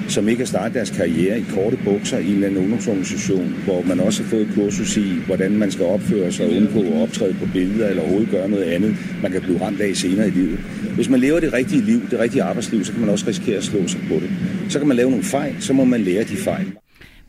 som 0.09 0.29
ikke 0.29 0.41
har 0.41 0.47
startet 0.47 0.75
deres 0.75 0.91
karriere 0.91 1.39
i 1.41 1.45
korte 1.55 1.79
bukser 1.85 2.19
i 2.19 2.27
en 2.27 2.35
eller 2.35 2.47
anden 2.47 2.63
ungdomsorganisation, 2.63 3.55
hvor 3.65 3.83
man 3.83 4.01
også 4.01 4.23
har 4.23 4.31
fået 4.31 4.43
et 4.43 4.55
kursus 4.55 4.97
i, 4.97 5.13
hvordan 5.27 5.53
man 5.53 5.71
skal 5.71 5.85
opføre 5.85 6.33
sig 6.33 6.47
og 6.47 6.53
undgå 6.53 6.81
at 6.81 7.03
optræde 7.03 7.35
på 7.35 7.47
billeder 7.53 7.89
eller 7.89 8.03
overhovedet 8.03 8.31
gøre 8.31 8.49
noget 8.49 8.65
andet, 8.65 8.97
man 9.23 9.33
kan 9.33 9.41
blive 9.41 9.61
ramt 9.61 9.81
af 9.81 9.97
senere 9.97 10.29
i 10.29 10.31
livet. 10.31 10.59
Hvis 10.95 11.09
man 11.09 11.21
lever 11.21 11.41
det 11.41 11.53
rigtige 11.53 11.83
liv, 11.83 12.11
det 12.11 12.19
rigtige 12.19 12.43
arbejdsliv, 12.43 12.85
så 12.85 12.93
kan 12.93 13.01
man 13.01 13.11
også 13.11 13.27
risikere 13.29 13.57
at 13.57 13.65
slå 13.65 13.87
sig 13.89 14.01
på 14.09 14.15
det. 14.15 14.31
Så 14.69 14.79
kan 14.79 14.89
man 14.89 14.97
lave 14.97 15.11
nogle 15.11 15.25
fejl, 15.25 15.57
så 15.61 15.73
må 15.73 15.85
man 15.85 16.01
lære 16.01 16.25
de 16.25 16.37
fejl. 16.37 16.73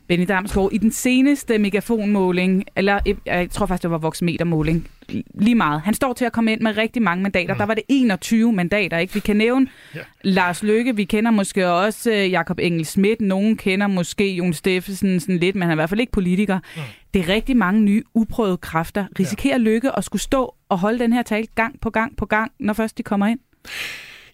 Benny 0.10 0.26
Damsgaard, 0.28 0.70
i 0.72 0.78
den 0.78 0.92
seneste 0.92 1.58
megafonmåling, 1.58 2.64
eller 2.76 3.00
jeg- 3.06 3.16
jeg 3.26 3.50
tror 3.52 3.66
faktisk, 3.66 3.84
det 3.84 3.92
var 3.92 3.98
voksmetermåling, 3.98 4.88
lige 5.34 5.56
meget. 5.56 5.82
Han 5.82 5.94
står 5.94 6.14
til 6.14 6.26
at 6.26 6.32
komme 6.32 6.52
ind 6.52 6.62
med 6.62 6.78
rigtig 6.78 7.02
mange 7.02 7.24
mandater. 7.24 7.54
Der 7.56 7.66
var 7.66 7.74
det 7.74 7.84
21 7.90 8.54
mandater, 8.54 8.98
ikke? 8.98 9.14
Vi 9.14 9.20
kan 9.20 9.36
nævne 9.36 9.68
ja. 9.96 10.00
Lars 10.24 10.64
Løkke, 10.64 10.96
vi 10.96 11.04
kender 11.04 11.32
måske 11.32 11.68
også 11.72 12.12
øh, 12.12 12.32
Jakob 12.32 12.60
Engel 12.60 12.86
Schmidt, 12.86 13.22
nogen 13.22 13.58
kender 13.58 13.88
måske 13.88 14.34
Jon 14.36 14.54
Steffensen 14.54 15.20
sådan 15.20 15.38
lidt, 15.38 15.56
men 15.56 15.62
han 15.62 15.70
er 15.70 15.74
i 15.74 15.76
hvert 15.76 15.90
fald 15.90 16.00
ikke 16.00 16.12
politiker. 16.12 16.60
Mm. 16.76 16.82
Det 17.14 17.20
er 17.20 17.30
rigtig 17.34 17.58
mange 17.58 17.82
nye 17.82 18.04
uprøvede 18.14 18.58
kræfter. 18.58 19.06
Risikerer 19.20 19.58
Løkke 19.58 19.98
at 19.98 20.04
skulle 20.04 20.22
stå 20.22 20.56
og 20.70 20.80
holde 20.80 21.00
den 21.00 21.14
her 21.14 21.22
tale 21.24 21.48
gang 21.56 21.80
på 21.82 21.90
gang 21.90 22.18
på 22.18 22.26
gang, 22.26 22.52
når 22.60 22.74
først 22.74 22.98
de 22.98 23.04
kommer 23.04 23.28
ind? 23.28 23.40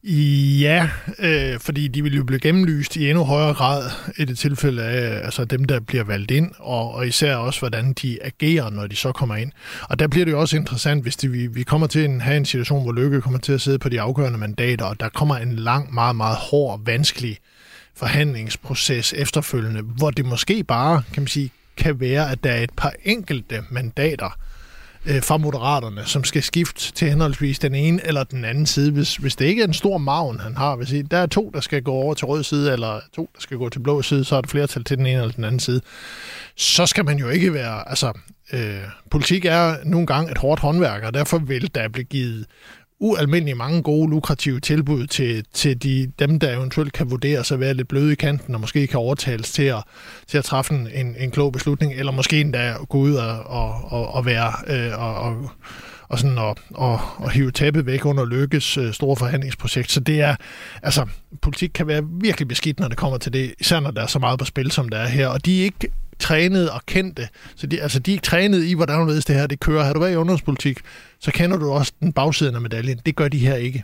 Ja, 0.08 0.90
øh, 1.20 1.60
fordi 1.60 1.88
de 1.88 2.04
vil 2.04 2.16
jo 2.16 2.24
blive 2.24 2.40
gennemlyst 2.40 2.96
i 2.96 3.10
endnu 3.10 3.24
højere 3.24 3.54
grad 3.54 3.90
i 4.18 4.26
det 4.26 4.38
tilfælde 4.38 4.84
af 4.84 5.26
altså 5.26 5.46
dem, 5.46 5.66
der 5.66 5.80
bliver 5.80 6.04
valgt 6.04 6.32
ind, 6.32 6.52
og, 6.60 6.94
og 6.94 7.08
især 7.08 7.36
også, 7.36 7.60
hvordan 7.60 7.94
de 7.94 8.20
agerer, 8.24 8.70
når 8.70 8.88
de 8.88 8.96
så 8.96 9.12
kommer 9.12 9.36
ind. 9.36 9.52
Og 9.82 10.00
der 10.00 10.08
bliver 10.08 10.26
det 10.26 10.32
jo 10.32 10.40
også 10.40 10.58
interessant, 10.58 11.04
hvis 11.04 11.16
de, 11.16 11.32
vi, 11.32 11.48
vi 11.48 11.64
kommer 11.64 11.88
til 11.88 12.00
at 12.00 12.22
have 12.22 12.38
en 12.38 12.46
situation, 12.46 12.84
hvor 12.84 12.92
Løkke 12.92 13.22
kommer 13.22 13.40
til 13.40 13.54
at 13.54 13.62
sidde 13.62 13.80
på 13.80 13.90
de 13.90 14.02
afgørende 14.02 14.40
mandater, 14.40 14.86
og 14.86 15.00
der 15.00 15.10
kommer 15.10 15.38
en 15.38 15.56
lang, 15.56 15.94
meget, 15.94 16.16
meget 16.16 16.38
hård, 16.38 16.82
vanskelig 16.86 17.38
forhandlingsproces 17.96 19.14
efterfølgende, 19.14 19.82
hvor 19.82 20.12
det 20.12 20.26
måske 20.26 20.64
bare, 20.64 21.04
kan 21.14 21.22
man 21.22 21.28
sige, 21.28 21.52
kan 21.78 22.00
være, 22.00 22.32
at 22.32 22.44
der 22.44 22.52
er 22.52 22.64
et 22.64 22.72
par 22.78 22.94
enkelte 23.04 23.64
mandater, 23.70 24.38
øh, 25.08 25.24
fra 25.24 25.38
Moderaterne, 25.38 26.06
som 26.06 26.24
skal 26.24 26.44
skifte 26.44 26.92
til 26.92 27.10
henholdsvis 27.10 27.60
den 27.60 27.76
ene 27.76 28.08
eller 28.08 28.24
den 28.24 28.46
anden 28.46 28.66
side. 28.66 28.92
Hvis, 28.92 29.16
hvis 29.16 29.36
det 29.36 29.46
ikke 29.46 29.62
er 29.62 29.68
en 29.68 29.74
stor 29.74 29.98
maven, 29.98 30.40
han 30.40 30.58
har, 30.58 30.76
hvis 30.76 30.94
der 31.12 31.18
er 31.18 31.26
to, 31.26 31.52
der 31.54 31.62
skal 31.62 31.84
gå 31.84 31.92
over 31.92 32.14
til 32.14 32.26
rød 32.26 32.44
side, 32.44 32.74
eller 32.74 33.00
to, 33.16 33.30
der 33.36 33.42
skal 33.42 33.58
gå 33.58 33.70
til 33.70 33.80
blå 33.80 34.02
side, 34.02 34.24
så 34.24 34.36
er 34.36 34.42
der 34.42 34.50
flertal 34.50 34.84
til 34.84 34.98
den 34.98 35.06
ene 35.06 35.22
eller 35.22 35.34
den 35.34 35.44
anden 35.44 35.60
side. 35.60 35.82
Så 36.56 36.86
skal 36.86 37.06
man 37.06 37.18
jo 37.18 37.30
ikke 37.30 37.54
være... 37.54 37.90
Altså, 37.90 38.14
øh, 38.54 38.82
politik 39.12 39.46
er 39.46 39.76
nogle 39.84 40.08
gange 40.08 40.32
et 40.32 40.38
hårdt 40.38 40.62
håndværk, 40.62 41.04
og 41.04 41.14
derfor 41.14 41.38
vil 41.38 41.76
der 41.76 41.88
blive 41.88 42.06
givet 42.06 42.46
ualmindelig 43.00 43.58
mange 43.58 43.84
gode, 43.84 44.10
lukrative 44.10 44.60
tilbud 44.60 45.08
til, 45.08 45.46
til 45.54 45.84
de, 45.84 46.12
dem, 46.20 46.40
der 46.40 46.58
eventuelt 46.58 46.94
kan 46.94 47.12
vurdere 47.12 47.44
sig 47.44 47.56
at 47.56 47.60
være 47.60 47.74
lidt 47.74 47.88
bløde 47.88 48.12
i 48.12 48.16
kanten, 48.16 48.56
og 48.56 48.62
måske 48.62 48.88
kan 48.88 49.00
overtales 49.00 49.52
til 49.52 49.64
at, 49.64 49.84
til 50.28 50.38
at 50.38 50.44
træffe 50.44 50.74
en, 50.74 50.88
en, 50.94 51.16
en 51.20 51.32
klog 51.32 51.52
beslutning, 51.52 51.94
eller 51.94 52.12
måske 52.12 52.42
endda 52.42 52.74
gå 52.90 52.98
ud 52.98 53.14
og, 53.14 53.44
og, 53.44 53.92
og, 53.92 54.14
og 54.14 54.26
være 54.26 54.54
øh, 54.68 55.00
og, 55.02 55.16
og, 55.16 55.50
og 56.08 56.20
sådan 56.20 56.38
og, 56.38 56.58
og, 56.70 57.00
og 57.18 57.32
hive 57.32 57.52
tæppet 57.52 57.86
væk 57.86 58.06
under 58.06 58.26
Lykkes 58.26 58.78
øh, 58.78 58.94
store 58.94 59.16
forhandlingsprojekt. 59.16 59.92
Så 59.92 60.00
det 60.00 60.22
er, 60.22 60.36
altså, 60.84 61.06
politik 61.42 61.72
kan 61.74 61.88
være 61.88 62.04
virkelig 62.22 62.48
beskidt, 62.48 62.80
når 62.80 62.88
det 62.88 62.98
kommer 62.98 63.18
til 63.18 63.34
det, 63.34 63.54
især 63.60 63.80
når 63.80 63.92
der 63.92 64.02
er 64.02 64.08
så 64.08 64.20
meget 64.20 64.40
på 64.40 64.46
spil, 64.46 64.72
som 64.72 64.90
der 64.90 64.98
er 64.98 65.08
her. 65.08 65.28
Og 65.28 65.46
de 65.46 65.60
er 65.60 65.64
ikke 65.64 65.90
trænet 66.20 66.70
og 66.70 66.82
kendte. 66.86 67.28
Så 67.56 67.68
de, 67.68 67.82
altså, 67.82 68.00
de 68.00 68.12
er 68.12 68.14
ikke 68.14 68.26
trænet 68.26 68.64
i, 68.64 68.74
hvordan 68.74 69.08
det 69.08 69.30
her 69.30 69.48
det 69.48 69.60
kører. 69.60 69.84
Har 69.84 69.94
du 69.94 70.00
været 70.00 70.14
i 70.14 70.16
ungdomspolitik, 70.16 70.80
så 71.20 71.32
kender 71.32 71.58
du 71.58 71.72
også 71.72 71.92
den 72.00 72.14
bagsiden 72.14 72.56
af 72.56 72.62
medaljen. 72.62 73.00
Det 73.06 73.16
gør 73.16 73.28
de 73.28 73.38
her 73.38 73.56
ikke. 73.56 73.84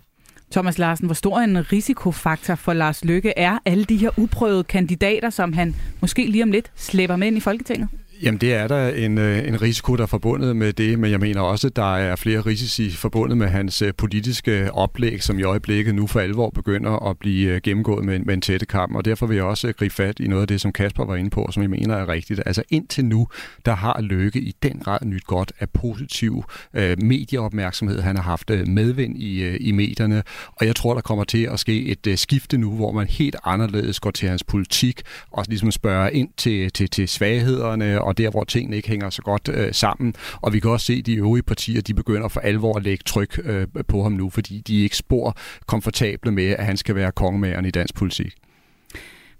Thomas 0.51 0.77
Larsen, 0.77 1.05
hvor 1.05 1.13
stor 1.13 1.39
en 1.39 1.71
risikofaktor 1.71 2.55
for 2.55 2.73
Lars 2.73 3.05
Lykke 3.05 3.33
er 3.37 3.57
alle 3.65 3.83
de 3.83 3.97
her 3.97 4.09
uprøvede 4.17 4.63
kandidater, 4.63 5.29
som 5.29 5.53
han 5.53 5.75
måske 6.01 6.25
lige 6.25 6.43
om 6.43 6.51
lidt 6.51 6.71
slæber 6.75 7.15
med 7.15 7.27
ind 7.27 7.37
i 7.37 7.39
Folketinget? 7.39 7.89
Jamen 8.23 8.41
det 8.41 8.53
er 8.53 8.67
der 8.67 8.87
en, 8.87 9.17
øh, 9.17 9.47
en 9.47 9.61
risiko, 9.61 9.95
der 9.95 10.03
er 10.03 10.07
forbundet 10.07 10.55
med 10.55 10.73
det, 10.73 10.99
men 10.99 11.11
jeg 11.11 11.19
mener 11.19 11.41
også, 11.41 11.67
at 11.67 11.75
der 11.75 11.95
er 11.95 12.15
flere 12.15 12.41
risici 12.41 12.91
forbundet 12.91 13.37
med 13.37 13.47
hans 13.47 13.81
øh, 13.81 13.93
politiske 13.97 14.73
oplæg, 14.73 15.23
som 15.23 15.39
i 15.39 15.43
øjeblikket 15.43 15.95
nu 15.95 16.07
for 16.07 16.19
alvor 16.19 16.49
begynder 16.49 17.09
at 17.09 17.17
blive 17.19 17.51
øh, 17.51 17.61
gennemgået 17.61 18.05
med, 18.05 18.19
med 18.19 18.33
en 18.33 18.41
tætte 18.41 18.65
kamp, 18.65 18.95
og 18.95 19.05
derfor 19.05 19.27
vil 19.27 19.35
jeg 19.35 19.43
også 19.43 19.73
gribe 19.73 19.93
fat 19.93 20.19
i 20.19 20.27
noget 20.27 20.41
af 20.41 20.47
det, 20.47 20.61
som 20.61 20.71
Kasper 20.73 21.05
var 21.05 21.15
inde 21.15 21.29
på, 21.29 21.49
som 21.51 21.61
jeg 21.61 21.69
mener 21.69 21.95
er 21.95 22.07
rigtigt. 22.09 22.41
Altså 22.45 22.63
indtil 22.69 23.05
nu, 23.05 23.27
der 23.65 23.75
har 23.75 24.01
Løkke 24.01 24.39
i 24.39 24.55
den 24.63 24.79
grad 24.79 24.99
nyt 25.05 25.25
godt 25.25 25.51
af 25.59 25.69
positiv 25.69 26.43
øh, 26.73 26.97
medieopmærksomhed. 27.03 28.01
Han 28.01 28.15
har 28.15 28.23
haft 28.23 28.49
medvind 28.67 29.17
i, 29.17 29.43
øh, 29.43 29.57
i 29.59 29.71
medierne, 29.71 30.23
og 30.55 30.65
jeg 30.65 30.75
tror, 30.75 30.93
der 30.93 31.01
kommer 31.01 31.23
til 31.23 31.43
at 31.43 31.59
ske 31.59 31.85
et 31.85 32.07
øh, 32.07 32.17
skifte 32.17 32.57
nu, 32.57 32.75
hvor 32.75 32.91
man 32.91 33.07
helt 33.07 33.35
anderledes 33.43 33.99
går 33.99 34.11
til 34.11 34.29
hans 34.29 34.43
politik, 34.43 35.01
og 35.31 35.45
ligesom 35.47 35.71
spørger 35.71 36.09
ind 36.09 36.29
til, 36.37 36.71
til, 36.71 36.89
til 36.89 37.07
svaghederne, 37.07 38.01
og 38.01 38.10
og 38.11 38.17
der, 38.17 38.29
hvor 38.29 38.43
tingene 38.43 38.75
ikke 38.75 38.89
hænger 38.89 39.09
så 39.09 39.21
godt 39.21 39.49
øh, 39.53 39.73
sammen. 39.73 40.13
Og 40.41 40.53
vi 40.53 40.59
kan 40.59 40.71
også 40.71 40.85
se, 40.85 40.93
at 40.93 41.05
de 41.05 41.15
øvrige 41.15 41.43
partier, 41.43 41.81
de 41.81 41.93
begynder 41.93 42.27
for 42.27 42.39
alvor 42.39 42.77
at 42.77 42.83
lægge 42.83 43.03
tryk 43.05 43.39
øh, 43.43 43.67
på 43.87 44.03
ham 44.03 44.11
nu, 44.11 44.29
fordi 44.29 44.61
de 44.67 44.79
er 44.79 44.83
ikke 44.83 44.97
spor 44.97 45.37
komfortable 45.65 46.31
med, 46.31 46.47
at 46.47 46.65
han 46.65 46.77
skal 46.77 46.95
være 46.95 47.11
kongemageren 47.11 47.65
i 47.65 47.71
dansk 47.71 47.95
politik. 47.95 48.33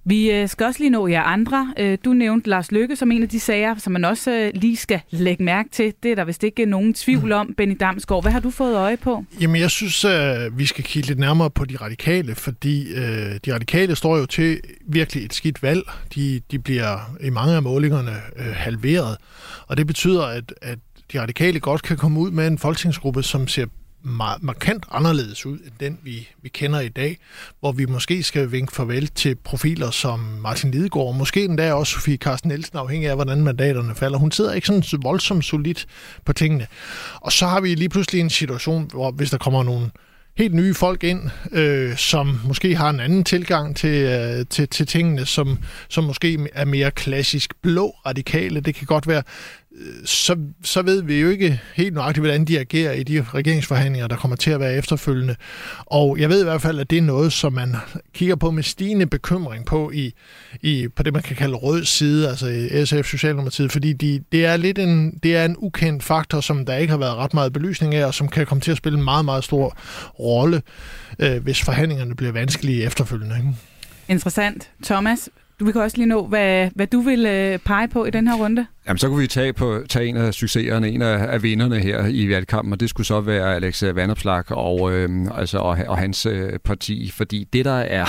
Vi 0.06 0.32
øh, 0.32 0.50
skal 0.50 0.66
også 0.66 0.80
lige 0.80 0.90
nå 0.90 1.08
jer 1.08 1.24
andre. 1.24 1.74
Øh, 1.80 1.98
du 2.06 2.14
nævnte 2.14 2.50
Lars 2.50 2.72
Lykke 2.72 2.96
som 2.96 3.12
en 3.12 3.24
af 3.24 3.30
de 3.30 3.40
sager, 3.40 3.76
som 3.78 3.94
man 3.94 4.06
også 4.06 4.32
øh, 4.32 4.52
lige 4.54 4.78
skal 4.78 5.02
lægge 5.10 5.44
mærke 5.44 5.70
til. 5.70 5.94
Det 6.04 6.12
er 6.12 6.16
der 6.16 6.26
vist 6.26 6.44
ikke 6.44 6.66
nogen 6.66 6.94
tvivl 6.94 7.32
om, 7.32 7.54
Benny 7.58 7.78
Damsgaard. 7.80 8.24
Hvad 8.24 8.32
har 8.32 8.40
du 8.40 8.50
fået 8.50 8.76
øje 8.76 8.98
på? 8.98 9.26
Jamen, 9.42 9.62
jeg 9.62 9.72
synes, 9.72 10.06
at 10.06 10.58
vi 10.58 10.66
skal 10.66 10.84
kigge 10.84 11.08
lidt 11.08 11.20
nærmere 11.20 11.50
på 11.50 11.66
de 11.66 11.76
radikale, 11.76 12.36
fordi 12.36 12.94
øh, 12.94 13.40
de 13.46 13.54
radikale 13.54 13.96
står 13.96 14.18
jo 14.18 14.26
til 14.26 14.60
virkelig 14.88 15.26
et 15.26 15.34
skidt 15.34 15.64
valg. 15.64 15.84
De, 16.16 16.42
de 16.52 16.60
bliver 16.60 17.16
i 17.22 17.30
mange 17.30 17.56
af 17.56 17.64
målingerne 17.64 18.12
øh, 18.36 18.46
halveret, 18.54 19.18
og 19.68 19.78
det 19.78 19.88
betyder, 19.88 20.24
at, 20.26 20.54
at 20.62 20.80
de 21.14 21.22
radikale 21.22 21.60
godt 21.60 21.84
kan 21.84 21.98
komme 21.98 22.20
ud 22.20 22.32
med 22.32 22.48
en 22.48 22.58
folketingsgruppe, 22.58 23.24
som 23.24 23.48
ser 23.48 23.66
meget 24.04 24.44
markant 24.44 24.86
anderledes 24.92 25.46
ud 25.46 25.58
end 25.58 25.72
den, 25.80 26.00
vi, 26.04 26.30
vi 26.42 26.50
kender 26.50 26.80
i 26.80 26.90
dag, 26.90 27.18
hvor 27.60 27.72
vi 27.72 27.86
måske 27.86 28.24
skal 28.24 28.52
vinke 28.52 28.74
farvel 28.74 29.08
til 29.08 29.36
profiler 29.36 29.92
som 29.92 30.20
Martin 30.20 30.72
Lidegaard, 30.72 31.08
og 31.08 31.16
måske 31.16 31.44
endda 31.44 31.74
også 31.74 31.94
Sofie 31.94 32.18
Carsten 32.18 32.48
Nielsen, 32.48 32.78
afhængig 32.78 33.10
af, 33.10 33.16
hvordan 33.16 33.44
mandaterne 33.44 33.96
falder. 33.96 34.18
Hun 34.18 34.32
sidder 34.32 34.54
ikke 34.54 34.68
sådan 34.68 34.84
voldsomt 35.02 35.46
solidt 35.46 35.88
på 36.26 36.34
tingene. 36.34 36.68
Og 37.16 37.32
så 37.32 37.48
har 37.48 37.62
vi 37.62 37.76
lige 37.76 37.90
pludselig 37.90 38.22
en 38.22 38.30
situation, 38.30 38.90
hvor 38.94 39.12
hvis 39.12 39.30
der 39.30 39.38
kommer 39.38 39.64
nogle 39.64 39.92
helt 40.38 40.54
nye 40.54 40.74
folk 40.74 41.04
ind, 41.04 41.30
øh, 41.52 41.98
som 41.98 42.40
måske 42.46 42.76
har 42.76 42.90
en 42.90 43.00
anden 43.00 43.24
tilgang 43.24 43.76
til, 43.76 43.96
øh, 43.96 44.46
til, 44.50 44.68
til 44.68 44.88
tingene, 44.88 45.26
som, 45.26 45.60
som 45.90 46.04
måske 46.04 46.48
er 46.54 46.66
mere 46.66 46.92
klassisk 46.92 47.54
blå 47.62 47.96
radikale. 48.06 48.60
Det 48.60 48.76
kan 48.76 48.86
godt 48.86 49.08
være 49.08 49.24
så, 50.06 50.38
så 50.64 50.82
ved 50.82 51.04
vi 51.04 51.22
jo 51.22 51.30
ikke 51.30 51.62
helt 51.76 51.94
nøjagtigt, 51.94 52.22
hvordan 52.22 52.46
de 52.46 52.60
agerer 52.60 52.94
i 52.94 53.04
de 53.04 53.26
regeringsforhandlinger, 53.34 54.08
der 54.08 54.16
kommer 54.16 54.38
til 54.38 54.52
at 54.52 54.60
være 54.60 54.74
efterfølgende. 54.74 55.36
Og 55.86 56.18
jeg 56.20 56.30
ved 56.30 56.42
i 56.42 56.44
hvert 56.44 56.62
fald, 56.62 56.80
at 56.80 56.90
det 56.90 56.98
er 56.98 57.02
noget, 57.02 57.34
som 57.34 57.54
man 57.54 57.76
kigger 58.14 58.36
på 58.36 58.52
med 58.52 58.64
stigende 58.64 59.06
bekymring 59.06 59.66
på 59.66 59.92
i, 59.94 60.14
i 60.62 60.88
på 60.96 61.04
det, 61.04 61.14
man 61.14 61.22
kan 61.22 61.36
kalde 61.36 61.56
rød 61.56 61.86
side, 61.86 62.30
altså 62.30 62.48
i 62.48 62.86
SF 62.86 63.06
Socialdemokratiet, 63.10 63.72
fordi 63.72 63.94
de, 63.94 64.24
det 64.32 64.46
er 64.46 64.58
lidt 64.58 64.80
en, 64.80 65.20
det 65.24 65.36
er 65.36 65.46
en 65.46 65.56
ukendt 65.58 66.04
faktor, 66.04 66.42
som 66.42 66.66
der 66.66 66.76
ikke 66.76 66.92
har 66.92 66.98
været 66.98 67.16
ret 67.16 67.34
meget 67.34 67.54
belysning 67.54 67.96
af, 67.96 68.06
og 68.06 68.14
som 68.14 68.28
kan 68.28 68.46
komme 68.46 68.62
til 68.62 68.72
at 68.72 68.78
spille 68.78 68.98
en 68.98 69.04
meget, 69.04 69.26
meget 69.26 69.44
stor 69.44 69.78
rolle, 70.20 70.62
øh, 71.20 71.44
hvis 71.44 71.62
forhandlingerne 71.62 72.16
bliver 72.16 72.32
vanskelige 72.32 72.84
efterfølgende. 72.84 73.36
Ikke? 73.38 73.50
Interessant. 74.08 74.70
Thomas, 74.84 75.30
du 75.60 75.72
kan 75.72 75.82
også 75.82 75.98
lige 75.98 76.08
nå, 76.08 76.26
hvad, 76.26 76.70
hvad 76.76 76.88
du 76.88 77.02
vil 77.02 77.26
øh, 77.26 77.60
pege 77.60 77.88
på 77.88 78.06
i 78.06 78.12
den 78.12 78.28
her 78.28 78.36
runde. 78.36 78.66
Jamen, 78.88 78.98
så 78.98 79.08
kunne 79.08 79.22
vi 79.22 79.28
tage, 79.28 79.54
på, 79.54 79.84
tage 79.90 80.08
en 80.08 80.18
af 80.18 80.34
succeserne, 80.34 80.90
en 80.90 81.02
af, 81.02 81.34
af 81.34 81.44
vinderne 81.44 81.80
her 81.80 82.06
i 82.06 82.30
valgkampen, 82.30 82.74
og 82.74 82.80
det 82.80 82.90
skulle 82.90 83.08
så 83.08 83.22
være 83.22 83.56
Alex 83.56 83.84
øh, 83.84 83.96
Vanderplak 83.96 84.52
og, 84.52 84.94
øh, 84.94 85.10
altså, 85.38 85.58
og, 85.58 85.78
og 85.88 85.98
hans 85.98 86.26
øh, 86.26 86.60
parti, 86.60 87.12
fordi 87.16 87.48
det, 87.54 87.66
der 87.66 87.72
er 87.72 88.06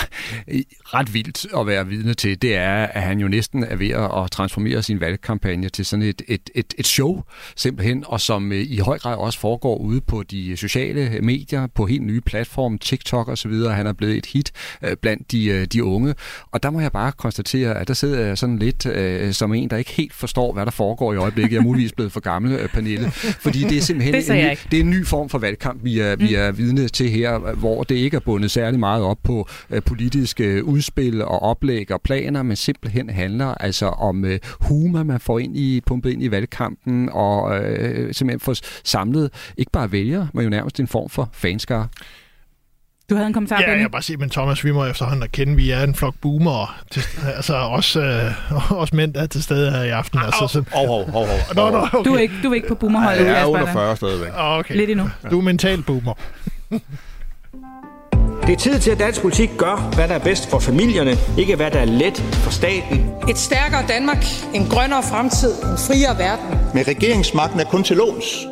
øh, 0.48 0.60
ret 0.84 1.14
vildt 1.14 1.46
at 1.60 1.66
være 1.66 1.86
vidne 1.86 2.14
til, 2.14 2.42
det 2.42 2.56
er, 2.56 2.86
at 2.86 3.02
han 3.02 3.18
jo 3.18 3.28
næsten 3.28 3.64
er 3.64 3.76
ved 3.76 3.90
at 4.24 4.30
transformere 4.30 4.82
sin 4.82 5.00
valgkampagne 5.00 5.68
til 5.68 5.86
sådan 5.86 6.02
et, 6.02 6.22
et, 6.28 6.50
et, 6.54 6.74
et 6.78 6.86
show, 6.86 7.22
simpelthen, 7.56 8.04
og 8.06 8.20
som 8.20 8.52
øh, 8.52 8.58
i 8.58 8.78
høj 8.78 8.98
grad 8.98 9.16
også 9.16 9.38
foregår 9.38 9.76
ude 9.76 10.00
på 10.00 10.22
de 10.22 10.56
sociale 10.56 11.20
medier, 11.22 11.66
på 11.66 11.86
helt 11.86 12.02
nye 12.02 12.20
platforme, 12.20 12.78
TikTok 12.78 13.28
og 13.28 13.38
så 13.38 13.48
videre. 13.48 13.74
Han 13.74 13.86
er 13.86 13.92
blevet 13.92 14.16
et 14.16 14.26
hit 14.26 14.52
øh, 14.82 14.96
blandt 14.96 15.32
de, 15.32 15.46
øh, 15.46 15.66
de 15.66 15.84
unge, 15.84 16.14
og 16.50 16.62
der 16.62 16.70
må 16.70 16.80
jeg 16.80 16.92
bare 16.92 17.12
konstatere, 17.12 17.78
at 17.78 17.88
der 17.88 17.94
sidder 17.94 18.26
jeg 18.26 18.38
sådan 18.38 18.58
lidt 18.58 18.86
øh, 18.86 19.32
som 19.32 19.54
en, 19.54 19.70
der 19.70 19.76
ikke 19.76 19.90
helt 19.90 20.14
forstår, 20.14 20.52
hvad 20.52 20.66
der 20.66 20.71
foregår 20.72 21.12
i 21.12 21.16
øjeblikket. 21.16 21.52
Jeg 21.52 21.58
er 21.58 21.62
muligvis 21.62 21.92
blevet 21.92 22.12
for 22.12 22.20
gammel, 22.20 22.52
øh, 22.52 22.68
Pernille, 22.68 23.10
fordi 23.10 23.58
det 23.62 23.76
er 23.76 23.80
simpelthen 23.80 24.14
det 24.14 24.30
en, 24.30 24.36
ny, 24.36 24.56
det 24.70 24.76
er 24.76 24.80
en 24.80 24.90
ny 24.90 25.06
form 25.06 25.28
for 25.28 25.38
valgkamp, 25.38 25.84
vi 25.84 25.98
er, 25.98 26.16
mm. 26.16 26.22
vi 26.22 26.34
er 26.34 26.52
vidne 26.52 26.88
til 26.88 27.10
her, 27.10 27.38
hvor 27.38 27.82
det 27.82 27.94
ikke 27.94 28.14
er 28.14 28.20
bundet 28.20 28.50
særlig 28.50 28.80
meget 28.80 29.04
op 29.04 29.18
på 29.22 29.48
øh, 29.70 29.82
politiske 29.82 30.64
udspil 30.64 31.22
og 31.22 31.42
oplæg 31.42 31.92
og 31.92 32.00
planer, 32.02 32.42
men 32.42 32.56
simpelthen 32.56 33.10
handler 33.10 33.54
altså 33.54 33.86
om 33.86 34.24
øh, 34.24 34.38
humor, 34.60 35.02
man 35.02 35.20
får 35.20 35.38
ind 35.38 35.56
i, 35.56 35.80
pumpet 35.86 36.12
ind 36.12 36.22
i 36.22 36.30
valgkampen, 36.30 37.08
og 37.12 37.64
øh, 37.64 38.14
simpelthen 38.14 38.40
får 38.40 38.56
samlet 38.84 39.30
ikke 39.56 39.72
bare 39.72 39.92
vælgere, 39.92 40.28
men 40.34 40.44
jo 40.44 40.50
nærmest 40.50 40.80
en 40.80 40.86
form 40.86 41.08
for 41.08 41.30
fanskare. 41.32 41.88
Du 43.12 43.16
havde 43.16 43.26
en 43.26 43.32
kommentar, 43.32 43.60
Ja, 43.60 43.70
jeg 43.70 43.78
vil 43.78 43.90
bare 43.90 44.02
sige, 44.02 44.16
men 44.16 44.30
Thomas, 44.30 44.64
vi 44.64 44.72
må 44.72 44.86
efterhånden 44.86 45.22
erkende, 45.22 45.52
at 45.52 45.56
vi 45.56 45.70
er 45.70 45.82
en 45.82 45.94
flok 45.94 46.14
boomer. 46.20 46.82
Til, 46.90 47.02
altså 47.36 47.54
også, 47.54 48.00
øh, 48.00 48.80
også 48.80 48.96
mænd, 48.96 49.14
der 49.14 49.22
er 49.22 49.26
til 49.26 49.42
stede 49.42 49.70
her 49.70 49.82
i 49.82 49.88
aften. 49.88 50.18
Altså, 50.18 50.46
så... 50.46 50.64
Hov, 50.72 50.86
hov, 50.86 51.10
hov, 51.10 51.26
hov. 51.26 51.38
Nå, 51.54 51.70
nå, 51.70 51.86
okay. 51.92 52.10
Du 52.10 52.14
er 52.14 52.18
ikke, 52.18 52.34
du 52.42 52.50
er 52.50 52.54
ikke 52.54 52.68
på 52.68 52.74
boomerholdet. 52.74 53.26
Jeg 53.26 53.40
er 53.40 53.44
under 53.44 53.60
eller? 53.60 53.72
40 53.72 53.96
stadigvæk. 53.96 54.28
Okay. 54.36 54.76
Lidt 54.76 54.90
endnu. 54.90 55.10
Du 55.30 55.38
er 55.38 55.42
mental 55.42 55.82
boomer. 55.82 56.14
Det 58.46 58.52
er 58.52 58.56
tid 58.56 58.78
til, 58.78 58.90
at 58.90 58.98
dansk 58.98 59.20
politik 59.20 59.50
gør, 59.58 59.90
hvad 59.94 60.08
der 60.08 60.14
er 60.14 60.18
bedst 60.18 60.50
for 60.50 60.58
familierne, 60.58 61.16
ikke 61.38 61.56
hvad 61.56 61.70
der 61.70 61.78
er 61.78 61.84
let 61.84 62.18
for 62.18 62.50
staten. 62.50 63.10
Et 63.28 63.38
stærkere 63.38 63.84
Danmark, 63.88 64.24
en 64.54 64.66
grønnere 64.66 65.02
fremtid, 65.02 65.52
en 65.52 65.78
friere 65.78 66.18
verden. 66.18 66.58
Men 66.74 66.88
regeringsmagten 66.88 67.60
er 67.60 67.64
kun 67.64 67.82
til 67.84 67.96
låns. 67.96 68.46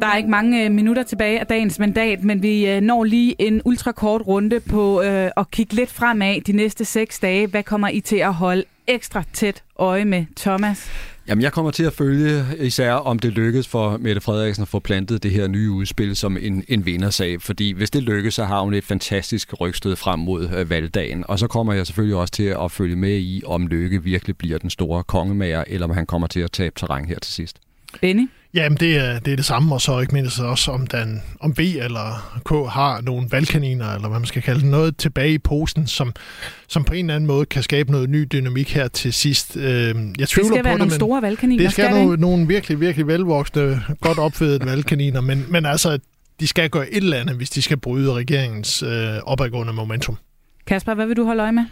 Der 0.00 0.06
er 0.06 0.16
ikke 0.16 0.30
mange 0.30 0.64
øh, 0.64 0.70
minutter 0.70 1.02
tilbage 1.02 1.40
af 1.40 1.46
dagens 1.46 1.78
mandat, 1.78 2.24
men 2.24 2.42
vi 2.42 2.66
øh, 2.66 2.80
når 2.80 3.04
lige 3.04 3.34
en 3.38 3.62
ultrakort 3.64 4.26
runde 4.26 4.60
på 4.60 5.02
øh, 5.02 5.30
at 5.36 5.50
kigge 5.50 5.74
lidt 5.74 5.92
fremad 5.92 6.40
de 6.40 6.52
næste 6.52 6.84
seks 6.84 7.18
dage. 7.18 7.46
Hvad 7.46 7.62
kommer 7.62 7.88
I 7.88 8.00
til 8.00 8.16
at 8.16 8.34
holde 8.34 8.64
ekstra 8.86 9.22
tæt 9.32 9.62
øje 9.78 10.04
med, 10.04 10.24
Thomas? 10.36 10.90
Jamen, 11.28 11.42
jeg 11.42 11.52
kommer 11.52 11.70
til 11.70 11.84
at 11.84 11.92
følge 11.92 12.44
især, 12.58 12.92
om 12.92 13.18
det 13.18 13.32
lykkes 13.32 13.68
for 13.68 13.96
Mette 13.96 14.20
Frederiksen 14.20 14.62
at 14.62 14.68
få 14.68 14.78
plantet 14.78 15.22
det 15.22 15.30
her 15.30 15.48
nye 15.48 15.70
udspil 15.70 16.16
som 16.16 16.36
en, 16.40 16.64
en 16.68 16.86
vindersag. 16.86 17.42
Fordi 17.42 17.72
hvis 17.72 17.90
det 17.90 18.02
lykkes, 18.02 18.34
så 18.34 18.44
har 18.44 18.60
hun 18.60 18.74
et 18.74 18.84
fantastisk 18.84 19.60
rygstød 19.60 19.96
frem 19.96 20.18
mod 20.18 20.48
øh, 20.56 20.70
valgdagen. 20.70 21.24
Og 21.28 21.38
så 21.38 21.46
kommer 21.46 21.72
jeg 21.72 21.86
selvfølgelig 21.86 22.16
også 22.16 22.32
til 22.32 22.54
at 22.64 22.70
følge 22.72 22.96
med 22.96 23.18
i, 23.18 23.42
om 23.46 23.66
Lykke 23.66 24.02
virkelig 24.02 24.36
bliver 24.36 24.58
den 24.58 24.70
store 24.70 25.04
kongemager, 25.04 25.64
eller 25.66 25.86
om 25.86 25.94
han 25.94 26.06
kommer 26.06 26.26
til 26.26 26.40
at 26.40 26.52
tabe 26.52 26.74
terræn 26.78 27.04
her 27.04 27.18
til 27.18 27.32
sidst. 27.32 27.56
Benny? 28.00 28.28
Jamen, 28.56 28.78
det 28.78 28.96
er, 28.96 29.18
det 29.18 29.32
er 29.32 29.36
det 29.36 29.44
samme, 29.44 29.74
og 29.74 29.80
så 29.80 30.00
ikke 30.00 30.14
mindst 30.14 30.40
også, 30.40 30.70
om, 30.70 30.86
den, 30.86 31.22
om 31.40 31.54
B 31.54 31.58
eller 31.58 32.38
K 32.44 32.72
har 32.72 33.00
nogle 33.00 33.28
valgkaniner, 33.30 33.94
eller 33.94 34.08
hvad 34.08 34.18
man 34.18 34.26
skal 34.26 34.42
kalde 34.42 34.60
det, 34.60 34.68
noget 34.70 34.96
tilbage 34.96 35.32
i 35.32 35.38
posen, 35.38 35.86
som, 35.86 36.12
som 36.68 36.84
på 36.84 36.94
en 36.94 37.04
eller 37.04 37.14
anden 37.14 37.26
måde 37.26 37.46
kan 37.46 37.62
skabe 37.62 37.92
noget 37.92 38.10
ny 38.10 38.26
dynamik 38.32 38.74
her 38.74 38.88
til 38.88 39.12
sidst. 39.12 39.56
Øh, 39.56 39.62
jeg 39.64 39.64
tvivler 39.68 40.14
det 40.18 40.28
skal 40.28 40.46
på 40.46 40.52
være 40.52 40.62
det, 40.62 40.64
nogle 40.64 40.78
men 40.78 40.90
store 40.90 41.22
valgkaniner, 41.22 41.64
Det 41.64 41.72
skal, 41.72 41.84
skal 41.84 41.94
nogle, 41.94 42.16
nogle 42.20 42.46
virkelig, 42.46 42.80
virkelig 42.80 43.06
velvoksne, 43.06 43.82
godt 44.00 44.18
opfedede 44.18 44.66
valgkaniner, 44.66 45.20
men, 45.20 45.44
men 45.48 45.66
altså, 45.66 45.98
de 46.40 46.46
skal 46.46 46.70
gøre 46.70 46.90
et 46.90 46.96
eller 46.96 47.16
andet, 47.16 47.36
hvis 47.36 47.50
de 47.50 47.62
skal 47.62 47.76
bryde 47.76 48.12
regeringens 48.12 48.82
øh, 48.82 49.16
opadgående 49.22 49.72
momentum. 49.72 50.16
Kasper, 50.66 50.94
hvad 50.94 51.06
vil 51.06 51.16
du 51.16 51.24
holde 51.24 51.42
øje 51.42 51.52
med? 51.52 51.64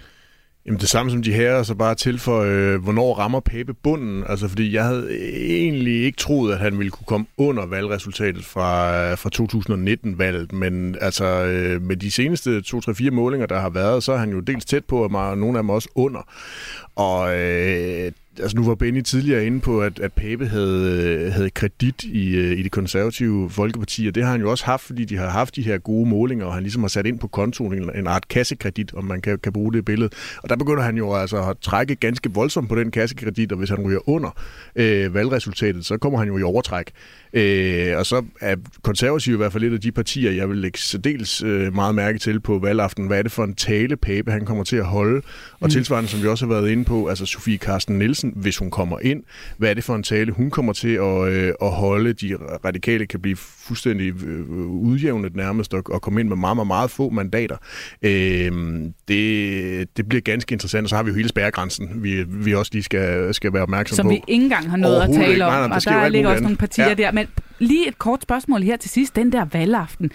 Jamen 0.66 0.80
det 0.80 0.88
samme 0.88 1.10
som 1.10 1.22
de 1.22 1.32
her, 1.32 1.62
så 1.62 1.74
bare 1.74 1.94
til 1.94 2.18
for, 2.18 2.40
øh, 2.40 2.82
hvornår 2.82 3.14
rammer 3.14 3.40
Pape 3.40 3.74
bunden? 3.74 4.24
Altså 4.28 4.48
fordi 4.48 4.74
jeg 4.74 4.84
havde 4.84 5.18
egentlig 5.60 6.04
ikke 6.04 6.16
troet, 6.16 6.52
at 6.52 6.58
han 6.58 6.78
ville 6.78 6.90
kunne 6.90 7.06
komme 7.06 7.26
under 7.36 7.66
valgresultatet 7.66 8.44
fra, 8.44 8.96
øh, 9.10 9.18
fra 9.18 9.30
2019-valget, 9.34 10.52
men 10.52 10.96
altså 11.00 11.24
øh, 11.24 11.82
med 11.82 11.96
de 11.96 12.10
seneste 12.10 12.62
2-3-4 12.66 13.10
målinger, 13.10 13.46
der 13.46 13.60
har 13.60 13.70
været, 13.70 14.02
så 14.02 14.12
er 14.12 14.16
han 14.16 14.30
jo 14.30 14.40
dels 14.40 14.64
tæt 14.64 14.84
på, 14.84 15.02
og 15.04 15.38
nogle 15.38 15.58
af 15.58 15.62
dem 15.62 15.70
også 15.70 15.88
under. 15.94 16.28
Og 16.96 17.40
øh, 17.40 18.12
altså 18.40 18.56
nu 18.56 18.64
var 18.64 18.74
Benny 18.74 19.02
tidligere 19.02 19.46
inde 19.46 19.60
på, 19.60 19.80
at, 19.82 19.98
at 19.98 20.12
Pape 20.12 20.46
havde, 20.46 21.30
havde 21.30 21.50
kredit 21.50 22.04
i, 22.04 22.36
øh, 22.36 22.58
i 22.58 22.62
det 22.62 22.72
konservative 22.72 23.50
Folkeparti, 23.50 24.06
og 24.06 24.14
det 24.14 24.24
har 24.24 24.30
han 24.30 24.40
jo 24.40 24.50
også 24.50 24.64
haft, 24.64 24.82
fordi 24.82 25.04
de 25.04 25.16
har 25.16 25.28
haft 25.28 25.56
de 25.56 25.62
her 25.62 25.78
gode 25.78 26.08
målinger, 26.08 26.46
og 26.46 26.54
han 26.54 26.62
ligesom 26.62 26.82
har 26.82 26.88
sat 26.88 27.06
ind 27.06 27.18
på 27.18 27.28
kontoen 27.28 27.72
en, 27.82 27.90
en 27.94 28.06
art 28.06 28.28
kassekredit, 28.28 28.94
om 28.94 29.04
man 29.04 29.20
kan, 29.20 29.38
kan 29.38 29.52
bruge 29.52 29.72
det 29.72 29.78
i 29.78 29.82
billedet. 29.82 30.12
Og 30.42 30.48
der 30.48 30.56
begynder 30.56 30.82
han 30.82 30.96
jo 30.96 31.14
altså 31.14 31.36
at 31.50 31.56
trække 31.58 31.94
ganske 31.94 32.30
voldsomt 32.32 32.68
på 32.68 32.74
den 32.74 32.90
kassekredit, 32.90 33.52
og 33.52 33.58
hvis 33.58 33.70
han 33.70 33.80
ryger 33.80 34.08
under 34.08 34.30
øh, 34.76 35.14
valgresultatet, 35.14 35.86
så 35.86 35.96
kommer 35.98 36.18
han 36.18 36.28
jo 36.28 36.38
i 36.38 36.42
overtræk. 36.42 36.90
Øh, 37.32 37.98
og 37.98 38.06
så 38.06 38.24
er 38.40 38.56
konservative 38.82 39.34
i 39.34 39.36
hvert 39.36 39.52
fald 39.52 39.64
et 39.64 39.72
af 39.72 39.80
de 39.80 39.92
partier, 39.92 40.30
jeg 40.30 40.48
vil 40.48 40.56
lægge 40.58 40.78
særdeles 40.78 41.42
øh, 41.42 41.74
meget 41.74 41.94
mærke 41.94 42.18
til 42.18 42.40
på 42.40 42.58
valgaften. 42.58 43.06
Hvad 43.06 43.18
er 43.18 43.22
det 43.22 43.32
for 43.32 43.44
en 43.44 43.54
tale, 43.54 43.96
Pape 43.96 44.30
han 44.30 44.44
kommer 44.44 44.64
til 44.64 44.76
at 44.76 44.84
holde? 44.84 45.22
Og 45.60 45.66
Mm. 45.66 45.70
tilsvarende, 45.70 46.10
som 46.10 46.22
vi 46.22 46.28
også 46.28 46.46
har 46.46 46.54
været 46.54 46.70
inde 46.70 46.84
på, 46.84 47.06
altså 47.06 47.26
Sofie 47.26 47.56
Carsten 47.58 47.98
Nielsen, 47.98 48.23
hvis 48.36 48.56
hun 48.58 48.70
kommer 48.70 48.98
ind, 49.02 49.22
hvad 49.56 49.70
er 49.70 49.74
det 49.74 49.84
for 49.84 49.94
en 49.94 50.02
tale, 50.02 50.32
hun 50.32 50.50
kommer 50.50 50.72
til 50.72 50.88
at, 50.94 51.28
øh, 51.32 51.52
at 51.62 51.70
holde? 51.70 52.12
De 52.12 52.36
radikale 52.64 53.06
kan 53.06 53.20
blive 53.20 53.36
fuldstændig 53.36 54.24
øh, 54.24 54.50
udjævnet 54.66 55.36
nærmest 55.36 55.74
og, 55.74 55.82
og 55.86 56.02
komme 56.02 56.20
ind 56.20 56.28
med 56.28 56.36
meget, 56.36 56.56
meget, 56.56 56.66
meget 56.66 56.90
få 56.90 57.10
mandater. 57.10 57.56
Øh, 58.02 58.52
det, 59.08 59.96
det 59.96 60.08
bliver 60.08 60.20
ganske 60.20 60.52
interessant, 60.52 60.84
og 60.84 60.88
så 60.88 60.96
har 60.96 61.02
vi 61.02 61.10
jo 61.10 61.16
hele 61.16 61.28
spærregrænsen, 61.28 62.02
vi, 62.02 62.22
vi 62.22 62.54
også 62.54 62.70
lige 62.74 62.82
skal, 62.82 63.34
skal 63.34 63.52
være 63.52 63.62
opmærksom 63.62 63.96
Som 63.96 64.06
på. 64.06 64.10
vi 64.10 64.14
ikke 64.28 64.44
engang 64.44 64.70
har 64.70 64.76
noget 64.76 65.00
at 65.02 65.10
tale 65.14 65.30
ikke. 65.32 65.44
om. 65.44 65.50
Nej, 65.52 65.58
nej, 65.60 65.68
der 65.68 65.74
og 65.74 65.82
der 65.84 65.90
alt 66.00 66.12
ligger 66.12 66.30
også 66.30 66.42
nogle 66.42 66.56
partier 66.56 66.88
Ja. 66.88 66.94
der. 66.94 67.12
Men 67.12 67.26
lige 67.58 67.88
et 67.88 67.98
kort 67.98 68.22
spørgsmål 68.22 68.62
her 68.62 68.76
til 68.76 68.90
sidst. 68.90 69.16
Den 69.16 69.32
der 69.32 69.46
valgaften, 69.52 70.10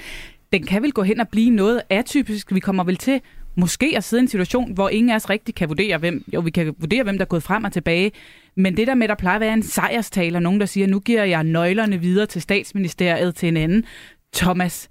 den 0.53 0.66
kan 0.66 0.82
vel 0.84 0.91
gå 0.91 1.03
hen 1.03 1.20
og 1.20 1.28
blive 1.28 1.49
noget 1.49 1.82
atypisk. 1.89 2.53
Vi 2.53 2.60
kommer 2.60 2.84
vel 2.84 2.95
til 2.97 3.22
måske 3.60 3.93
at 3.97 4.03
sidde 4.03 4.22
i 4.22 4.24
en 4.24 4.28
situation, 4.28 4.74
hvor 4.74 4.89
ingen 4.89 5.10
af 5.10 5.16
os 5.16 5.30
rigtig 5.30 5.55
kan 5.55 5.70
vurdere, 5.70 5.97
hvem, 5.97 6.24
jo, 6.34 6.39
vi 6.39 6.51
kan 6.51 6.76
vurdere, 6.78 7.03
hvem 7.03 7.18
der 7.18 7.26
er 7.26 7.30
gået 7.30 7.43
frem 7.43 7.64
og 7.64 7.72
tilbage, 7.72 8.12
men 8.55 8.78
det 8.78 8.88
der 8.88 8.95
med, 8.95 9.07
der 9.07 9.16
plejer 9.16 9.36
at 9.36 9.41
være 9.41 9.53
en 9.53 9.64
sejrstaler, 9.64 10.39
nogen 10.39 10.60
der 10.60 10.66
siger, 10.66 10.88
nu 10.88 10.99
giver 10.99 11.24
jeg 11.24 11.43
nøglerne 11.43 11.97
videre 11.97 12.26
til 12.26 12.41
statsministeriet 12.41 13.36
til 13.36 13.47
en 13.47 13.57
anden. 13.57 13.86
Thomas, 14.34 14.89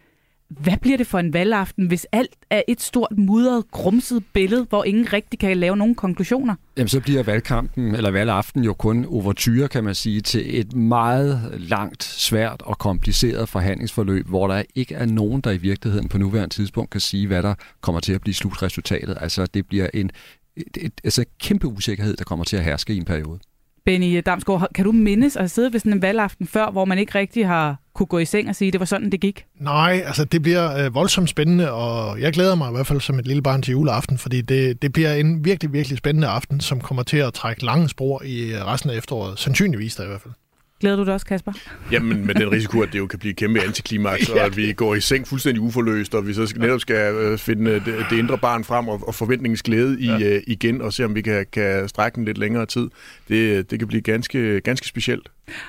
hvad 0.51 0.77
bliver 0.81 0.97
det 0.97 1.07
for 1.07 1.19
en 1.19 1.33
valgaften, 1.33 1.87
hvis 1.87 2.07
alt 2.13 2.37
er 2.51 2.63
et 2.69 2.81
stort, 2.81 3.19
mudret, 3.19 3.71
grumset 3.71 4.25
billede, 4.33 4.67
hvor 4.69 4.85
ingen 4.85 5.13
rigtig 5.13 5.39
kan 5.39 5.57
lave 5.57 5.77
nogen 5.77 5.95
konklusioner? 5.95 6.55
Jamen, 6.77 6.89
så 6.89 7.01
bliver 7.01 7.23
valgkampen, 7.23 7.95
eller 7.95 8.11
valgaften 8.11 8.65
jo 8.65 8.75
kun 8.75 9.05
overtyre, 9.05 9.69
kan 9.69 9.85
man 9.85 9.95
sige, 9.95 10.21
til 10.21 10.61
et 10.61 10.73
meget 10.77 11.55
langt, 11.59 12.05
svært 12.05 12.63
og 12.63 12.79
kompliceret 12.79 13.49
forhandlingsforløb, 13.49 14.27
hvor 14.27 14.49
der 14.49 14.63
ikke 14.75 14.95
er 14.95 15.07
nogen, 15.07 15.41
der 15.41 15.51
i 15.51 15.57
virkeligheden 15.57 16.09
på 16.09 16.19
nuværende 16.19 16.55
tidspunkt 16.55 16.91
kan 16.91 17.01
sige, 17.01 17.27
hvad 17.27 17.43
der 17.43 17.55
kommer 17.81 18.01
til 18.01 18.13
at 18.13 18.21
blive 18.21 18.35
slutresultatet. 18.35 19.19
Altså, 19.21 19.47
det 19.47 19.67
bliver 19.67 19.89
en 19.95 20.11
et, 20.57 20.77
et, 20.81 20.93
altså, 21.05 21.25
kæmpe 21.41 21.67
usikkerhed, 21.67 22.17
der 22.17 22.25
kommer 22.25 22.45
til 22.45 22.57
at 22.57 22.65
herske 22.65 22.95
i 22.95 22.97
en 22.97 23.05
periode. 23.05 23.39
Benny 23.85 24.23
Damsgaard, 24.27 24.69
kan 24.75 24.85
du 24.85 24.93
mindes 24.93 25.37
at 25.37 25.51
sidde 25.51 25.73
ved 25.73 25.81
sådan 25.81 25.93
en 25.93 26.03
valgaften 26.03 26.47
før, 26.47 26.71
hvor 26.71 26.85
man 26.85 26.99
ikke 26.99 27.19
rigtig 27.19 27.47
har 27.47 27.77
kunne 27.95 28.07
gå 28.07 28.19
i 28.19 28.25
seng 28.25 28.49
og 28.49 28.57
sige, 28.57 28.67
at 28.67 28.73
det 28.73 28.81
var 28.81 28.87
sådan, 28.87 29.11
det 29.11 29.21
gik? 29.21 29.45
Nej, 29.61 30.03
altså 30.07 30.25
det 30.25 30.43
bliver 30.43 30.85
øh, 30.85 30.95
voldsomt 30.95 31.29
spændende, 31.29 31.73
og 31.73 32.21
jeg 32.21 32.33
glæder 32.33 32.55
mig 32.55 32.69
i 32.69 32.73
hvert 32.73 32.87
fald 32.87 33.01
som 33.01 33.19
et 33.19 33.27
lille 33.27 33.43
barn 33.43 33.63
til 33.63 33.73
juleaften, 33.73 34.19
fordi 34.19 34.41
det, 34.41 34.83
det 34.83 34.93
bliver 34.93 35.15
en 35.15 35.45
virkelig, 35.45 35.73
virkelig 35.73 35.99
spændende 35.99 36.29
aften, 36.29 36.61
som 36.61 36.81
kommer 36.81 37.03
til 37.03 37.17
at 37.17 37.35
trække 37.35 37.65
lange 37.65 37.89
spor 37.89 38.23
i 38.23 38.53
øh, 38.53 38.67
resten 38.67 38.91
af 38.91 38.97
efteråret. 38.97 39.39
Sandsynligvis 39.39 39.95
der 39.97 40.05
i 40.05 40.07
hvert 40.07 40.21
fald. 40.21 40.35
Glæder 40.81 40.97
du 40.97 41.05
dig 41.05 41.15
også, 41.15 41.27
Kasper? 41.27 41.53
Jamen, 41.93 42.27
med 42.27 42.35
den 42.35 42.53
risiko, 42.53 42.81
at 42.81 42.93
det 42.93 42.99
jo 42.99 43.07
kan 43.07 43.19
blive 43.19 43.35
kæmpe 43.35 43.61
antiklimaks, 43.63 44.29
og 44.35 44.41
at 44.41 44.57
vi 44.57 44.73
går 44.73 44.95
i 44.95 45.01
seng 45.01 45.29
fuldstændig 45.29 45.63
uforløst, 45.63 46.15
og 46.15 46.27
vi 46.27 46.35
så 46.35 46.55
netop 46.57 46.81
skal 46.81 47.15
øh, 47.15 47.39
finde 47.39 47.73
det, 47.73 48.07
det 48.11 48.19
indre 48.19 48.39
barn 48.39 48.65
frem 48.65 48.89
og, 48.89 49.09
og 49.09 49.15
forventningens 49.15 49.63
glæde 49.63 50.01
i, 50.01 50.07
ja. 50.07 50.37
uh, 50.37 50.43
igen, 50.47 50.83
og 50.83 50.93
se 50.93 51.05
om 51.05 51.15
vi 51.15 51.23
kan, 51.23 51.47
kan 51.53 51.89
strække 51.89 52.17
den 52.17 52.25
lidt 52.25 52.39
længere 52.39 52.67
tid. 52.67 52.89
Det, 53.29 53.71
det 53.71 53.79
kan 53.79 53.89
blive 53.89 54.03
ganske, 54.03 54.61
ganske 54.61 54.87
specielt. 54.87 55.29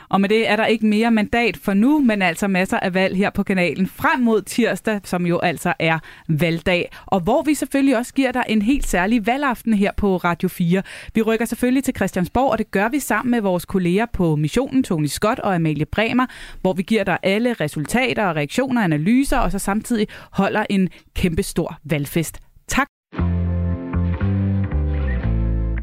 Og 0.10 0.22
med 0.22 0.30
det 0.30 0.50
er 0.50 0.56
der 0.56 0.66
ikke 0.66 0.86
mere 0.86 1.12
mandat 1.12 1.58
for 1.58 1.74
nu, 1.74 2.00
men 2.00 2.22
altså 2.22 2.48
masser 2.48 2.80
af 2.80 2.94
valg 2.94 3.16
her 3.16 3.30
på 3.30 3.44
kanalen 3.44 3.88
frem 3.88 4.20
mod 4.20 4.42
tirsdag, 4.42 5.00
som 5.04 5.26
jo 5.26 5.40
altså 5.40 5.74
er 5.80 6.00
valgdag. 6.28 6.92
Og 7.06 7.20
hvor 7.20 7.42
vi 7.42 7.54
selvfølgelig 7.54 7.98
også 7.98 8.14
giver 8.14 8.32
dig 8.32 8.44
en 8.50 8.62
helt 8.62 8.88
særlig 8.88 9.26
valgaften 9.28 9.74
her 9.74 9.92
på 9.98 10.18
Radio 10.18 10.50
4. 10.50 10.84
Vi 11.16 11.22
rykker 11.22 11.46
selvfølgelig 11.46 11.84
til 11.84 11.96
Christiansborg, 11.96 12.52
og 12.52 12.58
det 12.58 12.72
gør 12.72 12.90
vi 12.90 13.00
sammen 13.00 13.32
med 13.32 13.42
vores 13.42 13.66
kolleger 13.66 14.06
på 14.14 14.36
missionen, 14.36 14.84
Tony 14.84 15.06
Scott 15.06 15.40
og 15.40 15.56
Amalie 15.56 15.86
Bremer, 15.86 16.26
hvor 16.62 16.74
vi 16.74 16.84
giver 16.84 17.04
dig 17.04 17.18
alle 17.24 17.54
resultater 17.54 18.26
og 18.26 18.36
reaktioner 18.36 18.82
og 18.82 18.86
analyser, 18.86 19.38
og 19.38 19.52
så 19.52 19.60
samtidig 19.60 20.08
holder 20.32 20.66
en 20.70 20.90
kæmpe 21.16 21.44
stor 21.44 21.78
valgfest. 21.84 22.40
Tak. 22.68 22.88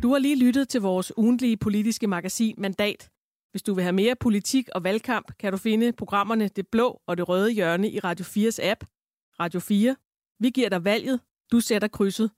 Du 0.03 0.13
har 0.13 0.19
lige 0.19 0.39
lyttet 0.39 0.69
til 0.69 0.81
vores 0.81 1.13
ugentlige 1.17 1.57
politiske 1.57 2.07
magasin 2.07 2.55
Mandat. 2.59 3.09
Hvis 3.57 3.63
du 3.63 3.75
vil 3.75 3.83
have 3.83 3.93
mere 3.93 4.17
politik 4.17 4.69
og 4.75 4.85
valgkamp, 4.85 5.39
kan 5.39 5.53
du 5.53 5.59
finde 5.59 5.93
programmerne 5.93 6.49
Det 6.49 6.69
Blå 6.69 7.01
og 7.07 7.17
Det 7.17 7.29
Røde 7.29 7.51
Hjørne 7.51 7.91
i 7.91 7.99
Radio 7.99 8.25
4's 8.25 8.59
app. 8.63 8.85
Radio 9.41 9.61
4. 9.61 9.97
Vi 10.41 10.51
giver 10.51 10.69
dig 10.69 10.85
valget. 10.85 11.21
Du 11.53 11.61
sætter 11.61 11.89
krydset. 11.89 12.31